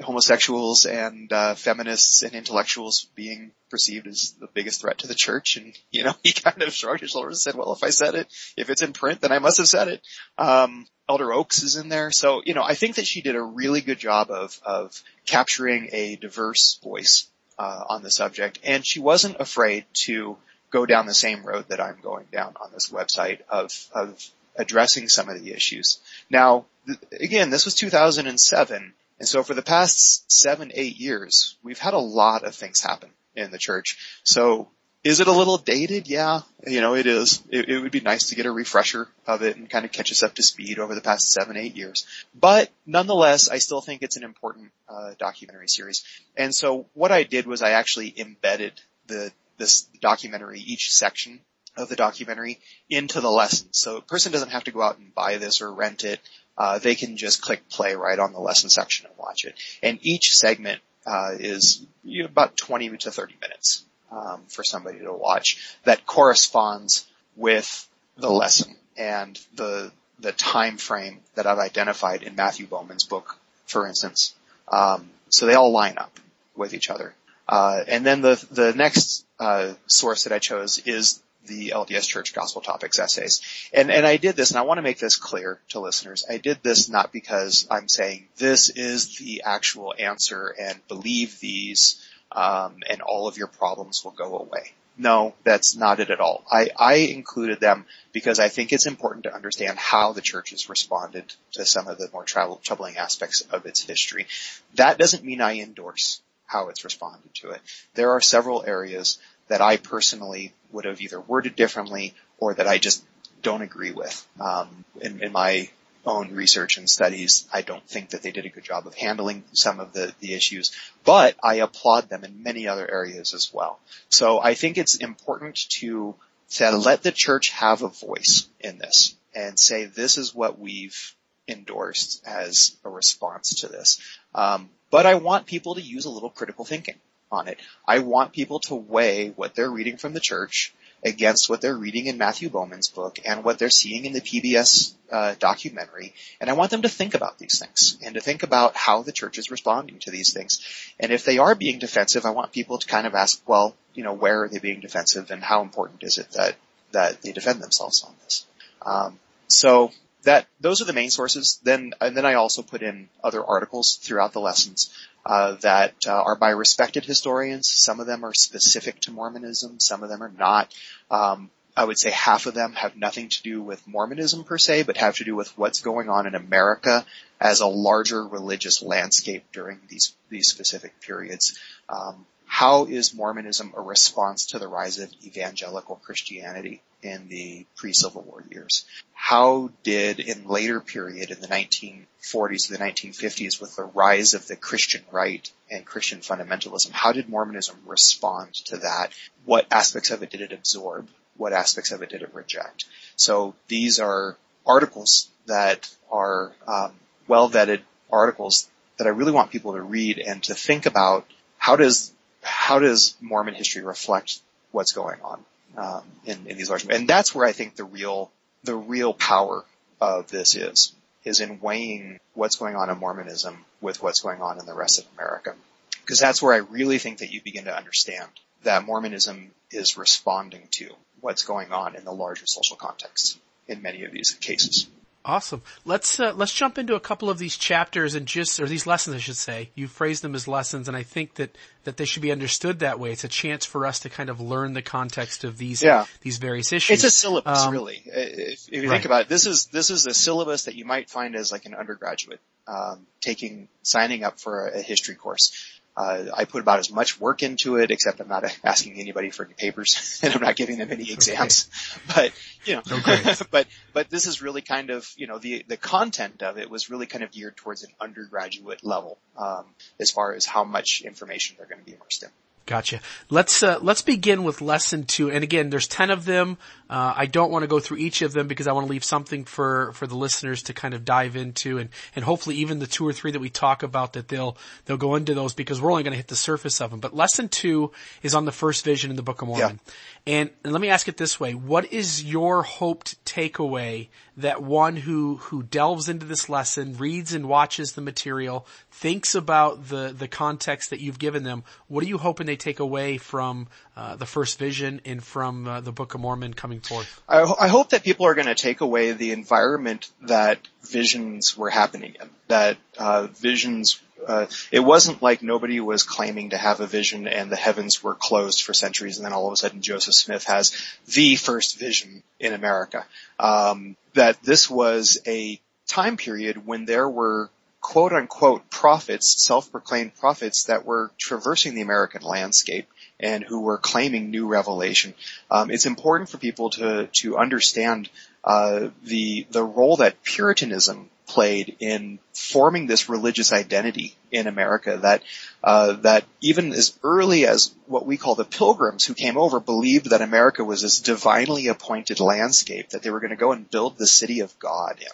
[0.03, 5.57] homosexuals and, uh, feminists and intellectuals being perceived as the biggest threat to the church.
[5.57, 8.15] And, you know, he kind of shrugged his shoulders and said, well, if I said
[8.15, 10.01] it, if it's in print, then I must have said it.
[10.39, 12.11] Um, Elder Oaks is in there.
[12.11, 15.91] So, you know, I think that she did a really good job of, of capturing
[15.93, 17.29] a diverse voice,
[17.59, 18.59] uh, on the subject.
[18.65, 20.37] And she wasn't afraid to,
[20.75, 24.21] go down the same road that I'm going down on this website of, of
[24.57, 26.01] addressing some of the issues.
[26.29, 28.93] Now, th- again, this was 2007.
[29.21, 33.11] And so for the past seven, eight years, we've had a lot of things happen
[33.37, 34.21] in the church.
[34.25, 34.69] So
[35.05, 36.09] is it a little dated?
[36.09, 37.41] Yeah, you know, it is.
[37.51, 40.11] It, it, would be nice to get a refresher of it and kind of catch
[40.11, 42.05] us up to speed over the past seven, eight years.
[42.35, 46.03] But nonetheless, I still think it's an important uh, documentary series.
[46.37, 48.73] And so what I did was I actually embedded
[49.07, 51.41] the this documentary, each section
[51.77, 53.69] of the documentary into the lesson.
[53.73, 56.21] So a person doesn't have to go out and buy this or rent it.
[56.57, 59.55] Uh, they can just click play right on the lesson section and watch it.
[59.83, 65.01] And each segment uh, is you know, about 20 to 30 minutes um, for somebody
[65.01, 69.91] to watch that corresponds with the lesson and the
[70.21, 73.37] the time frame that I've identified in Matthew Bowman's book,
[73.67, 74.35] for instance.
[74.69, 76.19] Um, so they all line up
[76.55, 77.15] with each other.
[77.47, 82.35] Uh, and then the the next uh, source that I chose is the LDS Church
[82.35, 83.43] Gospel Topics essays.
[83.73, 86.25] And, and I did this, and I want to make this clear to listeners.
[86.29, 92.03] I did this not because I'm saying this is the actual answer and believe these,
[92.33, 94.73] um, and all of your problems will go away.
[94.97, 96.45] No, that's not it at all.
[96.51, 100.69] I, I included them because I think it's important to understand how the church has
[100.69, 104.29] responded to some of the more troubling aspects of its history.
[104.77, 107.61] That doesn't mean I endorse how it's responded to it.
[107.95, 109.19] There are several areas
[109.49, 113.05] that I personally would have either worded differently or that I just
[113.43, 114.27] don't agree with.
[114.41, 115.69] Um, in, in, my
[116.07, 119.45] own research and studies, I don't think that they did a good job of handling
[119.53, 120.73] some of the, the issues,
[121.05, 123.79] but I applaud them in many other areas as well.
[124.09, 126.15] So I think it's important to,
[126.51, 131.15] to let the church have a voice in this and say this is what we've
[131.49, 134.01] endorsed as a response to this.
[134.35, 136.97] Um, but I want people to use a little critical thinking
[137.31, 137.59] on it.
[137.87, 140.73] I want people to weigh what they're reading from the church
[141.05, 144.95] against what they're reading in Matthew Bowman's book and what they're seeing in the PBS
[145.13, 148.75] uh, documentary, and I want them to think about these things and to think about
[148.75, 150.61] how the church is responding to these things.
[150.99, 154.03] And if they are being defensive, I want people to kind of ask, well, you
[154.03, 156.57] know, where are they being defensive, and how important is it that
[156.93, 158.47] that they defend themselves on this?
[158.83, 159.19] Um,
[159.49, 159.93] so
[160.25, 161.61] that those are the main sources.
[161.63, 164.93] Then and then I also put in other articles throughout the lessons
[165.25, 167.69] uh, that uh, are by respected historians.
[167.69, 169.81] Some of them are specific to Mormonism.
[169.81, 170.75] Some of them are not.
[171.11, 174.85] Um, I would say half of them have nothing to do with Mormonism per se,
[174.85, 177.05] but have to do with what's going on in America
[177.41, 181.59] as a larger religious landscape during these these specific periods.
[181.89, 188.23] Um, how is Mormonism a response to the rise of evangelical Christianity in the pre-Civil
[188.23, 188.85] War years?
[189.13, 194.47] How did in later period in the 1940s to the 1950s with the rise of
[194.49, 199.13] the Christian right and Christian fundamentalism, how did Mormonism respond to that?
[199.45, 201.09] What aspects of it did it absorb?
[201.37, 202.87] What aspects of it did it reject?
[203.17, 204.37] So these are
[204.67, 206.93] articles that are um,
[207.29, 211.27] well vetted articles that I really want people to read and to think about
[211.59, 214.41] how does how does Mormon history reflect
[214.71, 215.45] what's going on
[215.77, 216.87] um, in, in these large?
[216.89, 218.31] And that's where I think the real
[218.65, 219.65] the real power
[220.01, 220.93] of this is
[221.25, 224.99] is in weighing what's going on in Mormonism with what's going on in the rest
[224.99, 225.55] of America.
[226.03, 228.29] Because that's where I really think that you begin to understand
[228.65, 234.05] that Mormonism is responding to what's going on in the larger social context in many
[234.05, 234.87] of these cases.
[235.27, 235.63] Awesome.
[235.87, 239.17] Let's uh, let's jump into a couple of these chapters and just or these lessons,
[239.17, 239.71] I should say.
[239.75, 243.01] You phrased them as lessons, and I think that that they should be understood that
[243.01, 243.11] way.
[243.11, 246.05] It's a chance for us to kind of learn the context of these yeah.
[246.21, 247.03] these various issues.
[247.03, 248.03] It's a syllabus, um, really.
[248.05, 248.97] If, if you right.
[248.97, 251.65] think about it, this is this is a syllabus that you might find as like
[251.65, 255.74] an undergraduate um, taking signing up for a, a history course.
[255.97, 259.45] Uh, I put about as much work into it, except I'm not asking anybody for
[259.45, 261.69] any papers, and I'm not giving them any exams.
[262.11, 262.13] Okay.
[262.15, 262.33] But
[262.65, 263.35] you know, okay.
[263.51, 266.91] but but this is really kind of you know the the content of it was
[266.91, 269.67] really kind of geared towards an undergraduate level um,
[270.01, 272.29] as far as how much information they're going to be immersed in.
[272.67, 273.01] Gotcha.
[273.29, 275.31] Let's uh, let's begin with lesson two.
[275.31, 276.57] And again, there's ten of them.
[276.89, 279.05] Uh, I don't want to go through each of them because I want to leave
[279.05, 282.87] something for for the listeners to kind of dive into, and and hopefully even the
[282.87, 284.57] two or three that we talk about that they'll
[284.87, 287.01] they'll go into those because we're only going to hit the surface of them.
[287.01, 287.93] But lesson two
[288.23, 289.81] is on the first vision in the Book of Mormon.
[289.85, 289.93] Yeah.
[290.27, 294.97] And, and let me ask it this way: What is your hoped takeaway that one
[294.97, 300.29] who who delves into this lesson, reads and watches the material, thinks about the the
[300.29, 301.65] context that you've given them?
[301.89, 305.81] What are you hoping they take away from uh, the first vision and from uh,
[305.81, 307.23] the Book of Mormon coming forth?
[307.29, 311.71] I, I hope that people are going to take away the environment that visions were
[311.71, 312.31] happening in.
[312.49, 317.51] That uh, visions uh, it wasn't like nobody was claiming to have a vision and
[317.51, 320.73] the heavens were closed for centuries and then all of a sudden Joseph Smith has
[321.07, 323.05] the first vision in America.
[323.39, 327.51] Um, that this was a time period when there were
[327.85, 332.89] quote unquote prophets, self-proclaimed prophets that were traversing the American landscape
[333.21, 335.13] and who were claiming new revelation.
[335.51, 338.09] Um, it's important for people to to understand
[338.43, 345.23] uh, the the role that Puritanism played in forming this religious identity in America that
[345.63, 350.09] uh, that even as early as what we call the pilgrims who came over believed
[350.09, 353.99] that America was this divinely appointed landscape that they were going to go and build
[353.99, 355.09] the city of God in.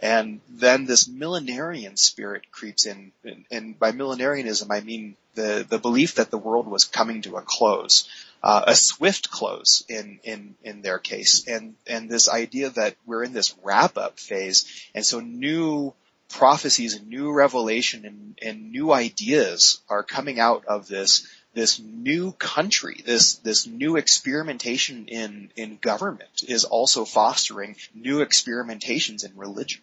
[0.00, 5.78] And then this millenarian spirit creeps in, and, and by millenarianism I mean the, the
[5.78, 8.08] belief that the world was coming to a close
[8.44, 13.24] uh, a swift close in in in their case, and and this idea that we're
[13.24, 15.94] in this wrap up phase, and so new
[16.28, 22.32] prophecies and new revelation and, and new ideas are coming out of this this new
[22.32, 29.80] country, this this new experimentation in in government is also fostering new experimentations in religion.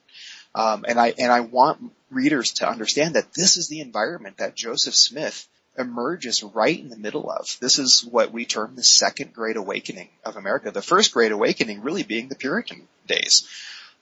[0.53, 4.55] Um, and I and I want readers to understand that this is the environment that
[4.55, 5.47] Joseph Smith
[5.77, 7.57] emerges right in the middle of.
[7.61, 10.71] This is what we term the second great awakening of America.
[10.71, 13.47] The first great awakening really being the Puritan days.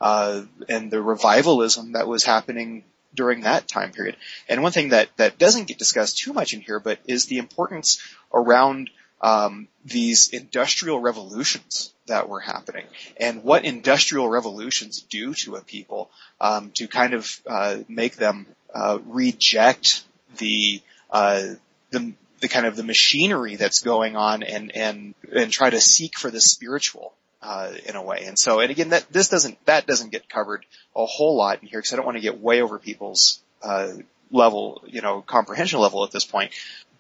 [0.02, 4.16] Uh, and the revivalism that was happening during that time period.
[4.48, 7.38] And one thing that, that doesn't get discussed too much in here, but is the
[7.38, 8.02] importance
[8.34, 8.90] around
[9.22, 12.86] um, these industrial revolutions that were happening
[13.18, 18.48] and what industrial revolutions do to a people um, to kind of uh, make them
[18.74, 20.04] uh, reject
[20.38, 20.82] the
[21.12, 21.44] uh,
[21.92, 26.18] the the kind of the machinery that's going on and and and try to seek
[26.18, 28.24] for the spiritual uh, in a way.
[28.26, 30.66] And so, and again, that this doesn't that doesn't get covered
[30.96, 33.90] a whole lot in here because I don't want to get way over people's uh,
[34.32, 36.52] level, you know, comprehension level at this point.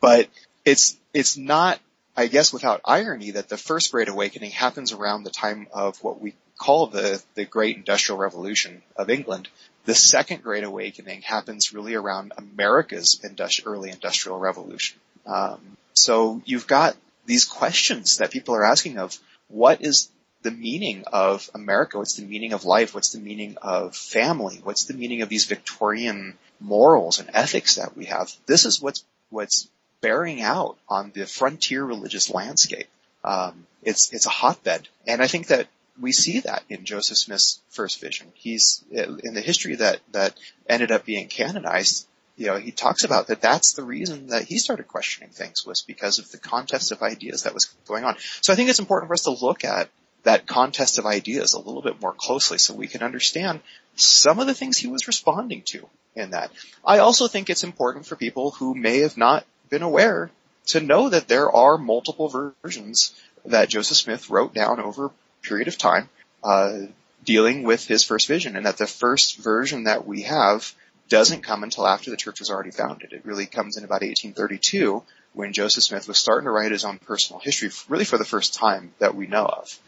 [0.01, 0.27] But
[0.65, 1.79] it's it's not,
[2.15, 6.21] I guess, without irony that the first Great Awakening happens around the time of what
[6.21, 9.47] we call the, the great industrial revolution of England,
[9.85, 14.99] the second great awakening happens really around America's industri- early industrial revolution.
[15.25, 19.17] Um, so you've got these questions that people are asking of
[19.47, 20.09] what is
[20.41, 21.97] the meaning of America?
[21.97, 22.95] What's the meaning of life?
[22.95, 24.59] What's the meaning of family?
[24.63, 28.31] What's the meaning of these Victorian morals and ethics that we have?
[28.45, 29.69] This is what's, what's
[30.01, 32.87] bearing out on the frontier religious landscape.
[33.23, 34.87] Um, it's, it's a hotbed.
[35.05, 35.67] And I think that
[35.99, 38.27] we see that in Joseph Smith's first vision.
[38.33, 40.37] He's, in the history that, that
[40.69, 44.57] ended up being canonized, you know, he talks about that that's the reason that he
[44.57, 48.15] started questioning things was because of the contest of ideas that was going on.
[48.39, 49.89] So I think it's important for us to look at
[50.23, 53.61] that contest of ideas a little bit more closely so we can understand
[53.95, 56.51] some of the things he was responding to in that.
[56.85, 60.31] I also think it's important for people who may have not been aware
[60.67, 63.13] to know that there are multiple versions
[63.45, 65.11] that Joseph Smith wrote down over a
[65.41, 66.09] period of time,
[66.43, 66.79] uh,
[67.23, 70.73] dealing with his first vision and that the first version that we have
[71.09, 73.13] doesn't come until after the church was already founded.
[73.13, 75.03] It really comes in about 1832
[75.33, 78.53] when Joseph Smith was starting to write his own personal history, really for the first
[78.53, 79.79] time that we know of.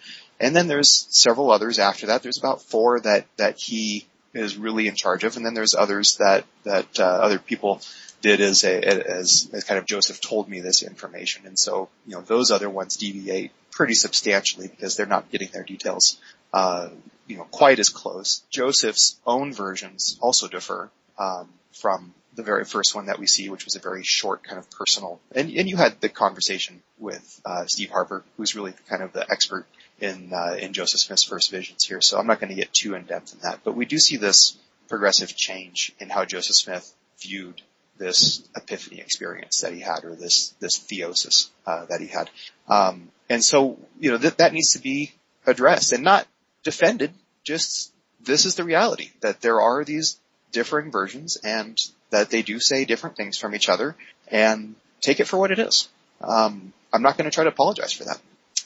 [0.41, 2.23] And then there's several others after that.
[2.23, 6.17] There's about four that, that he is really in charge of, and then there's others
[6.17, 7.79] that, that, uh, other people
[8.21, 11.45] did as a, as, as kind of Joseph told me this information.
[11.45, 15.63] And so, you know, those other ones deviate pretty substantially because they're not getting their
[15.63, 16.19] details,
[16.53, 16.89] uh,
[17.27, 18.41] you know, quite as close.
[18.49, 20.89] Joseph's own versions also differ,
[21.19, 24.57] um, from the very first one that we see, which was a very short kind
[24.57, 29.03] of personal, and, and you had the conversation with, uh, Steve Harper, who's really kind
[29.03, 29.65] of the expert
[30.01, 32.01] in, uh, in Joseph Smith's first visions here.
[32.01, 34.17] So I'm not going to get too in depth in that, but we do see
[34.17, 34.57] this
[34.89, 37.61] progressive change in how Joseph Smith viewed
[37.97, 42.29] this epiphany experience that he had or this, this theosis, uh, that he had.
[42.67, 45.13] Um, and so, you know, that, that needs to be
[45.45, 46.27] addressed and not
[46.63, 50.19] defended, just this is the reality that there are these
[50.51, 51.77] differing versions and
[52.09, 53.95] that they do say different things from each other
[54.27, 55.87] and take it for what it is.
[56.21, 58.19] Um, I'm not going to try to apologize for that.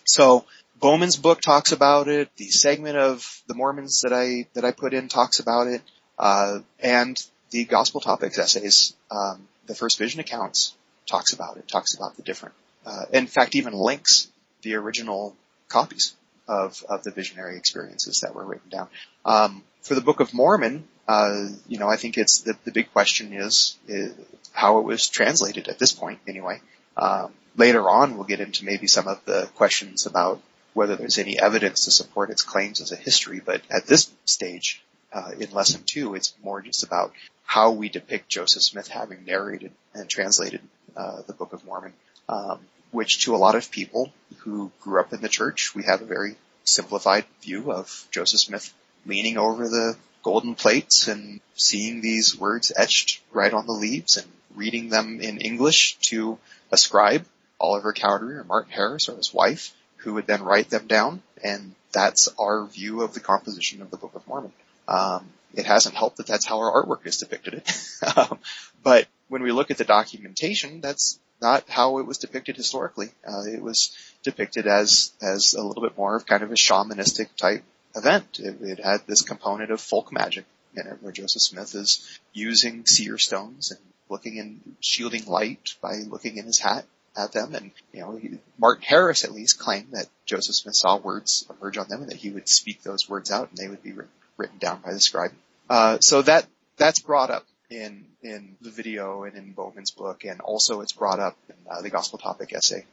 [0.04, 0.46] So
[0.80, 2.30] Bowman's book talks about it.
[2.36, 5.82] The segment of the Mormons that I that I put in talks about it,
[6.20, 7.18] uh, and
[7.52, 10.76] the Gospel Topics essays, um, the First Vision accounts
[11.10, 11.68] talks about it.
[11.68, 12.56] Talks about the different.
[12.86, 14.28] Uh, in fact, even links
[14.62, 15.36] the original
[15.70, 16.16] copies
[16.48, 18.88] of of the visionary experiences that were written down.
[19.24, 22.92] Um, for the Book of Mormon, uh, you know, I think it's the, the big
[22.92, 24.14] question is, is,
[24.52, 26.60] how it was translated at this point anyway.
[26.98, 30.42] Um, later on, we'll get into maybe some of the questions about
[30.76, 34.84] whether there's any evidence to support its claims as a history, but at this stage,
[35.14, 37.14] uh, in lesson two, it's more just about
[37.46, 40.60] how we depict Joseph Smith having narrated and translated
[40.98, 41.94] uh, the Book of Mormon,
[42.28, 42.60] um,
[42.92, 46.06] which to a lot of people who grew up in the church, we have a
[46.06, 48.74] very simplified view of Joseph Smith
[49.06, 54.28] leaning over the golden plates and seeing these words etched right on the leaves and
[54.56, 56.38] reading them in English to
[56.70, 57.26] a scribe,
[57.62, 59.74] Oliver Cowdery or Martin Harris or his wife,
[60.06, 61.22] who would then write them down.
[61.44, 64.54] And that's our view of the composition of the Book of Mormon.
[64.88, 67.64] Um, it hasn't helped that that's how our artwork is depicted.
[68.16, 68.38] um,
[68.84, 73.10] but when we look at the documentation, that's not how it was depicted historically.
[73.28, 77.36] Uh, it was depicted as as a little bit more of kind of a shamanistic
[77.36, 77.64] type
[77.96, 78.40] event.
[78.40, 80.46] It, it had this component of folk magic
[80.76, 85.96] in it where Joseph Smith is using seer stones and looking and shielding light by
[86.08, 86.86] looking in his hat
[87.18, 87.54] at them.
[87.54, 91.78] And, you know, he, Martin Harris at least claimed that Joseph Smith saw words emerge
[91.78, 93.94] on them and that he would speak those words out and they would be
[94.38, 95.32] written down by the scribe.
[95.70, 96.46] Uh, so that,
[96.78, 101.20] that's brought up in, in the video and in Bowman's book and also it's brought
[101.20, 102.86] up in uh, the gospel topic essay,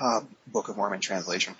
[0.00, 1.54] um, Book of Mormon translation.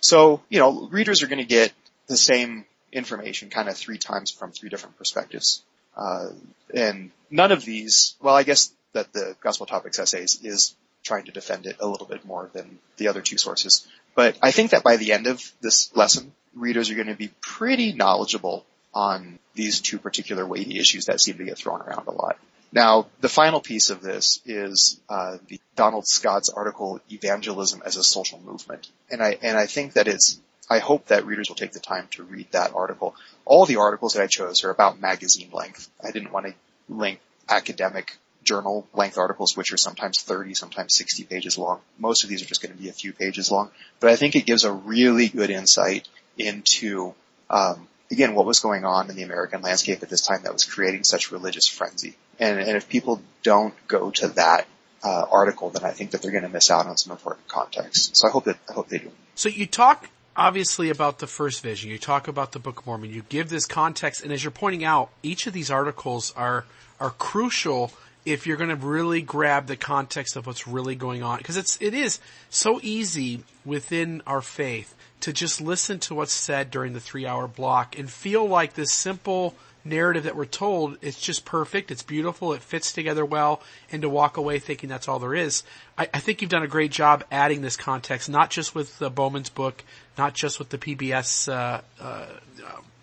[0.00, 1.72] So, you know, readers are going to get
[2.06, 5.62] the same information kind of three times from three different perspectives.
[5.96, 6.28] Uh,
[6.74, 11.32] and none of these, well, I guess that the Gospel Topics essays is trying to
[11.32, 13.86] defend it a little bit more than the other two sources.
[14.14, 17.30] But I think that by the end of this lesson, readers are going to be
[17.40, 22.12] pretty knowledgeable on these two particular weighty issues that seem to get thrown around a
[22.12, 22.38] lot.
[22.72, 28.04] Now, the final piece of this is uh, the Donald Scott's article "Evangelism as a
[28.04, 30.38] Social Movement," and I and I think that it's
[30.68, 33.16] I hope that readers will take the time to read that article.
[33.44, 35.90] All the articles that I chose are about magazine length.
[36.02, 36.54] I didn't want to
[36.88, 41.80] link academic journal length articles, which are sometimes 30, sometimes 60 pages long.
[41.98, 43.70] Most of these are just going to be a few pages long,
[44.00, 47.14] but I think it gives a really good insight into,
[47.48, 50.64] um, again, what was going on in the American landscape at this time that was
[50.64, 52.16] creating such religious frenzy.
[52.38, 54.66] And, and if people don't go to that
[55.02, 58.16] uh, article, then I think that they're going to miss out on some important context.
[58.16, 59.10] So I hope that I hope they do.
[59.34, 61.90] So you talk obviously about the first vision.
[61.90, 63.10] You talk about the Book of Mormon.
[63.10, 66.64] You give this context, and as you're pointing out, each of these articles are
[66.98, 67.92] are crucial
[68.24, 71.38] if you're going to really grab the context of what's really going on.
[71.38, 76.70] Because it's it is so easy within our faith to just listen to what's said
[76.70, 79.54] during the three hour block and feel like this simple
[79.84, 84.08] narrative that we're told it's just perfect, it's beautiful, it fits together well, and to
[84.08, 85.62] walk away thinking that's all there is.
[85.96, 89.10] I, I think you've done a great job adding this context, not just with the
[89.10, 89.82] Bowman's book,
[90.18, 92.26] not just with the PBS uh, uh,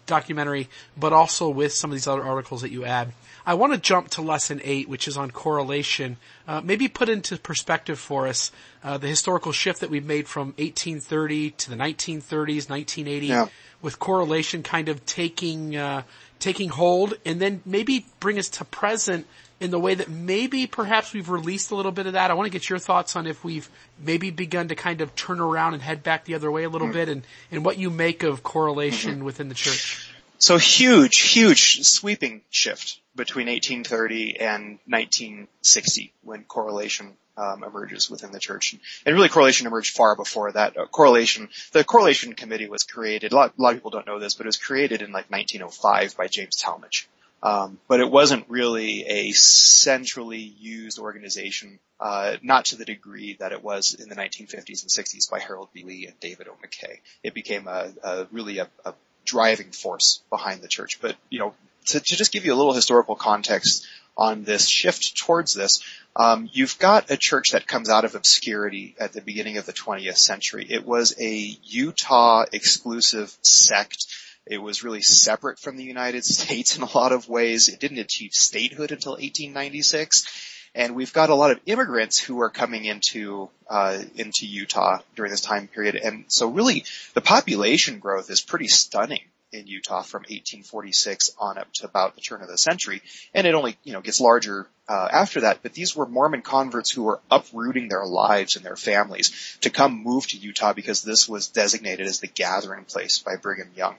[0.05, 3.11] documentary, but also with some of these other articles that you add.
[3.47, 6.17] I want to jump to lesson eight, which is on correlation.
[6.45, 8.51] Uh, maybe put into perspective for us
[8.83, 13.47] uh, the historical shift that we've made from 1830 to the 1930s, 1980, yeah.
[13.81, 16.03] with correlation kind of taking uh,
[16.39, 19.25] taking hold, and then maybe bring us to present
[19.61, 22.29] in the way that maybe perhaps we've released a little bit of that.
[22.29, 25.39] I want to get your thoughts on if we've maybe begun to kind of turn
[25.39, 26.97] around and head back the other way a little mm-hmm.
[26.97, 29.23] bit and, and what you make of correlation mm-hmm.
[29.23, 30.06] within the church.
[30.39, 38.39] So huge, huge sweeping shift between 1830 and 1960 when correlation um, emerges within the
[38.39, 38.75] church.
[39.05, 40.77] And really correlation emerged far before that.
[40.77, 44.19] Uh, correlation, the correlation committee was created, a lot, a lot, of people don't know
[44.19, 47.05] this, but it was created in like 1905 by James Talmage.
[47.43, 53.51] Um, but it wasn't really a centrally used organization, uh, not to the degree that
[53.51, 55.83] it was in the 1950s and 60s by Harold B.
[55.83, 56.53] Lee and David O.
[56.53, 56.97] McKay.
[57.21, 58.93] It became a, a really a, a,
[59.27, 60.99] driving force behind the church.
[61.01, 61.53] But you know,
[61.87, 63.85] to, to, just give you a little historical context
[64.17, 65.83] on this shift towards this,
[66.15, 69.73] um, you've got a church that comes out of obscurity at the beginning of the
[69.73, 70.65] 20th century.
[70.67, 74.07] It was a Utah exclusive sect
[74.49, 77.67] it was really separate from the United States in a lot of ways.
[77.67, 80.56] It didn't achieve statehood until 1896.
[80.77, 85.31] And we've got a lot of immigrants who are coming into uh, into Utah during
[85.31, 90.21] this time period, and so really the population growth is pretty stunning in Utah from
[90.21, 93.01] 1846 on up to about the turn of the century,
[93.33, 95.63] and it only you know gets larger uh, after that.
[95.63, 100.03] But these were Mormon converts who were uprooting their lives and their families to come
[100.03, 103.95] move to Utah because this was designated as the gathering place by Brigham Young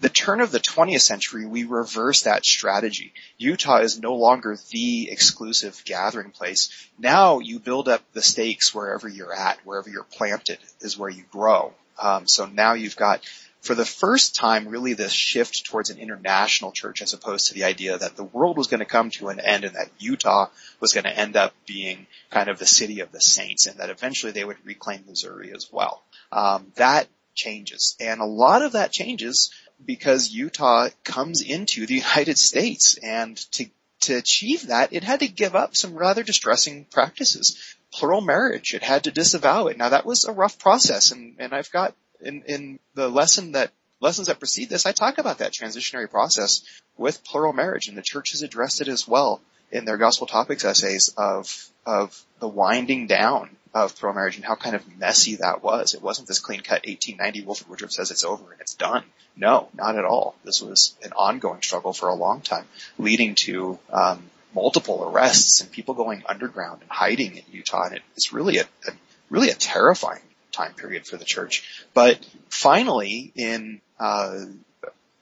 [0.00, 3.12] the turn of the 20th century, we reverse that strategy.
[3.36, 6.70] Utah is no longer the exclusive gathering place.
[6.98, 11.24] Now you build up the stakes wherever you're at, wherever you're planted is where you
[11.30, 11.72] grow.
[12.00, 13.24] Um, so now you've got,
[13.60, 17.64] for the first time, really this shift towards an international church as opposed to the
[17.64, 20.46] idea that the world was going to come to an end and that Utah
[20.78, 23.90] was going to end up being kind of the city of the saints and that
[23.90, 26.04] eventually they would reclaim Missouri as well.
[26.30, 27.96] Um, that changes.
[28.00, 29.50] And a lot of that changes
[29.84, 33.66] because Utah comes into the United States and to
[34.00, 37.76] to achieve that, it had to give up some rather distressing practices.
[37.92, 39.76] Plural marriage, it had to disavow it.
[39.76, 43.72] Now that was a rough process and, and I've got in, in the lesson that
[44.00, 46.62] lessons that precede this, I talk about that transitionary process
[46.96, 49.40] with plural marriage and the church has addressed it as well
[49.72, 54.54] in their gospel topics essays of, of the winding down of plural marriage and how
[54.54, 55.94] kind of messy that was.
[55.94, 59.04] It wasn't this clean cut 1890 Wilford Woodruff says it's over and it's done.
[59.36, 60.34] No, not at all.
[60.44, 62.64] This was an ongoing struggle for a long time,
[62.98, 64.22] leading to um,
[64.54, 67.88] multiple arrests and people going underground and hiding in Utah.
[67.90, 68.92] And it's really a, a
[69.30, 71.86] really a terrifying time period for the church.
[71.94, 74.44] But finally, in uh,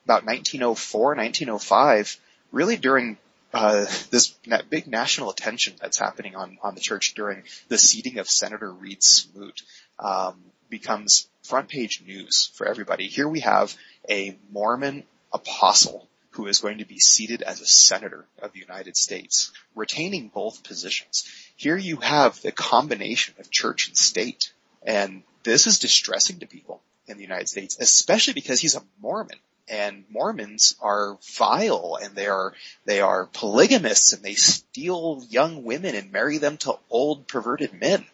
[0.05, 2.19] about 1904, 1905,
[2.53, 3.19] really during
[3.57, 4.35] uh, this
[4.69, 9.03] big national attention that's happening on on the church during the seating of Senator Reed
[9.03, 9.63] Smoot
[9.99, 10.35] um,
[10.69, 13.07] becomes front page news for everybody.
[13.07, 13.75] Here we have
[14.11, 18.95] a Mormon apostle who is going to be seated as a senator of the United
[18.95, 21.25] States, retaining both positions.
[21.57, 24.53] Here you have the combination of church and state,
[24.83, 29.39] and this is distressing to people in the United States, especially because he's a Mormon
[29.69, 32.53] and Mormons are vile and they are
[32.85, 38.05] they are polygamists and they steal young women and marry them to old perverted men.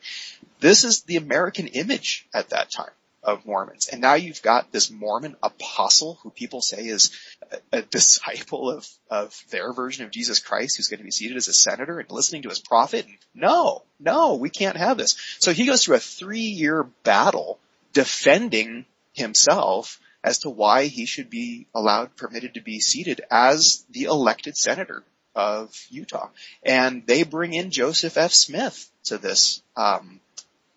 [0.60, 2.92] This is the American image at that time
[3.22, 3.88] of Mormons.
[3.88, 7.10] And now you've got this Mormon apostle who people say is
[7.52, 11.36] a, a disciple of, of their version of Jesus Christ who's going to be seated
[11.36, 13.06] as a senator and listening to his prophet.
[13.34, 15.16] No, no, we can't have this.
[15.38, 17.60] So he goes through a three year battle
[17.92, 24.04] defending himself as to why he should be allowed, permitted to be seated as the
[24.04, 25.02] elected senator
[25.34, 26.28] of Utah.
[26.62, 28.32] And they bring in Joseph F.
[28.32, 30.20] Smith to this, um,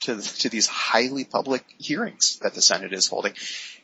[0.02, 3.34] to, to these highly public hearings that the Senate is holding.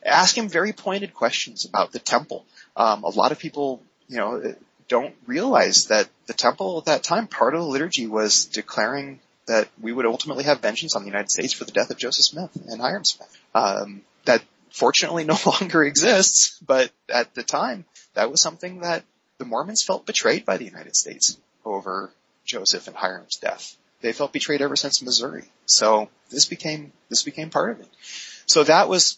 [0.04, 2.46] Ask him very pointed questions about the temple.
[2.76, 4.56] Um, a lot of people, you know,
[4.88, 9.68] don't realize that the temple at that time, part of the liturgy was declaring that
[9.80, 12.50] we would ultimately have vengeance on the United States for the death of Joseph Smith
[12.68, 13.38] and Hyrum Smith.
[13.54, 19.04] Um, that fortunately no longer exists, but at the time, that was something that
[19.38, 22.12] the Mormons felt betrayed by the United States over
[22.46, 23.78] Joseph and Hyrum's death.
[24.02, 25.46] They felt betrayed ever since Missouri.
[25.66, 27.88] So this became, this became part of it.
[28.48, 29.18] So that was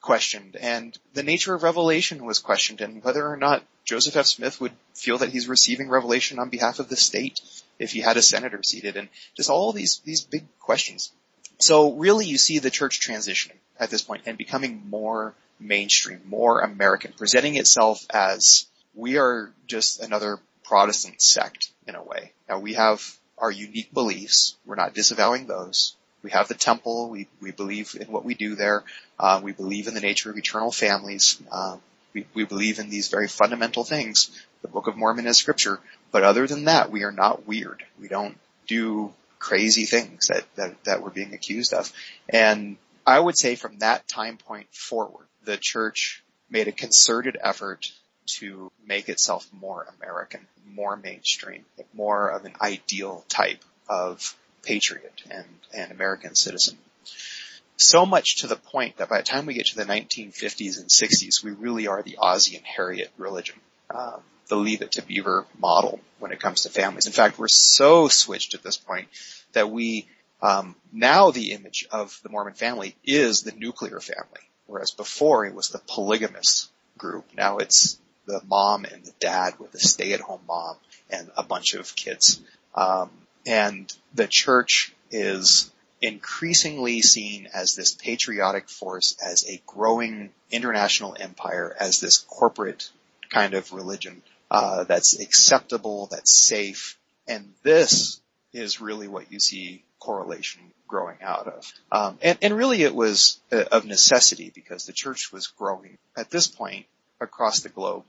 [0.00, 4.26] questioned and the nature of revelation was questioned and whether or not Joseph F.
[4.26, 7.40] Smith would feel that he's receiving revelation on behalf of the state
[7.78, 11.12] if he had a senator seated and just all these, these big questions.
[11.58, 16.60] So really you see the church transitioning at this point and becoming more mainstream, more
[16.60, 22.32] American, presenting itself as we are just another Protestant sect in a way.
[22.48, 23.02] Now we have
[23.38, 24.56] our unique beliefs.
[24.64, 25.94] We're not disavowing those.
[26.22, 27.10] We have the temple.
[27.10, 28.82] We, we believe in what we do there.
[29.18, 31.40] Uh, we believe in the nature of eternal families.
[31.52, 31.76] Uh,
[32.14, 34.30] we, we believe in these very fundamental things.
[34.62, 35.80] The Book of Mormon is scripture.
[36.12, 37.84] But other than that, we are not weird.
[38.00, 39.12] We don't do
[39.44, 41.92] crazy things that, that, that we're being accused of.
[42.30, 47.92] And I would say from that time point forward, the church made a concerted effort
[48.38, 55.46] to make itself more American, more mainstream, more of an ideal type of patriot and,
[55.74, 56.78] and American citizen.
[57.76, 60.88] So much to the point that by the time we get to the 1950s and
[60.88, 63.56] 60s, we really are the Ozzie and Harriet religion,
[63.94, 67.06] um, the leave it to beaver model when it comes to families.
[67.06, 69.08] In fact, we're so switched at this point
[69.52, 70.06] that we
[70.42, 75.54] um, now the image of the Mormon family is the nuclear family, whereas before it
[75.54, 76.68] was the polygamous
[76.98, 77.24] group.
[77.34, 80.76] Now it's the mom and the dad with a stay-at-home mom
[81.10, 82.40] and a bunch of kids.
[82.74, 83.10] Um,
[83.46, 85.70] and the church is
[86.00, 92.90] increasingly seen as this patriotic force, as a growing international empire, as this corporate
[93.30, 94.22] kind of religion
[94.54, 98.20] uh, that's acceptable, that's safe, and this
[98.52, 101.72] is really what you see correlation growing out of.
[101.90, 106.30] Um, and, and, really it was uh, of necessity because the church was growing at
[106.30, 106.86] this point
[107.20, 108.04] across the globe.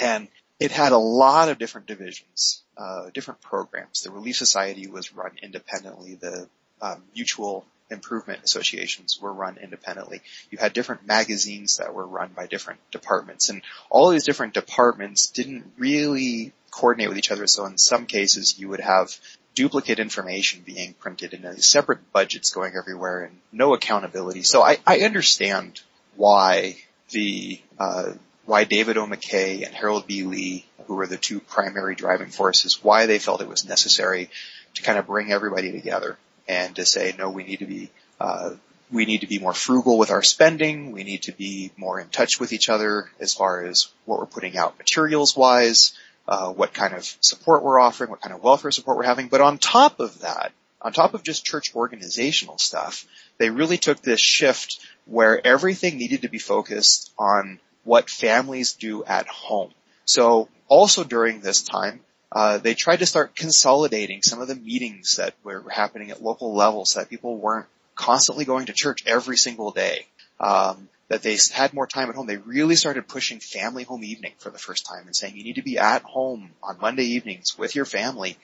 [0.00, 0.28] And
[0.58, 4.02] it had a lot of different divisions, uh, different programs.
[4.02, 6.14] The Relief Society was run independently.
[6.14, 6.48] The
[6.80, 7.64] um, mutual
[7.94, 10.20] improvement associations were run independently.
[10.50, 15.30] You had different magazines that were run by different departments and all these different departments
[15.30, 17.46] didn't really coordinate with each other.
[17.46, 19.16] So in some cases you would have
[19.54, 24.42] duplicate information being printed and separate budgets going everywhere and no accountability.
[24.42, 25.80] So I, I understand
[26.16, 26.76] why
[27.10, 28.12] the uh,
[28.46, 29.06] why David O.
[29.06, 30.24] McKay and Harold B.
[30.24, 34.28] Lee, who were the two primary driving forces, why they felt it was necessary
[34.74, 36.18] to kind of bring everybody together
[36.48, 37.90] and to say, no, we need to be,
[38.20, 38.50] uh,
[38.90, 40.92] we need to be more frugal with our spending.
[40.92, 44.26] We need to be more in touch with each other as far as what we're
[44.26, 45.94] putting out materials wise,
[46.28, 49.28] uh, what kind of support we're offering, what kind of welfare support we're having.
[49.28, 53.06] But on top of that, on top of just church organizational stuff,
[53.38, 59.02] they really took this shift where everything needed to be focused on what families do
[59.04, 59.72] at home.
[60.04, 62.00] So also during this time,
[62.34, 66.54] uh, they tried to start consolidating some of the meetings that were happening at local
[66.54, 70.06] levels so that people weren't constantly going to church every single day.
[70.40, 72.26] Um, that they had more time at home.
[72.26, 75.56] They really started pushing family home evening for the first time and saying you need
[75.56, 78.36] to be at home on Monday evenings with your family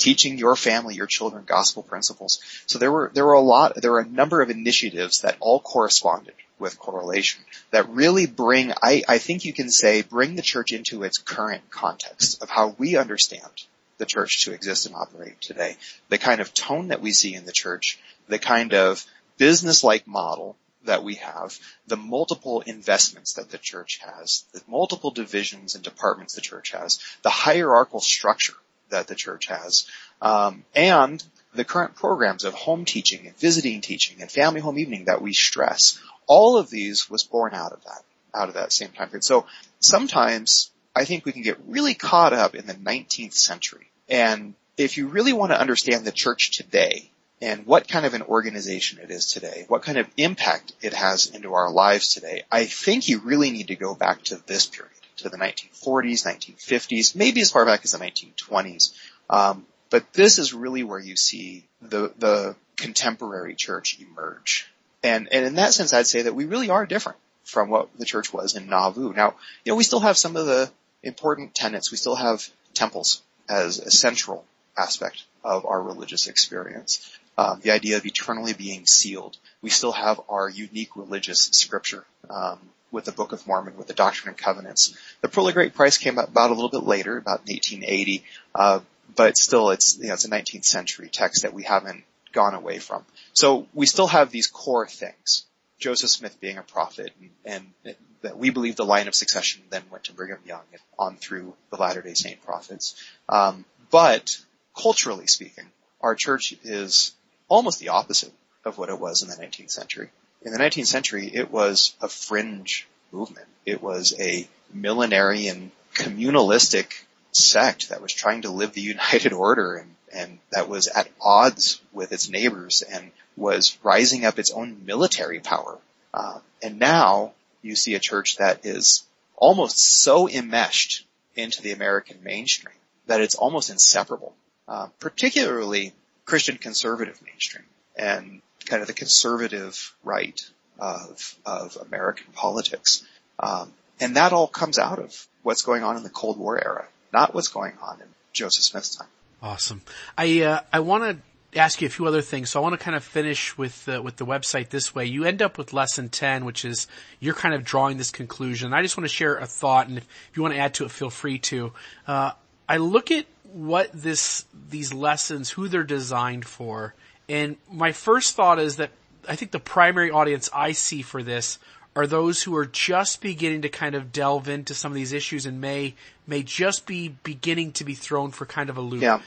[0.00, 2.40] teaching your family, your children gospel principles.
[2.66, 5.60] So there were, there were a lot, there were a number of initiatives that all
[5.60, 10.72] corresponded with correlation that really bring, I, I think you can say, bring the church
[10.72, 13.50] into its current context of how we understand
[13.98, 15.76] the church to exist and operate today.
[16.08, 17.98] The kind of tone that we see in the church,
[18.28, 19.04] the kind of
[19.38, 25.74] business-like model that we have, the multiple investments that the church has, the multiple divisions
[25.74, 28.54] and departments the church has, the hierarchical structure
[28.88, 29.86] that the church has,
[30.22, 31.22] um, and
[31.54, 35.32] the current programs of home teaching and visiting teaching and family home evening that we
[35.32, 36.00] stress.
[36.26, 38.02] All of these was born out of that,
[38.34, 39.24] out of that same time period.
[39.24, 39.46] So
[39.80, 43.90] sometimes I think we can get really caught up in the 19th century.
[44.08, 47.10] And if you really want to understand the church today
[47.40, 51.26] and what kind of an organization it is today, what kind of impact it has
[51.26, 54.92] into our lives today, I think you really need to go back to this period
[55.18, 58.92] to the 1940s, 1950s, maybe as far back as the 1920s.
[59.28, 64.70] Um, but this is really where you see the the contemporary church emerge.
[65.02, 68.04] And and in that sense, I'd say that we really are different from what the
[68.04, 69.12] church was in Nauvoo.
[69.14, 70.70] Now, you know, we still have some of the
[71.02, 71.90] important tenets.
[71.90, 74.44] We still have temples as a central
[74.76, 77.18] aspect of our religious experience.
[77.38, 79.38] Um, the idea of eternally being sealed.
[79.62, 82.04] We still have our unique religious scripture.
[82.28, 82.58] Um,
[82.92, 84.96] with the Book of Mormon, with the Doctrine and Covenants.
[85.20, 88.24] The Pearl of Great Price came about a little bit later, about 1880,
[88.54, 88.80] uh,
[89.14, 92.78] but still it's, you know, it's a 19th century text that we haven't gone away
[92.78, 93.04] from.
[93.32, 95.44] So we still have these core things.
[95.78, 97.12] Joseph Smith being a prophet
[97.44, 100.80] and, and, that we believe the line of succession then went to Brigham Young and
[100.98, 102.94] on through the Latter-day Saint prophets.
[103.30, 104.38] Um, but
[104.76, 105.64] culturally speaking,
[106.02, 107.14] our church is
[107.48, 108.32] almost the opposite
[108.64, 110.10] of what it was in the 19th century.
[110.42, 113.46] In the 19th century, it was a fringe movement.
[113.64, 116.92] It was a millenarian communalistic
[117.32, 121.80] sect that was trying to live the united order and, and that was at odds
[121.92, 125.78] with its neighbors and was rising up its own military power.
[126.12, 127.32] Uh, and now
[127.62, 129.04] you see a church that is
[129.36, 132.74] almost so enmeshed into the American mainstream
[133.06, 134.34] that it's almost inseparable,
[134.68, 135.92] uh, particularly
[136.24, 137.64] Christian conservative mainstream
[137.96, 140.40] and kind of the conservative right
[140.78, 143.04] of, of American politics.
[143.38, 146.86] Um, and that all comes out of what's going on in the Cold War era,
[147.12, 149.08] not what's going on in Joseph Smith's time.
[149.42, 149.82] Awesome.
[150.16, 152.50] I uh, I want to ask you a few other things.
[152.50, 155.06] So I want to kind of finish with uh, with the website this way.
[155.06, 156.86] You end up with lesson ten, which is
[157.18, 158.72] you're kind of drawing this conclusion.
[158.72, 160.84] I just want to share a thought, and if, if you want to add to
[160.84, 161.72] it, feel free to.
[162.06, 162.32] Uh,
[162.68, 166.94] I look at what this these lessons, who they're designed for,
[167.28, 168.90] and my first thought is that
[169.28, 171.58] I think the primary audience I see for this
[171.96, 175.46] are those who are just beginning to kind of delve into some of these issues
[175.46, 175.94] and may
[176.26, 179.02] may just be beginning to be thrown for kind of a loop.
[179.02, 179.20] Yeah.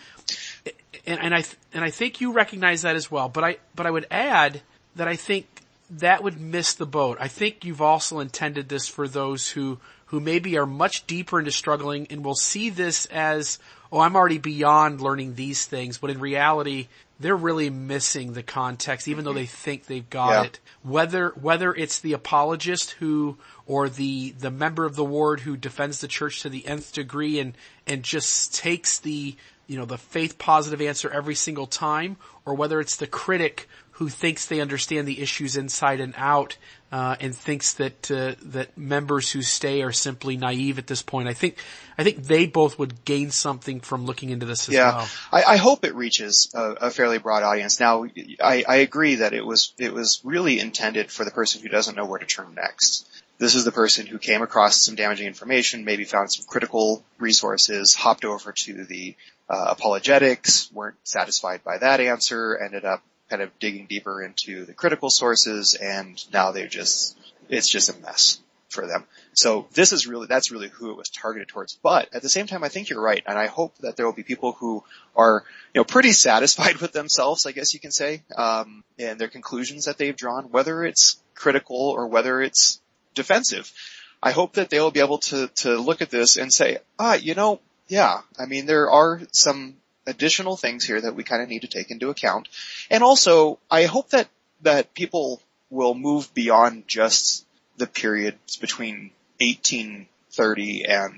[1.06, 3.30] And, and I and I think you recognize that as well.
[3.30, 4.62] But I but I would add
[4.96, 5.48] that I think
[5.90, 7.18] that would miss the boat.
[7.20, 9.80] I think you've also intended this for those who
[10.14, 13.58] who maybe are much deeper into struggling and will see this as,
[13.92, 16.88] oh, I'm already beyond learning these things, but in reality,
[17.20, 20.44] they're really missing the context, even though they think they've got yeah.
[20.44, 20.60] it.
[20.82, 26.00] Whether, whether it's the apologist who, or the, the member of the ward who defends
[26.00, 27.56] the church to the nth degree and,
[27.88, 29.36] and just takes the,
[29.68, 34.10] you know, the faith positive answer every single time, or whether it's the critic who
[34.10, 36.58] thinks they understand the issues inside and out,
[36.92, 41.28] uh, and thinks that uh, that members who stay are simply naive at this point.
[41.28, 41.58] I think
[41.98, 44.98] I think they both would gain something from looking into this as yeah.
[44.98, 45.08] well.
[45.32, 47.80] I, I hope it reaches a, a, fairly broad audience.
[47.80, 48.06] Now,
[48.42, 51.96] I, I agree that it was it was really intended for the person who doesn't
[51.96, 53.08] know where to turn next.
[53.38, 57.94] This is the person who came across some damaging information, maybe found some critical resources,
[57.94, 59.16] hopped over to the
[59.50, 63.04] uh, apologetics, weren't satisfied by that answer, ended up
[63.34, 67.18] kind of digging deeper into the critical sources and now they're just,
[67.50, 68.40] it's just a mess
[68.70, 69.06] for them.
[69.34, 71.74] So this is really, that's really who it was targeted towards.
[71.82, 73.24] But at the same time, I think you're right.
[73.26, 74.84] And I hope that there will be people who
[75.16, 75.44] are,
[75.74, 79.86] you know, pretty satisfied with themselves, I guess you can say, um, and their conclusions
[79.86, 82.82] that they've drawn, whether it's critical or whether it's
[83.16, 83.72] defensive.
[84.22, 87.34] I hope that they'll be able to, to look at this and say, ah, you
[87.34, 91.62] know, yeah, I mean, there are some additional things here that we kind of need
[91.62, 92.48] to take into account.
[92.90, 94.28] And also, I hope that,
[94.62, 97.46] that people will move beyond just
[97.78, 101.14] the periods between 1830 and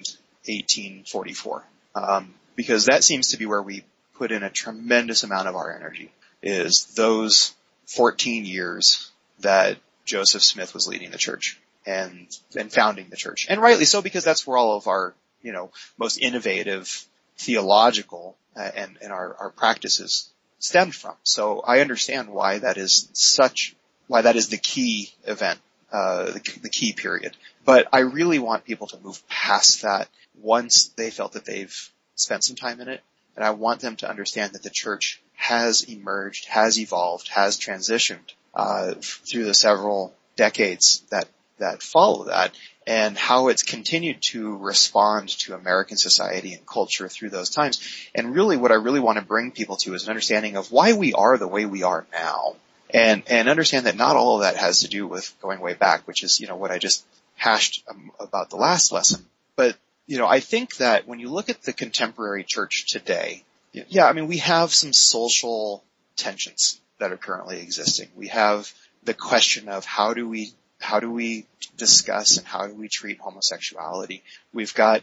[0.46, 1.64] 1844.
[1.96, 3.84] Um, because that seems to be where we
[4.18, 7.54] put in a tremendous amount of our energy is those
[7.88, 13.48] 14 years that Joseph Smith was leading the church and, and founding the church.
[13.50, 17.06] And rightly so because that's where all of our, you know, most innovative
[17.38, 20.30] theological and, and our, our practices
[20.60, 21.16] stemmed from.
[21.24, 23.76] So I understand why that is such,
[24.08, 25.60] why that is the key event,
[25.92, 27.36] uh, the, the key period.
[27.64, 30.10] But I really want people to move past that
[30.42, 33.02] once they felt that they've spent some time in it.
[33.36, 38.34] And I want them to understand that the church has emerged, has evolved, has transitioned,
[38.54, 41.28] uh, through the several decades that,
[41.58, 42.54] that follow that
[42.88, 47.82] and how it's continued to respond to American society and culture through those times.
[48.14, 50.94] And really what I really want to bring people to is an understanding of why
[50.94, 52.56] we are the way we are now.
[52.92, 56.08] And, and understand that not all of that has to do with going way back,
[56.08, 57.04] which is, you know, what I just
[57.36, 59.26] hashed um, about the last lesson.
[59.56, 59.76] But,
[60.06, 64.14] you know, I think that when you look at the contemporary church today, yeah, I
[64.14, 65.84] mean, we have some social
[66.16, 68.10] tensions that are currently existing.
[68.16, 68.72] We have
[69.04, 70.54] the question of how do we
[70.86, 71.46] how do we
[71.78, 74.22] discuss and how do we treat homosexuality?
[74.54, 75.02] We've got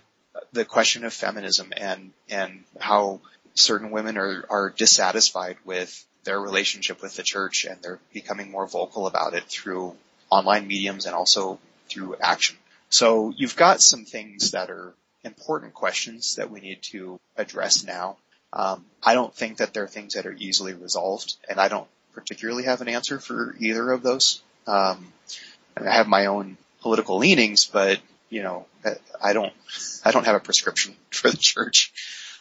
[0.53, 3.21] the question of feminism and, and how
[3.55, 8.67] certain women are, are dissatisfied with their relationship with the church and they're becoming more
[8.67, 9.95] vocal about it through
[10.31, 12.57] online mediums and also through action.
[12.89, 14.95] So you've got some things that are
[15.25, 18.19] important questions that we need to address now.
[18.53, 22.65] Um, I don't think that they're things that are easily resolved, and I don't particularly
[22.65, 24.43] have an answer for either of those.
[24.67, 25.13] Um,
[25.77, 28.67] I have my own political leanings, but you know,
[29.23, 29.53] I don't,
[30.05, 31.93] I don't have a prescription for the church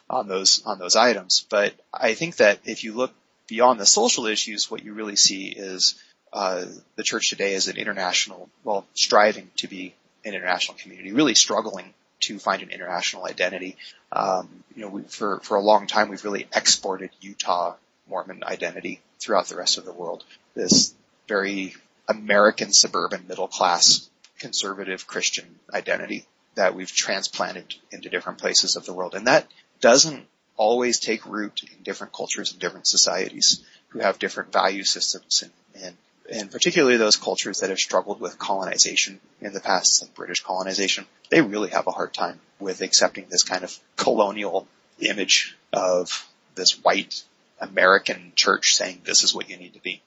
[0.09, 1.45] on those, on those items.
[1.49, 3.13] But I think that if you look
[3.47, 5.95] beyond the social issues, what you really see is
[6.33, 9.93] uh, the church today is an international, well, striving to be
[10.23, 13.75] an international community, really struggling to find an international identity.
[14.11, 17.75] Um, you know, we, for for a long time, we've really exported Utah
[18.07, 20.23] Mormon identity throughout the rest of the world.
[20.55, 20.93] This
[21.27, 21.73] very
[22.07, 24.09] American suburban middle class
[24.39, 26.25] conservative Christian identity
[26.55, 29.47] that we've transplanted into different places of the world, and that
[29.79, 35.43] doesn't always take root in different cultures and different societies who have different value systems
[35.43, 35.97] and, and
[36.31, 41.05] and particularly those cultures that have struggled with colonization in the past, like British colonization,
[41.29, 44.67] they really have a hard time with accepting this kind of colonial
[44.99, 47.23] image of this white
[47.59, 50.01] American church saying this is what you need to be.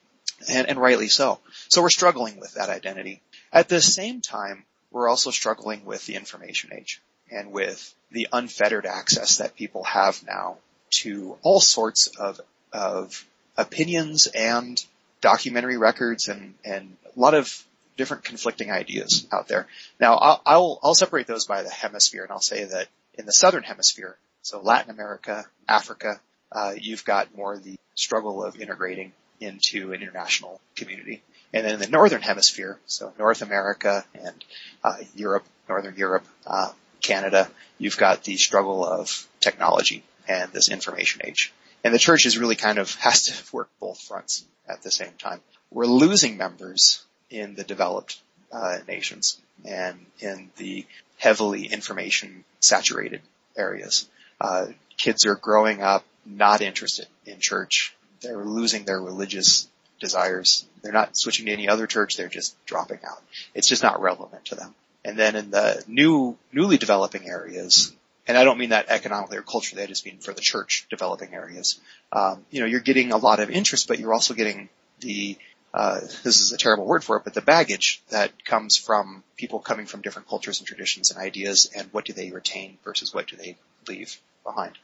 [0.49, 1.41] And, and rightly so.
[1.69, 3.21] So we're struggling with that identity.
[3.53, 7.01] At the same time, we're also struggling with the information age
[7.31, 10.59] and with the unfettered access that people have now
[10.91, 12.41] to all sorts of,
[12.73, 13.25] of
[13.57, 14.85] opinions and
[15.21, 17.65] documentary records and, and a lot of
[17.97, 19.67] different conflicting ideas out there.
[20.01, 23.33] Now I'll, I'll, I'll separate those by the hemisphere and I'll say that in the
[23.33, 26.21] southern hemisphere, so Latin America, Africa,
[26.53, 29.13] uh, you've got more the struggle of integrating
[29.45, 31.23] into an international community.
[31.53, 34.45] And then in the northern hemisphere, so North America and
[34.83, 37.49] uh, Europe, Northern Europe, uh, Canada,
[37.79, 41.53] you've got the struggle of technology and this information age.
[41.85, 45.13] And the church is really kind of has to work both fronts at the same
[45.19, 45.41] time.
[45.71, 48.21] We're losing members in the developed
[48.53, 50.87] uh, nations and in the
[51.19, 53.21] heavily information saturated
[53.57, 54.09] areas.
[54.41, 54.67] Uh,
[54.97, 57.95] kids are growing up not interested in church.
[58.25, 59.69] They're losing their religious
[60.01, 60.67] desires.
[60.83, 62.17] They're not switching to any other church.
[62.17, 63.23] They're just dropping out.
[63.55, 64.75] It's just not relevant to them.
[65.05, 67.93] And then in the new, newly developing areas,
[68.27, 71.35] and I don't mean that economically or culturally, I just mean for the church developing
[71.35, 71.79] areas.
[72.11, 74.69] Um, you know, you're getting a lot of interest, but you're also getting
[75.01, 75.37] the
[75.75, 79.59] uh, this is a terrible word for it, but the baggage that comes from people
[79.59, 83.27] coming from different cultures and traditions and ideas, and what do they retain versus what
[83.27, 83.57] do they
[83.89, 84.79] leave behind.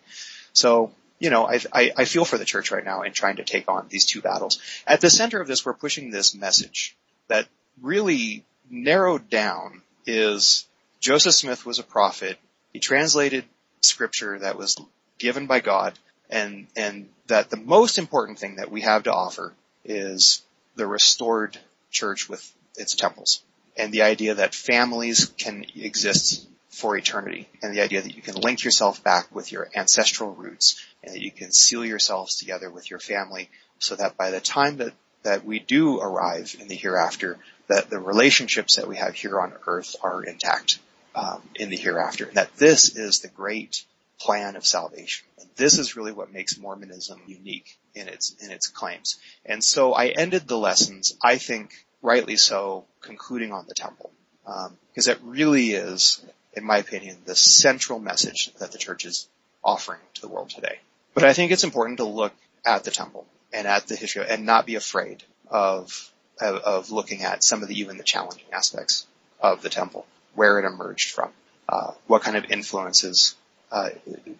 [0.52, 0.90] So,
[1.20, 3.68] you know, I, I, I feel for the church right now in trying to take
[3.68, 4.58] on these two battles.
[4.86, 6.96] At the center of this, we're pushing this message
[7.28, 7.46] that
[7.80, 10.66] really narrowed down is
[10.98, 12.38] Joseph Smith was a prophet
[12.72, 13.44] he translated
[13.80, 14.76] scripture that was
[15.18, 15.98] given by God
[16.30, 19.52] and, and that the most important thing that we have to offer
[19.84, 20.42] is
[20.76, 21.58] the restored
[21.90, 23.42] church with its temples
[23.76, 28.36] and the idea that families can exist for eternity and the idea that you can
[28.36, 32.90] link yourself back with your ancestral roots and that you can seal yourselves together with
[32.90, 33.48] your family
[33.78, 37.98] so that by the time that, that we do arrive in the hereafter, that the
[37.98, 40.78] relationships that we have here on earth are intact
[41.14, 42.26] um, in the hereafter.
[42.26, 43.84] And that this is the great
[44.18, 45.26] plan of salvation.
[45.38, 49.18] And this is really what makes Mormonism unique in its in its claims.
[49.44, 51.72] And so I ended the lessons, I think
[52.02, 54.10] rightly so, concluding on the temple,
[54.44, 56.22] because um, it really is,
[56.54, 59.28] in my opinion, the central message that the church is
[59.62, 60.78] offering to the world today.
[61.14, 62.32] But I think it's important to look
[62.64, 66.10] at the temple and at the history and not be afraid of
[66.40, 69.06] of, looking at some of the even the challenging aspects
[69.40, 71.30] of the temple where it emerged from,
[71.68, 73.34] uh, what kind of influences
[73.70, 73.90] uh,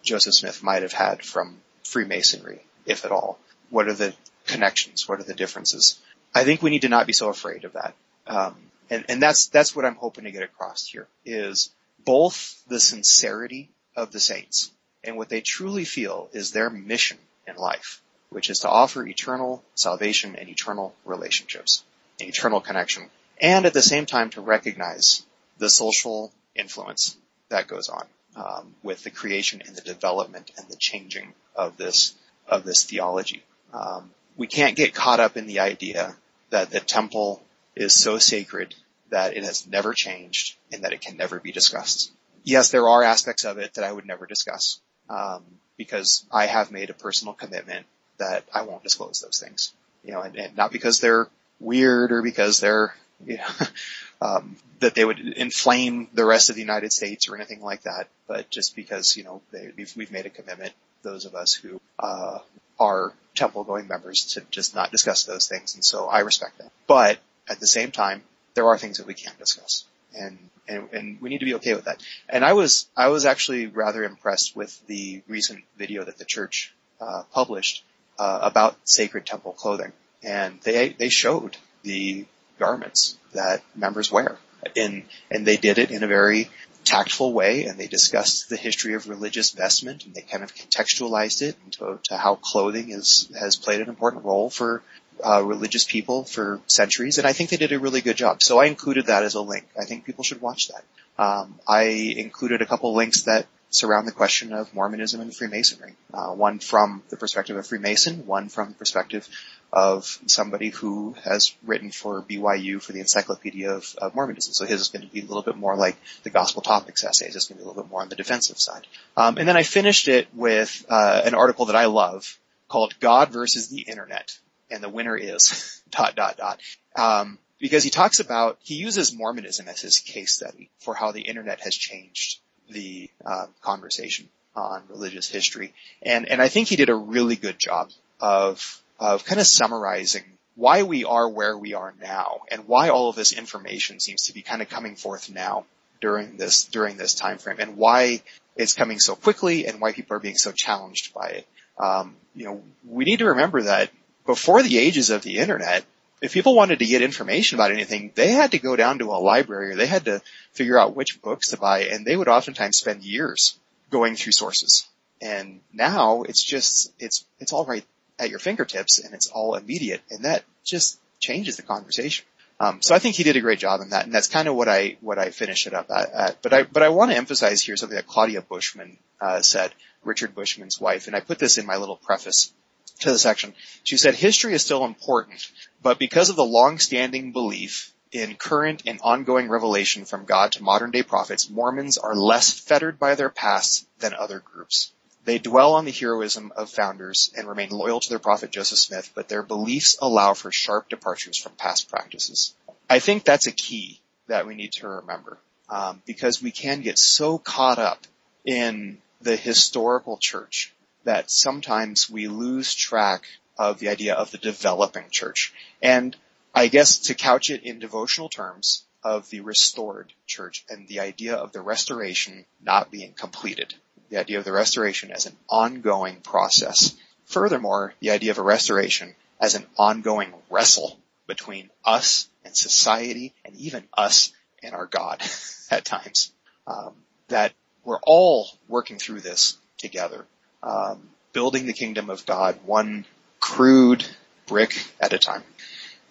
[0.01, 3.37] Joseph Smith might have had from Freemasonry, if at all.
[3.69, 4.13] What are the
[4.47, 5.07] connections?
[5.07, 5.99] What are the differences?
[6.33, 7.93] I think we need to not be so afraid of that.
[8.25, 8.55] Um,
[8.89, 11.69] and, and that's that's what I'm hoping to get across here is
[12.03, 14.71] both the sincerity of the saints
[15.03, 17.17] and what they truly feel is their mission
[17.47, 21.83] in life, which is to offer eternal salvation and eternal relationships,
[22.19, 23.09] an eternal connection,
[23.39, 25.25] and at the same time to recognize
[25.57, 27.17] the social influence
[27.49, 28.05] that goes on
[28.35, 32.13] um, with the creation and the development and the changing of this
[32.47, 33.43] of this theology.
[33.73, 36.15] Um, we can't get caught up in the idea
[36.49, 37.41] that the temple
[37.75, 38.75] is so sacred
[39.09, 42.11] that it has never changed and that it can never be discussed.
[42.43, 44.79] Yes, there are aspects of it that I would never discuss
[45.11, 45.43] um,
[45.77, 47.85] because I have made a personal commitment
[48.17, 49.73] that I won't disclose those things.
[50.03, 51.27] You know, and, and not because they're
[51.59, 53.67] weird or because they're you know,
[54.21, 58.07] um, that they would inflame the rest of the United States or anything like that,
[58.27, 60.73] but just because you know they, we've, we've made a commitment,
[61.03, 62.39] those of us who uh,
[62.79, 66.71] are temple going members, to just not discuss those things, and so I respect that.
[66.87, 68.23] But at the same time,
[68.53, 71.73] there are things that we can't discuss, and and, and we need to be okay
[71.73, 72.01] with that.
[72.29, 76.73] And I was I was actually rather impressed with the recent video that the church
[76.99, 77.83] uh, published
[78.19, 79.91] uh, about sacred temple clothing,
[80.23, 82.25] and they they showed the
[82.59, 84.37] garments that members wear.
[84.75, 86.47] In, and they did it in a very
[86.83, 91.41] tactful way and they discussed the history of religious vestment and they kind of contextualized
[91.41, 94.81] it into to how clothing is, has played an important role for
[95.23, 98.41] uh, religious people for centuries, and I think they did a really good job.
[98.41, 99.67] So I included that as a link.
[99.79, 100.83] I think people should watch that.
[101.21, 105.93] Um, I included a couple links that surround the question of Mormonism and Freemasonry.
[106.13, 109.27] Uh, one from the perspective of Freemason, one from the perspective
[109.73, 114.53] of somebody who has written for BYU for the Encyclopedia of, of, Mormonism.
[114.53, 117.35] So his is going to be a little bit more like the Gospel Topics essays.
[117.35, 118.85] It's going to be a little bit more on the defensive side.
[119.15, 123.29] Um, and then I finished it with uh, an article that I love called "God
[123.29, 124.37] versus the Internet,"
[124.71, 126.59] and the winner is dot dot dot.
[126.95, 131.21] Um, because he talks about he uses Mormonism as his case study for how the
[131.21, 132.39] Internet has changed
[132.69, 137.59] the uh, conversation on religious history, and and I think he did a really good
[137.59, 140.23] job of of kind of summarizing
[140.55, 144.33] why we are where we are now and why all of this information seems to
[144.33, 145.65] be kind of coming forth now
[146.01, 148.21] during this during this time frame and why
[148.55, 151.47] it's coming so quickly and why people are being so challenged by it.
[151.79, 153.89] Um, you know, we need to remember that
[154.25, 155.85] before the ages of the internet,
[156.21, 159.17] if people wanted to get information about anything, they had to go down to a
[159.17, 160.21] library or they had to
[160.53, 163.57] figure out which books to buy and they would oftentimes spend years
[163.89, 164.87] going through sources.
[165.21, 167.85] And now it's just, it's, it's all right
[168.19, 172.25] at your fingertips and it's all immediate and that just changes the conversation.
[172.59, 174.55] Um, so I think he did a great job in that, and that's kind of
[174.55, 176.11] what I what I finish it up at.
[176.11, 176.41] at.
[176.43, 179.73] But I but I want to emphasize here something that Claudia Bushman uh, said,
[180.03, 182.53] Richard Bushman's wife, and I put this in my little preface
[183.01, 183.53] to the section.
[183.83, 185.47] She said, "History is still important,
[185.81, 190.91] but because of the long-standing belief in current and ongoing revelation from God to modern
[190.91, 194.91] day prophets, Mormons are less fettered by their past than other groups.
[195.23, 199.11] They dwell on the heroism of founders and remain loyal to their prophet Joseph Smith,
[199.13, 202.55] but their beliefs allow for sharp departures from past practices.
[202.89, 205.37] I think that's a key that we need to remember
[205.69, 208.05] um, because we can get so caught up
[208.45, 210.73] in the historical church
[211.03, 213.23] that sometimes we lose track
[213.57, 215.53] of the idea of the developing church.
[215.81, 216.15] And
[216.53, 221.35] I guess to couch it in devotional terms of the restored church and the idea
[221.35, 223.73] of the restoration not being completed
[224.11, 226.93] the idea of the restoration as an ongoing process.
[227.25, 233.55] Furthermore, the idea of a restoration as an ongoing wrestle between us and society and
[233.55, 235.23] even us and our God
[235.71, 236.31] at times.
[236.67, 236.93] Um,
[237.29, 237.53] that
[237.85, 240.25] we're all working through this together,
[240.63, 241.01] um,
[241.33, 243.05] building the kingdom of God one
[243.39, 244.05] crude
[244.45, 245.43] brick at a time.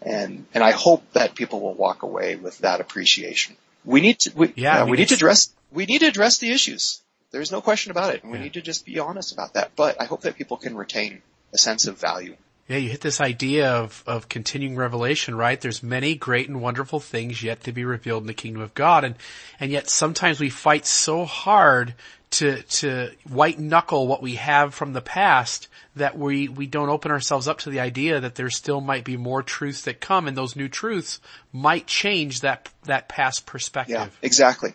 [0.03, 3.57] And, and I hope that people will walk away with that appreciation.
[3.85, 6.39] We need to, we, yeah, uh, mean, we need to address, we need to address
[6.39, 7.03] the issues.
[7.33, 8.23] There's no question about it.
[8.23, 8.45] And we yeah.
[8.45, 9.73] need to just be honest about that.
[9.77, 11.23] But I hope that people can retain
[11.55, 12.37] a sense of value.
[12.71, 15.61] Yeah, you hit this idea of, of continuing revelation, right?
[15.61, 19.03] There's many great and wonderful things yet to be revealed in the kingdom of God.
[19.03, 19.17] And,
[19.59, 21.95] and yet sometimes we fight so hard
[22.31, 25.67] to, to white knuckle what we have from the past
[25.97, 29.17] that we, we don't open ourselves up to the idea that there still might be
[29.17, 31.19] more truths that come and those new truths
[31.53, 33.95] might change that, that past perspective.
[33.95, 34.75] Yeah, exactly.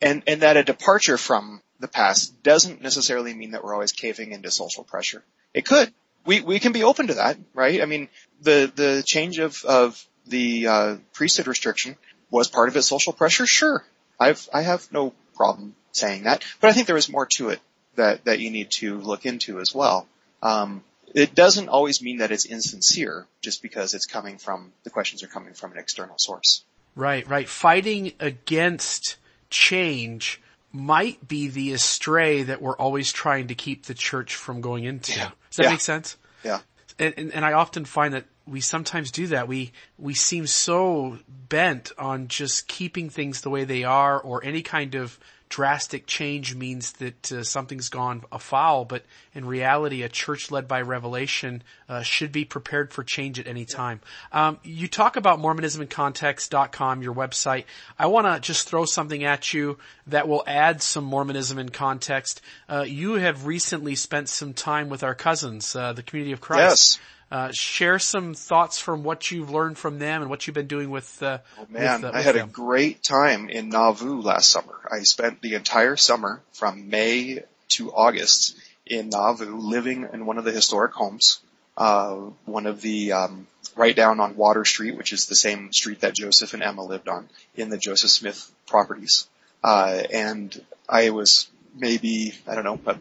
[0.00, 4.32] And, and that a departure from the past doesn't necessarily mean that we're always caving
[4.32, 5.22] into social pressure.
[5.54, 5.94] It could.
[6.24, 7.82] We we can be open to that, right?
[7.82, 8.08] I mean,
[8.40, 11.96] the the change of of the uh, priesthood restriction
[12.30, 13.46] was part of it social pressure.
[13.46, 13.84] Sure,
[14.18, 17.60] I've I have no problem saying that, but I think there is more to it
[17.96, 20.06] that that you need to look into as well.
[20.42, 20.82] Um,
[21.14, 25.28] it doesn't always mean that it's insincere just because it's coming from the questions are
[25.28, 26.64] coming from an external source.
[26.94, 27.48] Right, right.
[27.48, 29.16] Fighting against
[29.50, 30.40] change
[30.72, 35.12] might be the astray that we're always trying to keep the church from going into.
[35.12, 35.30] Yeah.
[35.52, 35.70] Does that yeah.
[35.70, 36.16] make sense?
[36.42, 36.60] Yeah.
[36.98, 39.46] And, and, and I often find that we sometimes do that.
[39.48, 44.62] We, we seem so bent on just keeping things the way they are or any
[44.62, 45.18] kind of
[45.52, 49.04] drastic change means that uh, something's gone afoul, but
[49.34, 53.66] in reality, a church led by revelation uh, should be prepared for change at any
[53.66, 54.00] time.
[54.32, 57.64] Um, you talk about MormonismInContext.com, your website.
[57.98, 59.76] I want to just throw something at you
[60.06, 62.40] that will add some Mormonism in context.
[62.66, 66.98] Uh, you have recently spent some time with our cousins, uh, the Community of Christ.
[66.98, 66.98] Yes.
[67.32, 70.90] Uh, share some thoughts from what you've learned from them and what you've been doing
[70.90, 71.22] with.
[71.22, 72.50] Uh, oh man, with, uh, I had them.
[72.50, 74.78] a great time in Nauvoo last summer.
[74.90, 78.54] I spent the entire summer from May to August
[78.84, 81.40] in Nauvoo, living in one of the historic homes.
[81.74, 83.46] Uh, one of the um,
[83.76, 87.08] right down on Water Street, which is the same street that Joseph and Emma lived
[87.08, 89.26] on in the Joseph Smith properties.
[89.64, 92.98] Uh, and I was maybe I don't know a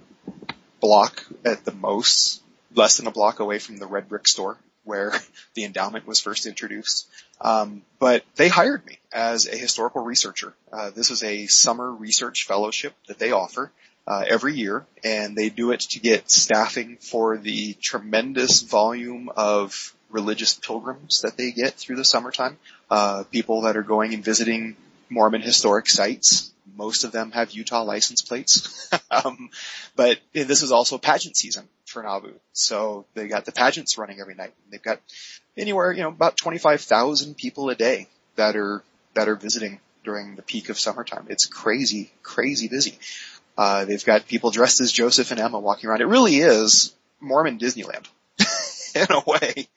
[0.79, 2.40] block at the most
[2.75, 5.13] less than a block away from the red brick store where
[5.53, 7.07] the endowment was first introduced.
[7.39, 10.53] Um, but they hired me as a historical researcher.
[10.71, 13.71] Uh, this is a summer research fellowship that they offer
[14.07, 19.95] uh, every year, and they do it to get staffing for the tremendous volume of
[20.09, 22.57] religious pilgrims that they get through the summertime.
[22.89, 24.75] Uh, people that are going and visiting
[25.09, 26.51] Mormon historic sites.
[26.75, 28.89] Most of them have Utah license plates.
[29.11, 29.49] um,
[29.95, 32.33] but this is also pageant season for Nauvoo.
[32.53, 34.53] So they got the pageants running every night.
[34.69, 34.99] They've got
[35.57, 38.83] anywhere, you know, about 25,000 people a day that are,
[39.13, 41.27] that are visiting during the peak of summertime.
[41.29, 42.97] It's crazy, crazy busy.
[43.57, 46.01] Uh, they've got people dressed as Joseph and Emma walking around.
[46.01, 48.07] It really is Mormon Disneyland
[48.95, 49.67] in a way.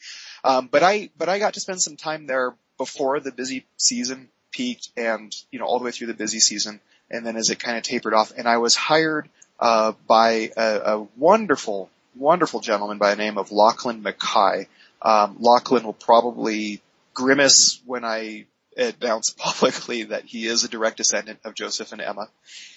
[0.43, 4.29] Um, but I, but I got to spend some time there before the busy season
[4.55, 6.81] peaked and, you know, all the way through the busy season.
[7.11, 9.29] And then as it kind of tapered off and I was hired,
[9.59, 14.69] uh, by a, a wonderful, wonderful gentleman by the name of Lachlan Mackay.
[15.03, 16.83] Um, Lachlan will probably
[17.13, 22.29] grimace when I announce publicly that he is a direct descendant of Joseph and Emma.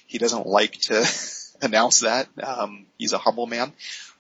[0.06, 1.06] He doesn't like to
[1.62, 2.28] announce that.
[2.42, 3.74] Um, he's a humble man,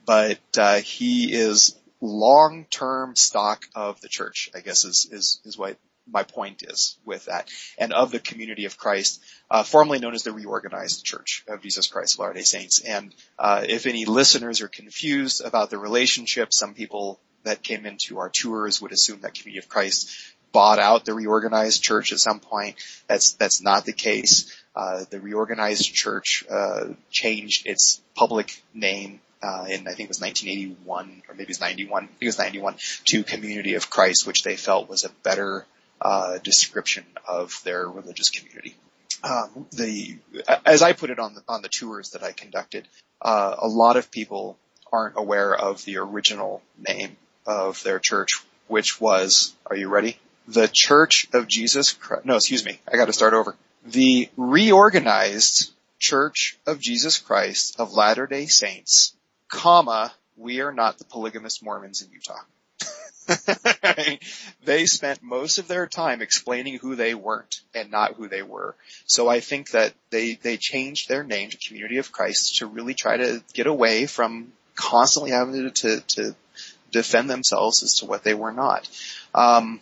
[0.05, 4.49] but uh, he is long-term stock of the church.
[4.55, 5.77] I guess is is is what
[6.11, 10.23] my point is with that, and of the community of Christ, uh, formerly known as
[10.23, 12.79] the Reorganized Church of Jesus Christ of Latter-day Saints.
[12.79, 18.19] And uh, if any listeners are confused about the relationship, some people that came into
[18.19, 20.09] our tours would assume that Community of Christ
[20.51, 22.75] bought out the reorganized church at some point.
[23.07, 24.55] That's that's not the case.
[24.75, 30.21] Uh, the reorganized church uh, changed its public name uh, in I think it was
[30.21, 32.03] 1981 or maybe it was 91.
[32.03, 32.75] I think it was 91
[33.05, 35.65] to Community of Christ, which they felt was a better
[36.01, 38.75] uh, description of their religious community.
[39.23, 40.17] Um, the
[40.65, 42.87] as I put it on the on the tours that I conducted,
[43.21, 44.57] uh, a lot of people
[44.91, 50.17] aren't aware of the original name of their church, which was, are you ready?
[50.47, 52.25] The Church of Jesus Christ.
[52.25, 52.79] No, excuse me.
[52.91, 53.55] I got to start over.
[53.85, 59.15] The reorganized Church of Jesus Christ of Latter-day Saints,
[59.49, 62.39] comma, we are not the polygamous Mormons in Utah.
[64.65, 68.75] they spent most of their time explaining who they weren't and not who they were.
[69.05, 72.93] So I think that they, they changed their name to Community of Christ to really
[72.93, 76.35] try to get away from constantly having to, to,
[76.91, 78.87] defend themselves as to what they were not.
[79.35, 79.81] Um,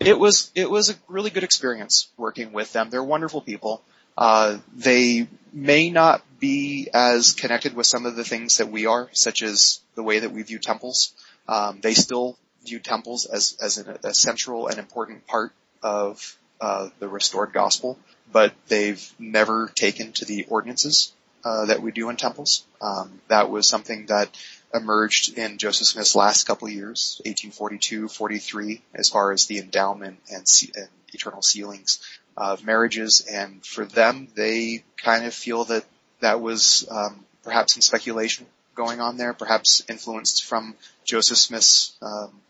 [0.00, 2.90] it was it was a really good experience working with them.
[2.90, 3.82] They're wonderful people.
[4.16, 9.08] Uh, they may not be as connected with some of the things that we are,
[9.12, 11.12] such as the way that we view temples.
[11.48, 16.88] Um, they still view temples as as an, a central and important part of uh,
[16.98, 17.98] the restored gospel,
[18.32, 21.12] but they've never taken to the ordinances
[21.44, 22.64] uh, that we do in temples.
[22.80, 24.30] Um, that was something that
[24.72, 30.18] emerged in Joseph Smith's last couple of years, 1842, 43, as far as the endowment
[30.30, 32.00] and, and eternal sealings
[32.36, 33.20] of marriages.
[33.30, 35.84] And for them, they kind of feel that
[36.20, 40.74] that was um, perhaps some speculation going on there, perhaps influenced from
[41.04, 42.40] Joseph Smith's um,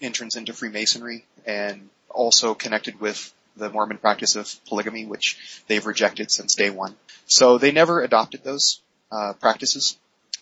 [0.00, 6.30] entrance into Freemasonry and also connected with the Mormon practice of polygamy, which they've rejected
[6.30, 6.96] since day one.
[7.26, 8.80] So they never adopted those
[9.12, 9.96] uh, practices.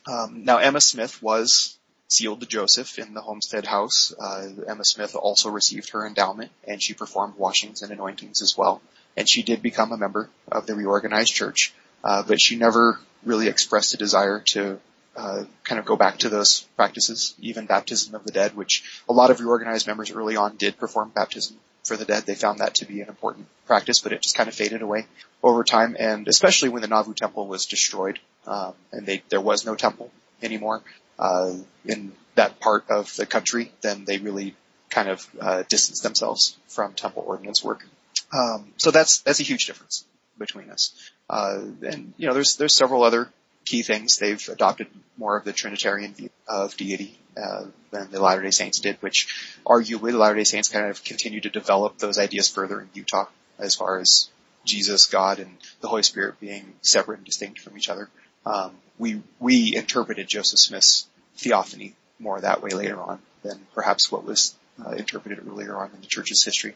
[0.06, 1.76] Um, now Emma Smith was
[2.08, 4.14] sealed to Joseph in the Homestead house.
[4.18, 8.80] Uh, Emma Smith also received her endowment and she performed washings and anointings as well.
[9.16, 11.74] And she did become a member of the reorganized church,
[12.04, 14.80] uh, but she never really expressed a desire to
[15.18, 19.12] uh, kind of go back to those practices, even baptism of the dead, which a
[19.12, 22.24] lot of reorganized members early on did perform baptism for the dead.
[22.24, 25.06] They found that to be an important practice, but it just kind of faded away
[25.42, 29.66] over time, and especially when the Nauvoo temple was destroyed, um, and they, there was
[29.66, 30.82] no temple anymore
[31.18, 31.52] uh,
[31.84, 34.54] in that part of the country, then they really
[34.88, 37.84] kind of uh, distanced themselves from temple ordinance work.
[38.32, 40.04] Um, so that's that's a huge difference
[40.38, 40.94] between us.
[41.28, 43.28] Uh, and you know, there's there's several other
[43.68, 44.16] key things.
[44.16, 44.86] They've adopted
[45.16, 49.28] more of the Trinitarian view of deity uh, than the Latter-day Saints did, which
[49.66, 53.26] arguably the Latter-day Saints kind of continue to develop those ideas further in Utah
[53.58, 54.30] as far as
[54.64, 58.08] Jesus, God, and the Holy Spirit being separate and distinct from each other.
[58.46, 64.24] Um, we we interpreted Joseph Smith's theophany more that way later on than perhaps what
[64.24, 64.54] was
[64.84, 66.74] uh, interpreted earlier on in the church's history.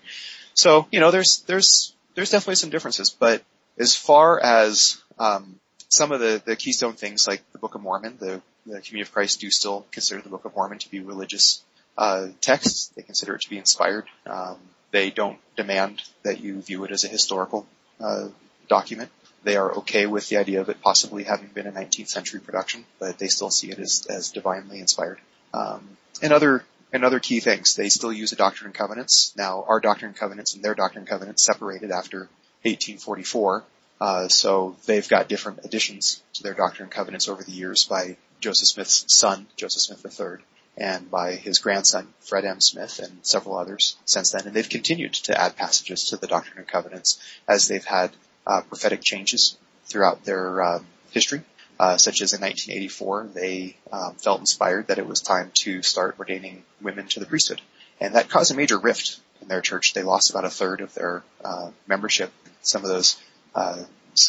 [0.54, 3.42] So you know, there's there's there's definitely some differences, but
[3.78, 5.58] as far as um,
[5.92, 9.12] some of the, the keystone things like the Book of Mormon, the, the Community of
[9.12, 11.62] Christ do still consider the Book of Mormon to be religious
[11.98, 12.90] uh, texts.
[12.96, 14.06] They consider it to be inspired.
[14.24, 14.56] Um,
[14.90, 17.66] they don't demand that you view it as a historical
[18.00, 18.28] uh,
[18.68, 19.10] document.
[19.44, 22.86] They are okay with the idea of it possibly having been a 19th century production,
[22.98, 25.18] but they still see it as, as divinely inspired.
[25.52, 27.74] Um, and other and other key things.
[27.74, 29.34] They still use the Doctrine and Covenants.
[29.36, 32.28] Now, our Doctrine and Covenants and their Doctrine and Covenants separated after
[32.62, 33.64] 1844,
[34.02, 38.16] uh, so they've got different additions to their Doctrine and Covenants over the years by
[38.40, 40.44] Joseph Smith's son, Joseph Smith III,
[40.76, 42.60] and by his grandson, Fred M.
[42.60, 44.44] Smith, and several others since then.
[44.44, 48.10] And they've continued to add passages to the Doctrine and Covenants as they've had
[48.44, 50.78] uh, prophetic changes throughout their uh,
[51.12, 51.42] history.
[51.78, 56.16] Uh, such as in 1984, they um, felt inspired that it was time to start
[56.18, 57.60] ordaining women to the priesthood,
[58.00, 59.94] and that caused a major rift in their church.
[59.94, 62.32] They lost about a third of their uh, membership.
[62.62, 63.16] Some of those
[63.54, 63.82] uh,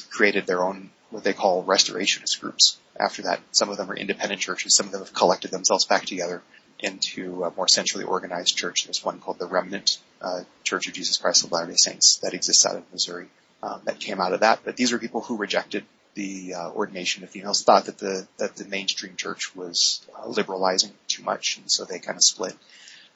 [0.09, 2.77] created their own what they call restorationist groups.
[2.99, 4.75] After that, some of them are independent churches.
[4.75, 6.41] Some of them have collected themselves back together
[6.79, 8.83] into a more centrally organized church.
[8.83, 12.65] There's one called the Remnant uh, Church of Jesus Christ of Latter-day Saints that exists
[12.65, 13.27] out of Missouri
[13.61, 14.61] um, that came out of that.
[14.65, 15.85] But these were people who rejected
[16.15, 20.91] the uh, ordination of females, thought that the that the mainstream church was uh, liberalizing
[21.07, 22.55] too much, and so they kind of split.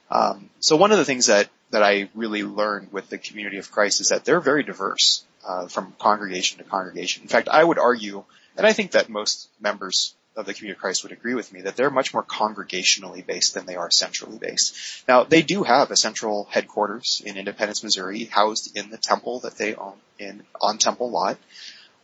[0.10, 3.72] Um, so one of the things that that I really learned with the community of
[3.72, 7.24] Christ is that they're very diverse uh, from congregation to congregation.
[7.24, 8.24] In fact, I would argue,
[8.58, 11.62] and I think that most members of the community of Christ would agree with me
[11.62, 15.04] that they're much more congregationally based than they are centrally based.
[15.08, 19.58] Now, they do have a central headquarters in Independence, Missouri, housed in the temple that
[19.58, 21.38] they own in on Temple Lot.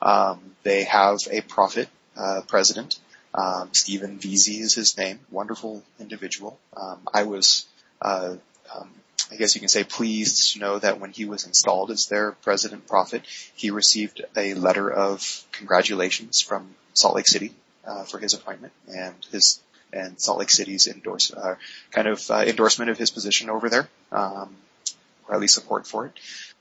[0.01, 2.99] Um, they have a prophet uh, president.
[3.35, 5.19] Um, Stephen Veazey is his name.
[5.31, 6.59] Wonderful individual.
[6.75, 7.65] Um, I was
[8.01, 8.35] uh,
[8.75, 8.89] um,
[9.34, 12.34] I guess you can say pleased to know that when he was installed as their
[12.34, 13.23] president prophet,
[13.55, 17.51] he received a letter of congratulations from Salt Lake City
[17.84, 19.60] uh, for his appointment and his
[19.91, 21.55] and Salt Lake City's endorse uh,
[21.91, 24.55] kind of uh, endorsement of his position over there, um,
[25.27, 26.14] or at least support for it.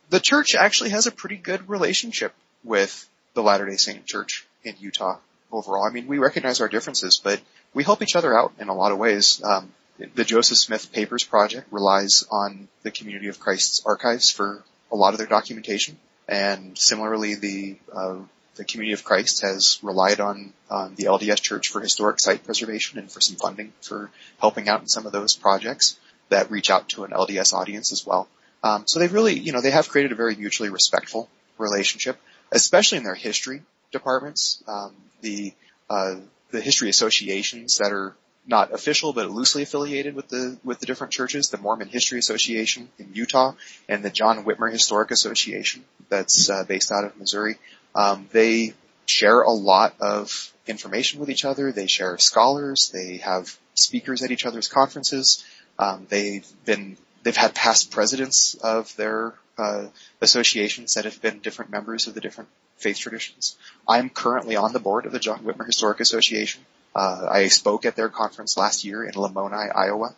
[0.09, 2.35] The church actually has a pretty good relationship
[2.65, 5.19] with the Latter Day Saint Church in Utah
[5.51, 5.85] overall.
[5.85, 7.41] I mean, we recognize our differences, but
[7.75, 9.43] we help each other out in a lot of ways.
[9.45, 9.73] Um,
[10.15, 15.15] the Joseph Smith Papers Project relies on the Community of Christ's archives for a lot
[15.15, 15.99] of their documentation,
[16.29, 18.17] and similarly, the uh,
[18.57, 22.99] the Community of Christ has relied on um, the LDS Church for historic site preservation
[22.99, 24.11] and for some funding for
[24.41, 25.99] helping out in some of those projects
[26.29, 28.29] that reach out to an LDS audience as well.
[28.63, 32.19] Um, so they've really, you know, they have created a very mutually respectful relationship,
[32.51, 34.63] especially in their history departments.
[34.69, 35.55] Um, the
[35.89, 36.17] uh,
[36.51, 38.15] the history associations that are
[38.47, 42.89] not official but loosely affiliated with the with the different churches, the Mormon History Association
[42.99, 43.55] in Utah
[43.89, 47.59] and the John Whitmer Historic Association that's uh, based out of Missouri.
[47.95, 48.75] Um, they
[49.07, 51.73] share a lot of information with each other.
[51.73, 52.91] They share scholars.
[52.93, 55.45] They have speakers at each other's conferences.
[55.79, 59.87] Um, they've been they've had past presidents of their uh,
[60.21, 63.57] associations that have been different members of the different faith traditions.
[63.87, 66.63] I'm currently on the board of the John Whitmer Historic Association.
[66.95, 70.15] Uh, I spoke at their conference last year in Lamoni, Iowa,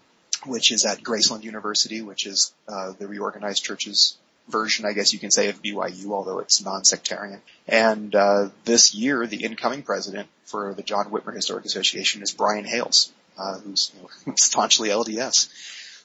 [0.47, 4.17] which is at Graceland University, which is uh, the reorganized church's
[4.49, 7.41] version, I guess you can say, of BYU, although it's non-sectarian.
[7.67, 12.65] And uh, this year, the incoming president for the John Whitmer Historic Association is Brian
[12.65, 15.49] Hales, uh, who's you know, staunchly LDS.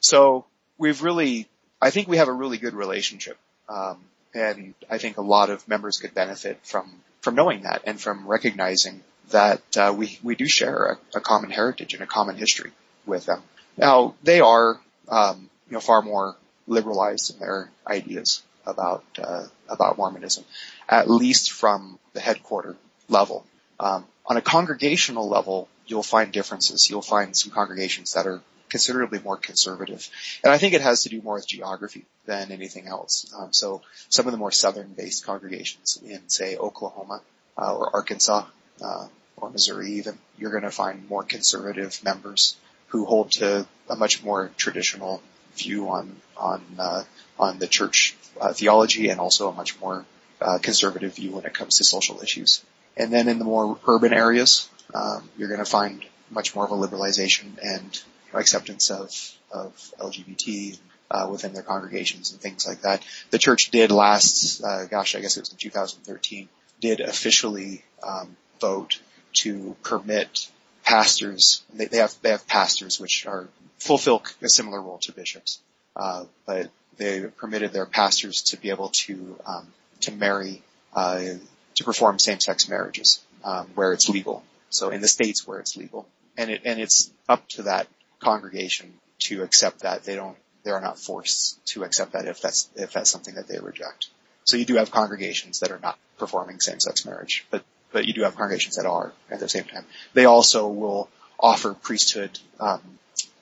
[0.00, 0.46] So
[0.78, 1.48] we've really,
[1.80, 3.36] I think we have a really good relationship,
[3.68, 3.98] um,
[4.34, 6.90] and I think a lot of members could benefit from
[7.20, 10.84] from knowing that and from recognizing that uh, we we do share
[11.14, 12.72] a, a, common heritage and a common history
[13.06, 13.42] with them.
[13.76, 16.36] Now they are um, you know far more
[16.66, 20.44] liberalized in their ideas about uh, about Mormonism,
[20.88, 22.76] at least from the headquarter
[23.08, 23.44] level.
[23.78, 26.88] Um, on a congregational level, you'll find differences.
[26.88, 30.08] You'll find some congregations that are considerably more conservative,
[30.44, 33.32] and I think it has to do more with geography than anything else.
[33.36, 37.22] Um, so some of the more southern-based congregations in, say, Oklahoma
[37.58, 38.46] uh, or Arkansas
[38.80, 39.08] uh,
[39.40, 42.56] or Missouri even, you're going to find more conservative members
[42.88, 45.22] who hold to a much more traditional
[45.56, 47.02] view on on uh,
[47.38, 50.04] on the church uh, theology and also a much more
[50.40, 52.64] uh, conservative view when it comes to social issues.
[52.96, 56.70] And then in the more urban areas, um, you're going to find much more of
[56.70, 58.02] a liberalization and
[58.32, 59.10] acceptance of
[59.52, 60.78] of LGBT
[61.10, 63.04] uh, within their congregations and things like that.
[63.30, 66.48] The church did last, uh, gosh, I guess it was in 2013,
[66.80, 69.00] did officially um, vote
[69.32, 70.48] to permit
[70.84, 71.62] pastors.
[71.72, 73.48] They, they, have they have pastors which are
[73.78, 75.60] fulfill a similar role to bishops,
[75.96, 79.66] uh, but they permitted their pastors to be able to um,
[80.00, 80.62] to marry
[80.94, 81.20] uh,
[81.76, 84.42] to perform same-sex marriages um, where it's legal.
[84.70, 87.88] So in the states where it's legal, and it and it's up to that
[88.20, 90.04] congregation to accept that.
[90.04, 93.48] They don't they are not forced to accept that if that's if that's something that
[93.48, 94.08] they reject.
[94.44, 98.22] So you do have congregations that are not performing same-sex marriage, but but you do
[98.22, 99.84] have congregations that are at the same time.
[100.14, 101.08] They also will
[101.38, 102.80] offer priesthood um,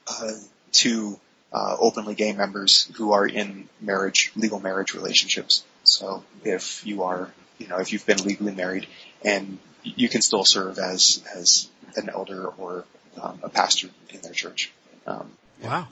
[0.06, 0.32] uh,
[0.72, 1.18] to
[1.52, 5.64] uh, openly gay members who are in marriage, legal marriage relationships.
[5.84, 8.86] So if you are, you know, if you've been legally married
[9.24, 12.84] and you can still serve as as an elder or
[13.20, 14.70] um, a pastor in their church.
[15.06, 15.30] Um,
[15.62, 15.88] wow.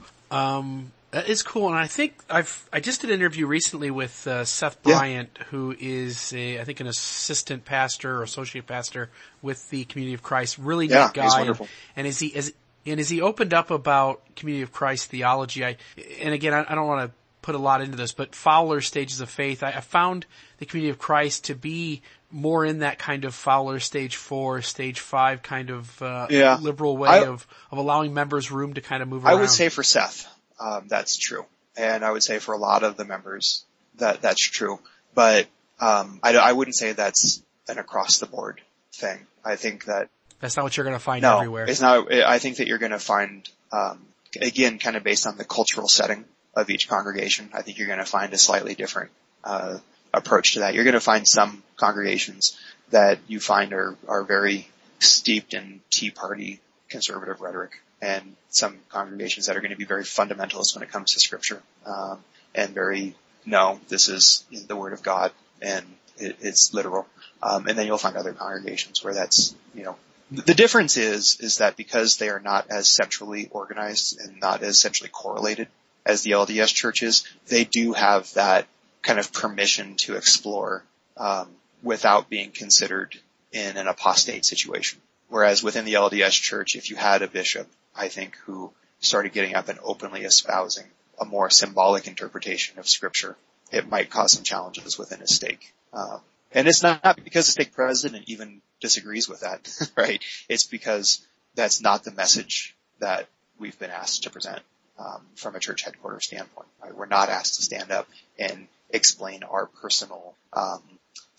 [1.16, 4.44] That is cool, and I think I've I just did an interview recently with uh,
[4.44, 5.44] Seth Bryant, yeah.
[5.44, 9.08] who is a I think an assistant pastor or associate pastor
[9.40, 10.58] with the Community of Christ.
[10.58, 11.68] Really yeah, neat guy, he's wonderful.
[11.96, 12.52] And, and is he as
[12.84, 15.78] and as he opened up about Community of Christ theology, I
[16.20, 19.22] and again I, I don't want to put a lot into this, but Fowler stages
[19.22, 20.26] of faith, I, I found
[20.58, 25.00] the Community of Christ to be more in that kind of Fowler stage four, stage
[25.00, 26.58] five kind of uh, yeah.
[26.60, 29.40] liberal way I, of of allowing members room to kind of move I around.
[29.40, 30.30] would say for Seth
[30.60, 31.44] um, that's true.
[31.76, 33.64] And I would say for a lot of the members
[33.98, 34.78] that that's true.
[35.14, 35.46] But
[35.80, 38.60] um, I, I wouldn't say that's an across the board
[38.94, 39.26] thing.
[39.44, 40.08] I think that
[40.40, 41.68] that's not what you're going to find no, everywhere.
[41.68, 42.12] It's not.
[42.12, 44.06] I think that you're going to find um,
[44.40, 46.24] again, kind of based on the cultural setting
[46.54, 47.50] of each congregation.
[47.52, 49.10] I think you're going to find a slightly different
[49.44, 49.78] uh,
[50.12, 50.74] approach to that.
[50.74, 52.58] You're going to find some congregations
[52.90, 54.68] that you find are are very
[54.98, 57.72] steeped in Tea Party conservative rhetoric
[58.06, 61.60] and some congregations that are going to be very fundamentalist when it comes to scripture,
[61.84, 62.22] um,
[62.54, 65.84] and very, no, this is the word of God and
[66.16, 67.06] it, it's literal.
[67.42, 69.96] Um, and then you'll find other congregations where that's, you know,
[70.30, 74.78] the difference is, is that because they are not as centrally organized and not as
[74.78, 75.68] centrally correlated
[76.04, 78.66] as the LDS churches, they do have that
[79.02, 80.84] kind of permission to explore,
[81.16, 81.48] um,
[81.82, 83.16] without being considered
[83.52, 85.00] in an apostate situation.
[85.28, 89.54] Whereas within the LDS church, if you had a bishop I think, who started getting
[89.54, 90.86] up and openly espousing
[91.18, 93.36] a more symbolic interpretation of scripture,
[93.72, 95.72] it might cause some challenges within a stake.
[95.92, 96.20] Um,
[96.52, 100.22] and it's not because the stake president even disagrees with that, right?
[100.48, 101.20] It's because
[101.54, 103.28] that's not the message that
[103.58, 104.60] we've been asked to present
[104.98, 106.68] um, from a church headquarters standpoint.
[106.82, 106.94] Right?
[106.94, 108.08] We're not asked to stand up
[108.38, 110.82] and explain our personal um,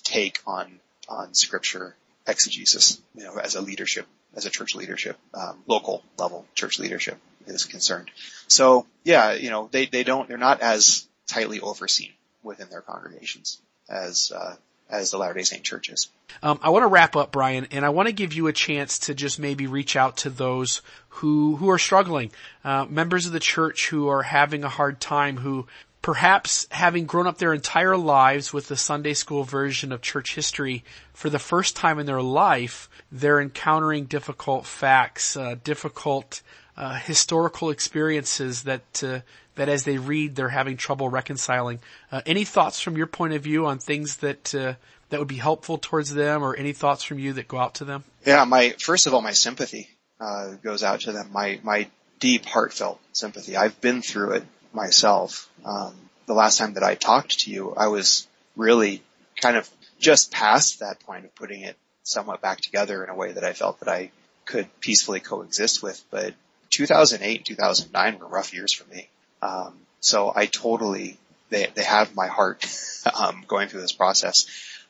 [0.03, 0.79] take on
[1.09, 1.95] on scripture
[2.27, 4.05] exegesis, you know, as a leadership
[4.37, 8.09] as a church leadership, um, local level church leadership is concerned.
[8.47, 12.11] So yeah, you know, they, they don't, they're not as tightly overseen
[12.43, 13.59] within their congregations
[13.89, 14.55] as, uh,
[14.89, 16.09] as the Latter-day Saint churches.
[16.41, 18.99] Um, I want to wrap up, Brian, and I want to give you a chance
[18.99, 22.31] to just maybe reach out to those who who are struggling,
[22.63, 25.67] uh, members of the church who are having a hard time, who
[26.07, 30.81] perhaps having grown up their entire lives with the Sunday school version of church history,
[31.11, 36.41] for the first time in their life, they're encountering difficult facts, uh, difficult
[36.77, 39.19] uh, historical experiences that uh,
[39.55, 41.77] that as they read, they're having trouble reconciling.
[42.09, 44.75] Uh, any thoughts from your point of view on things that uh,
[45.09, 47.83] that would be helpful towards them, or any thoughts from you that go out to
[47.83, 48.05] them?
[48.25, 49.89] Yeah, my first of all, my sympathy
[50.21, 51.31] uh, goes out to them.
[51.33, 51.89] My my
[52.19, 53.57] deep, heartfelt sympathy.
[53.57, 55.49] I've been through it myself.
[55.65, 55.93] Um,
[56.25, 59.01] the last time that I talked to you, I was really
[59.41, 59.69] kind of
[59.99, 63.53] just past that point of putting it somewhat back together in a way that I
[63.53, 64.11] felt that I
[64.45, 66.03] could peacefully coexist with.
[66.09, 66.33] But
[66.69, 69.09] 2008 and 2009 were rough years for me.
[69.41, 71.17] Um, so I totally,
[71.49, 72.65] they, they have my heart,
[73.19, 74.45] um, going through this process.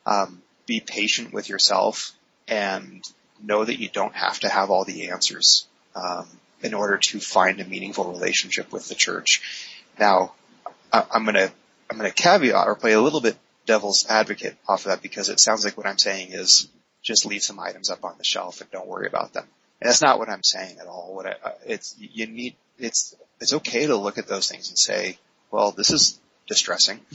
[0.06, 2.14] Um, be patient with yourself
[2.48, 3.04] and
[3.44, 6.28] know that you don't have to have all the answers, um,
[6.62, 9.42] in order to find a meaningful relationship with the church.
[10.00, 10.34] Now,
[10.92, 11.52] I'm gonna,
[11.90, 15.40] I'm gonna caveat or play a little bit devil's advocate off of that because it
[15.40, 16.68] sounds like what I'm saying is
[17.04, 19.46] just leave some items up on the shelf and don't worry about them.
[19.80, 21.14] And that's not what I'm saying at all.
[21.14, 21.36] What I,
[21.66, 25.20] it's, you need, it's, it's okay to look at those things and say,
[25.52, 27.00] well, this is distressing.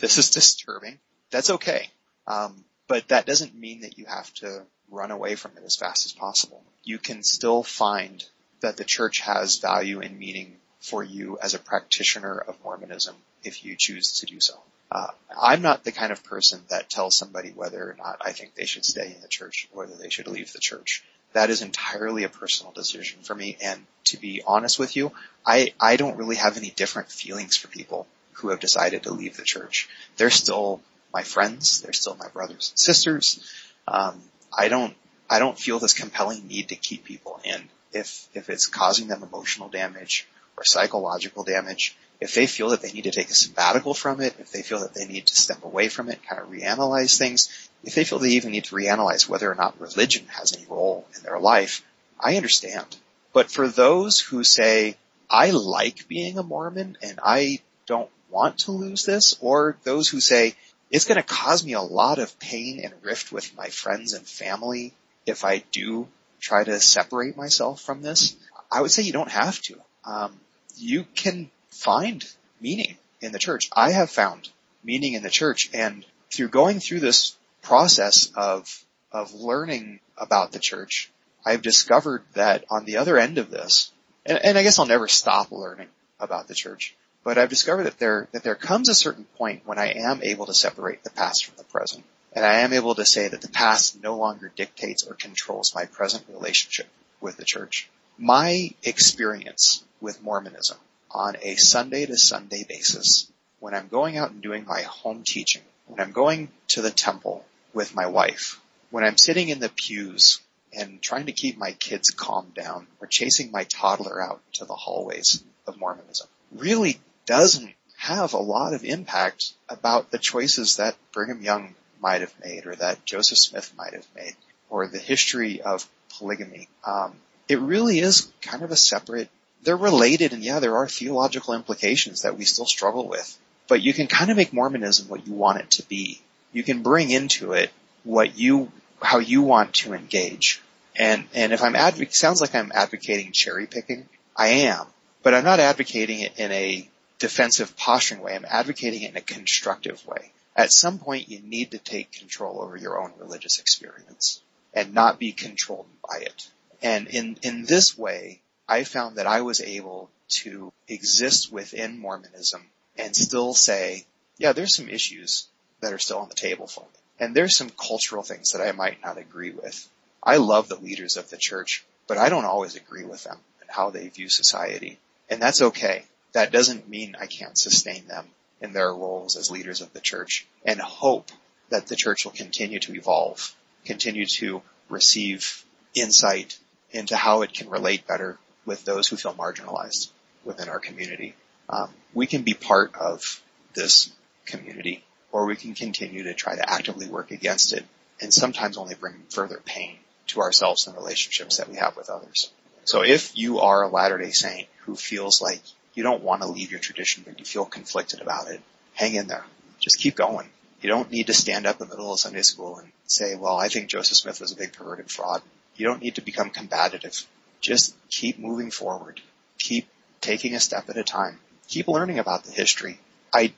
[0.00, 0.98] this is disturbing.
[1.30, 1.88] That's okay.
[2.26, 6.06] Um, but that doesn't mean that you have to run away from it as fast
[6.06, 6.62] as possible.
[6.84, 8.24] You can still find
[8.62, 13.14] that the church has value and meaning for you as a practitioner of Mormonism
[13.44, 14.54] if you choose to do so.
[14.90, 15.08] Uh,
[15.40, 18.66] I'm not the kind of person that tells somebody whether or not I think they
[18.66, 21.04] should stay in the church or whether they should leave the church.
[21.32, 23.56] That is entirely a personal decision for me.
[23.62, 25.12] And to be honest with you,
[25.46, 29.36] I, I don't really have any different feelings for people who have decided to leave
[29.36, 29.88] the church.
[30.16, 30.82] They're still
[31.14, 31.80] my friends.
[31.80, 33.50] They're still my brothers and sisters.
[33.88, 34.20] Um,
[34.56, 34.94] I don't,
[35.30, 39.22] I don't feel this compelling need to keep people in if, if it's causing them
[39.22, 43.94] emotional damage or psychological damage, if they feel that they need to take a sabbatical
[43.94, 46.50] from it, if they feel that they need to step away from it, kind of
[46.50, 50.56] reanalyze things, if they feel they even need to reanalyze whether or not religion has
[50.56, 51.82] any role in their life,
[52.20, 52.86] I understand.
[53.32, 54.96] But for those who say,
[55.28, 60.20] I like being a Mormon and I don't want to lose this, or those who
[60.20, 60.54] say,
[60.90, 64.26] it's going to cause me a lot of pain and rift with my friends and
[64.26, 64.92] family
[65.26, 66.06] if I do
[66.42, 68.36] try to separate myself from this,
[68.70, 69.76] I would say you don't have to.
[70.04, 70.38] Um,
[70.76, 72.24] you can find
[72.60, 73.70] meaning in the church.
[73.74, 74.50] I have found
[74.84, 80.58] meaning in the church and through going through this process of, of learning about the
[80.58, 81.10] church,
[81.46, 83.92] I've discovered that on the other end of this,
[84.26, 85.88] and, and I guess I'll never stop learning
[86.18, 89.78] about the church, but I've discovered that there, that there comes a certain point when
[89.78, 92.04] I am able to separate the past from the present.
[92.34, 95.84] And I am able to say that the past no longer dictates or controls my
[95.84, 96.88] present relationship
[97.20, 97.90] with the church.
[98.16, 100.78] My experience with Mormonism
[101.10, 103.30] on a Sunday to Sunday basis,
[103.60, 107.44] when I'm going out and doing my home teaching, when I'm going to the temple
[107.74, 108.60] with my wife,
[108.90, 110.40] when I'm sitting in the pews
[110.72, 114.74] and trying to keep my kids calmed down or chasing my toddler out to the
[114.74, 121.42] hallways of Mormonism, really doesn't have a lot of impact about the choices that Brigham
[121.42, 124.34] Young might have made or that Joseph Smith might have made
[124.68, 125.88] or the history of
[126.18, 126.68] polygamy.
[126.84, 127.14] Um,
[127.48, 129.28] it really is kind of a separate,
[129.62, 133.38] they're related and yeah, there are theological implications that we still struggle with,
[133.68, 136.20] but you can kind of make Mormonism what you want it to be.
[136.52, 137.70] You can bring into it
[138.04, 138.70] what you,
[139.00, 140.60] how you want to engage.
[140.96, 144.06] And, and if I'm advocating, sounds like I'm advocating cherry picking.
[144.36, 144.86] I am,
[145.22, 146.88] but I'm not advocating it in a
[147.18, 148.34] defensive posturing way.
[148.34, 152.60] I'm advocating it in a constructive way at some point you need to take control
[152.60, 154.40] over your own religious experience
[154.74, 156.48] and not be controlled by it.
[156.82, 160.10] And in, in this way, I found that I was able
[160.40, 162.62] to exist within Mormonism
[162.96, 164.06] and still say,
[164.38, 165.46] yeah, there's some issues
[165.80, 166.86] that are still on the table for me.
[167.20, 169.88] And there's some cultural things that I might not agree with.
[170.22, 173.70] I love the leaders of the church, but I don't always agree with them and
[173.70, 174.98] how they view society.
[175.28, 176.04] And that's okay.
[176.32, 178.26] That doesn't mean I can't sustain them
[178.62, 181.30] in their roles as leaders of the church and hope
[181.70, 185.64] that the church will continue to evolve, continue to receive
[185.94, 186.58] insight
[186.90, 190.10] into how it can relate better with those who feel marginalized
[190.44, 191.34] within our community.
[191.68, 193.42] Um, we can be part of
[193.74, 194.12] this
[194.44, 195.02] community
[195.32, 197.84] or we can continue to try to actively work against it
[198.20, 199.96] and sometimes only bring further pain
[200.28, 202.52] to ourselves and relationships that we have with others.
[202.84, 205.62] So if you are a Latter-day Saint who feels like
[205.94, 208.60] you don't want to leave your tradition, but you feel conflicted about it,
[208.94, 209.44] hang in there.
[209.80, 210.48] Just keep going.
[210.80, 213.56] You don't need to stand up in the middle of Sunday school and say, well,
[213.56, 215.42] I think Joseph Smith was a big perverted fraud.
[215.76, 217.26] You don't need to become combative.
[217.60, 219.20] Just keep moving forward.
[219.58, 219.86] Keep
[220.20, 221.38] taking a step at a time.
[221.68, 222.98] Keep learning about the history.
[223.32, 223.52] I,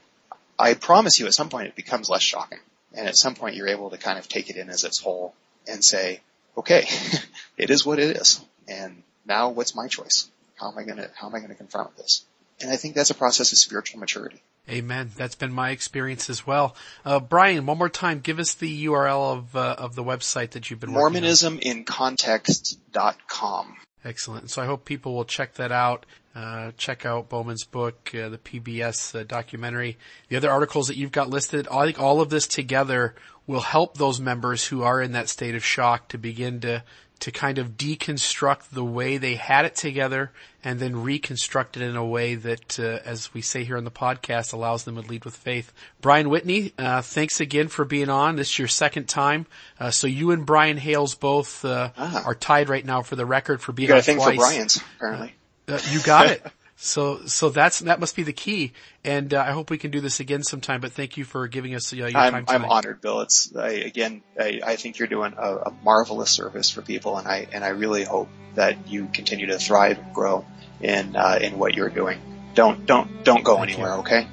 [0.59, 2.61] I promise you at some point it becomes less shocking.
[2.93, 5.35] And at some point you're able to kind of take it in as its whole
[5.67, 6.21] and say,
[6.57, 6.87] okay,
[7.57, 8.45] it is what it is.
[8.69, 10.29] And now what's my choice?
[10.59, 12.25] How am I going to, how am I going to confront this?
[12.61, 14.43] And I think that's a process of spiritual maturity.
[14.69, 15.11] Amen.
[15.17, 16.77] That's been my experience as well.
[17.05, 20.71] Uh, Brian, one more time, give us the URL of uh, of the website that
[20.71, 21.23] you've been working on.
[21.23, 23.77] Mormonismincontext.com.
[24.05, 24.51] Excellent.
[24.51, 26.07] So I hope people will check that out.
[26.35, 29.97] Uh, check out Bowman's book, uh, the PBS uh, documentary,
[30.29, 31.69] the other articles that you've got listed.
[31.71, 33.15] I think all of this together
[33.47, 36.83] will help those members who are in that state of shock to begin to
[37.21, 40.31] to kind of deconstruct the way they had it together
[40.63, 43.91] and then reconstruct it in a way that, uh, as we say here on the
[43.91, 45.73] podcast, allows them to lead with faith.
[46.01, 48.37] Brian Whitney, uh, thanks again for being on.
[48.37, 49.47] This is your second time.
[49.79, 52.23] Uh, so you and Brian Hales both uh, ah.
[52.27, 54.35] are tied right now for the record for being you got a thing twice.
[54.35, 55.35] for Brian's, apparently.
[55.69, 56.45] Uh, you got it.
[56.77, 58.73] So, so that's, that must be the key.
[59.05, 61.75] And, uh, I hope we can do this again sometime, but thank you for giving
[61.75, 62.65] us uh, your I'm, time tonight.
[62.65, 63.21] I'm honored, Bill.
[63.21, 67.29] It's, I, again, I, I, think you're doing a, a, marvelous service for people and
[67.29, 70.45] I, and I really hope that you continue to thrive and grow
[70.81, 72.21] in, uh, in what you're doing.
[72.55, 74.01] Don't, don't, don't go thank anywhere, you.
[74.01, 74.29] okay?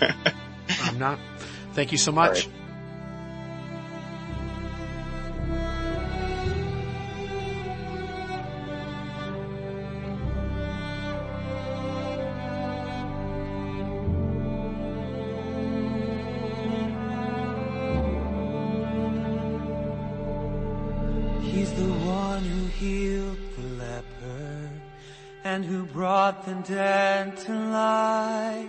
[0.82, 1.18] I'm not.
[1.72, 2.48] Thank you so much.
[25.56, 28.68] And who brought the dead to life.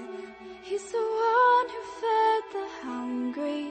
[0.64, 3.68] He's the one who fed the hungry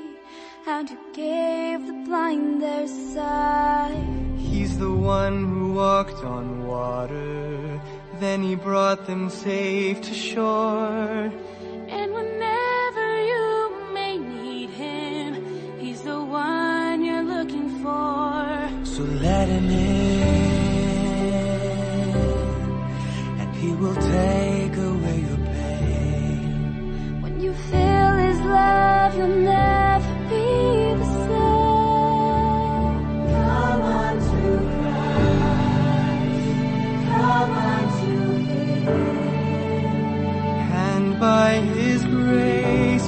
[0.66, 4.36] and who gave the blind their sight.
[4.36, 7.80] He's the one who walked on water,
[8.20, 11.32] then he brought them safe to shore.
[11.98, 13.47] And whenever you
[13.94, 15.30] may need him,
[15.78, 18.84] he's the one you're looking for.
[18.84, 20.06] So let him in
[23.81, 27.20] will take away your pain.
[27.23, 30.47] When you feel his love, you'll never be
[31.01, 32.97] the same.
[33.35, 34.43] Come on to
[34.77, 36.51] Christ,
[37.11, 38.12] come on to
[38.48, 38.89] Him.
[40.89, 43.07] And by his grace,